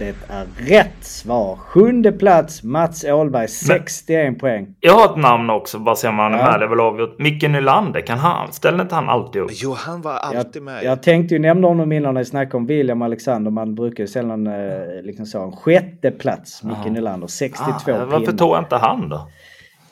det 0.00 0.14
är 0.28 0.46
rätt 0.68 1.04
svar. 1.04 1.56
Sjunde 1.56 2.12
plats, 2.12 2.62
Mats 2.62 3.04
Åhlberg, 3.04 3.48
61 3.48 4.38
poäng. 4.38 4.74
Jag 4.80 4.92
har 4.94 5.04
ett 5.10 5.16
namn 5.22 5.50
också, 5.50 5.78
bara 5.78 5.94
se 5.94 6.08
om 6.08 6.18
han 6.18 6.34
är 6.34 6.38
Ja. 6.38 6.50
med. 6.50 6.60
Det 6.60 6.64
är 6.64 6.68
väl 6.68 6.80
avgjort. 6.80 7.18
Micke 7.18 7.42
Nylander, 7.42 8.00
kan 8.00 8.18
han? 8.18 8.52
Ställer 8.52 8.82
inte 8.82 8.94
han 8.94 9.08
alltid 9.08 9.42
upp? 9.42 9.50
Jo, 9.52 9.72
han 9.76 10.02
var 10.02 10.12
alltid 10.12 10.56
Jag, 10.56 10.62
med. 10.62 10.84
jag 10.84 11.02
tänkte 11.02 11.34
ju 11.34 11.38
nämna 11.40 11.68
honom 11.68 11.92
innan 11.92 12.14
när 12.14 12.20
jag 12.20 12.26
snackade 12.26 12.56
om 12.56 12.66
William 12.66 13.02
Alexander. 13.02 13.50
Man 13.50 13.74
brukar 13.74 14.04
ju 14.04 14.08
sällan 14.08 14.46
eh, 14.46 15.02
liksom 15.02 15.26
så. 15.26 15.42
En 15.42 15.52
sjätte 15.52 16.10
plats, 16.10 16.64
Micke 16.64 16.76
Ja. 16.84 16.90
Nylander, 16.92 17.26
62 17.26 17.92
Ah, 17.92 17.98
varför 18.04 18.18
pinnar. 18.20 18.32
tog 18.38 18.50
jag 18.50 18.58
inte 18.64 18.76
han 18.76 19.08
då? 19.08 19.28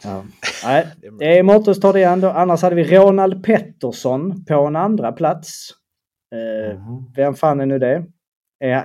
Ja. 0.05 0.23
Nej, 0.65 0.87
det 1.19 1.39
är 1.39 1.43
Mårtens 1.43 1.81
tar 1.81 1.93
det 1.93 1.99
igen 1.99 2.21
då. 2.21 2.31
Annars 2.31 2.63
hade 2.63 2.77
vi 2.77 2.85
Ronald 2.99 3.45
Pettersson 3.45 4.45
på 4.45 4.55
en 4.55 4.77
andra 4.77 5.13
plats. 5.13 5.71
Eh, 6.35 6.79
Vem 7.17 7.35
fan 7.35 7.61
är 7.61 7.67
nu 7.67 7.79
det? 7.79 7.95
Eh, 8.65 8.83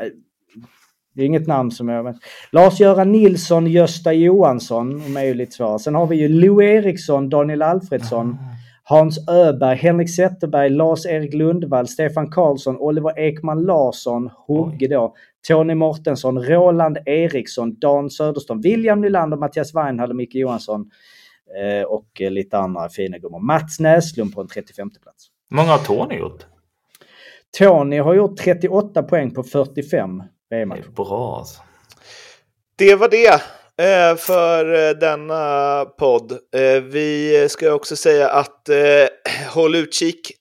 det 1.13 1.21
är 1.21 1.25
inget 1.25 1.47
namn 1.47 1.71
som 1.71 1.89
jag... 1.89 2.03
Men... 2.03 2.19
Lars-Göran 2.51 3.11
Nilsson, 3.11 3.67
Gösta 3.67 4.13
Johansson. 4.13 4.99
De 4.99 5.17
är 5.17 5.23
ju 5.23 5.33
lite 5.33 5.51
svåra. 5.51 5.79
Sen 5.79 5.95
har 5.95 6.07
vi 6.07 6.15
ju 6.15 6.27
Lou 6.27 6.63
Eriksson, 6.63 7.29
Daniel 7.29 7.61
Alfredsson, 7.61 8.37
Hans 8.83 9.29
Öberg, 9.29 9.77
Henrik 9.77 10.15
Zetterberg, 10.15 10.69
Lars-Erik 10.69 11.33
Lundvall, 11.33 11.87
Stefan 11.87 12.31
Karlsson, 12.31 12.77
Oliver 12.77 13.19
Ekman 13.19 13.63
Larsson, 13.63 14.29
Hogge 14.47 14.87
då, 14.87 15.15
Tony 15.47 15.75
Mortensson, 15.75 16.43
Roland 16.43 16.97
Eriksson, 17.05 17.79
Dan 17.79 18.09
Söderström, 18.09 18.61
William 18.61 19.01
Nylander, 19.01 19.37
Mattias 19.37 19.75
Weinhall 19.75 20.09
och 20.09 20.15
Micke 20.15 20.35
Johansson. 20.35 20.89
Eh, 21.59 21.83
och 21.83 22.21
eh, 22.21 22.31
lite 22.31 22.57
andra 22.57 22.89
fina 22.89 23.17
gummor. 23.17 23.39
Mats 23.39 23.79
Näslund 23.79 24.33
på 24.33 24.41
en 24.41 24.47
35 24.47 24.89
plats. 24.89 25.27
Hur 25.49 25.57
många 25.57 25.69
har 25.69 25.77
Tony 25.77 26.15
gjort? 26.15 26.45
Tony 27.57 27.99
har 27.99 28.13
gjort 28.13 28.37
38 28.37 29.03
poäng 29.03 29.31
på 29.31 29.43
45 29.43 30.23
Det 30.53 30.59
VM-matcher. 30.59 30.85
är 30.85 30.91
bra 30.91 31.37
alltså. 31.37 31.61
Det 32.75 32.95
var 32.95 33.09
det 33.09 33.33
eh, 33.77 34.15
för 34.17 34.89
eh, 34.89 34.91
denna 34.91 35.85
podd. 35.85 36.31
Eh, 36.31 36.83
vi 36.83 37.47
ska 37.49 37.73
också 37.73 37.95
säga 37.95 38.29
att 38.29 38.69
håll 39.53 39.75
utkik 39.75 40.31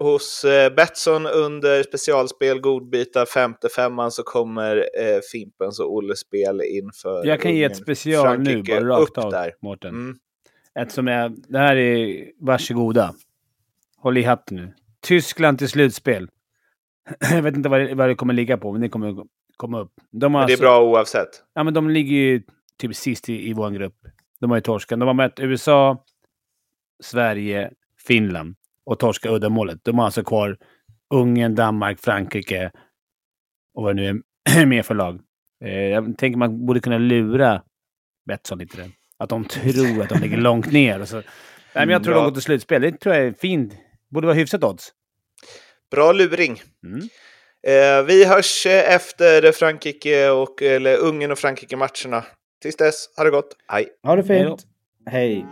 hos 0.00 0.44
Betsson 0.76 1.26
under 1.26 1.82
specialspel 1.82 2.60
Godbitar 2.60 3.26
femte 3.26 3.68
femman 3.68 4.10
så 4.10 4.22
kommer 4.22 4.84
Fimpens 5.32 5.80
och 5.80 5.92
Olles 5.94 6.18
spel 6.18 6.62
inför 6.62 7.26
Jag 7.26 7.40
kan 7.40 7.54
ge 7.54 7.64
ett 7.64 7.76
special 7.76 8.38
nu, 8.38 8.44
Frankrike 8.44 8.80
bara 8.80 8.88
rakt 8.88 9.10
upp 9.10 9.18
av, 9.18 9.30
där. 9.30 9.52
Mårten. 9.62 9.90
Mm. 9.90 10.16
Ett 10.80 10.92
som 10.92 11.08
är... 11.08 11.32
Det 11.48 11.58
här 11.58 11.76
är... 11.76 12.24
Varsågoda. 12.40 13.14
Håll 13.98 14.18
i 14.18 14.22
hatten 14.22 14.56
nu. 14.56 14.72
Tyskland 15.00 15.58
till 15.58 15.68
slutspel. 15.68 16.28
Jag 17.30 17.42
vet 17.42 17.56
inte 17.56 17.68
vad 17.68 17.80
det, 17.80 17.94
vad 17.94 18.08
det 18.08 18.14
kommer 18.14 18.34
ligga 18.34 18.56
på, 18.56 18.72
men 18.72 18.80
det 18.80 18.88
kommer 18.88 19.14
komma 19.56 19.80
upp. 19.80 19.92
De 20.10 20.32
Men 20.32 20.32
det 20.32 20.38
är 20.38 20.42
alltså- 20.42 20.60
bra 20.62 20.82
oavsett. 20.82 21.28
Ja, 21.54 21.64
men 21.64 21.74
de 21.74 21.90
ligger 21.90 22.16
ju 22.16 22.42
typ 22.78 22.96
sist 22.96 23.28
i, 23.28 23.48
i 23.48 23.52
vår 23.52 23.70
grupp. 23.70 23.96
De 24.40 24.50
har 24.50 24.56
ju 24.56 24.60
torskat. 24.60 25.00
De 25.00 25.06
har 25.06 25.14
mött 25.14 25.40
USA, 25.40 26.04
Sverige, 27.02 27.70
Finland 28.06 28.54
och 28.84 28.98
torska 28.98 29.30
uddamålet. 29.30 29.78
De 29.84 29.98
har 29.98 30.04
alltså 30.04 30.24
kvar 30.24 30.58
Ungern, 31.14 31.54
Danmark, 31.54 32.00
Frankrike 32.00 32.70
och 33.74 33.82
vad 33.82 33.96
det 33.96 34.02
nu 34.02 34.22
är 34.58 34.66
mer 34.66 34.82
för 34.82 34.94
lag. 34.94 35.20
Eh, 35.64 35.78
jag 35.80 36.18
tänker 36.18 36.38
man 36.38 36.66
borde 36.66 36.80
kunna 36.80 36.98
lura 36.98 37.62
Betsson 38.26 38.58
lite. 38.58 38.76
Där. 38.76 38.90
Att 39.18 39.28
de 39.28 39.44
tror 39.44 40.02
att 40.02 40.08
de 40.08 40.18
ligger 40.20 40.36
långt 40.36 40.72
ner. 40.72 41.04
Så. 41.04 41.16
Nej, 41.16 41.22
men 41.74 41.88
jag 41.88 42.04
tror 42.04 42.16
Ja. 42.16 42.20
de 42.22 42.24
går 42.28 42.32
till 42.32 42.42
slutspel. 42.42 42.82
Det 42.82 42.92
tror 43.00 43.14
jag 43.14 43.24
är 43.26 43.32
fint. 43.32 43.74
Borde 44.10 44.26
vara 44.26 44.36
hyfsat 44.36 44.64
odds. 44.64 44.92
Bra 45.90 46.12
luring. 46.12 46.60
Mm. 46.86 47.08
Eh, 47.66 48.02
vi 48.02 48.24
hörs 48.24 48.66
eh, 48.66 48.94
efter 48.94 49.52
Frankrike 49.52 50.30
och 50.30 50.62
eller 50.62 50.96
Ungern 50.96 51.32
och 51.32 51.38
Frankrike-matcherna. 51.38 52.24
Tills 52.62 52.76
dess, 52.76 53.08
ha 53.16 53.24
det 53.24 53.30
gott. 53.30 53.56
Hej! 53.68 53.88
Ha 54.02 54.16
det 54.16 54.24
Hej 54.28 54.44
fint. 54.46 54.66
Hej. 55.10 55.46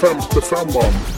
femte 0.00 0.40
femman. 0.40 1.17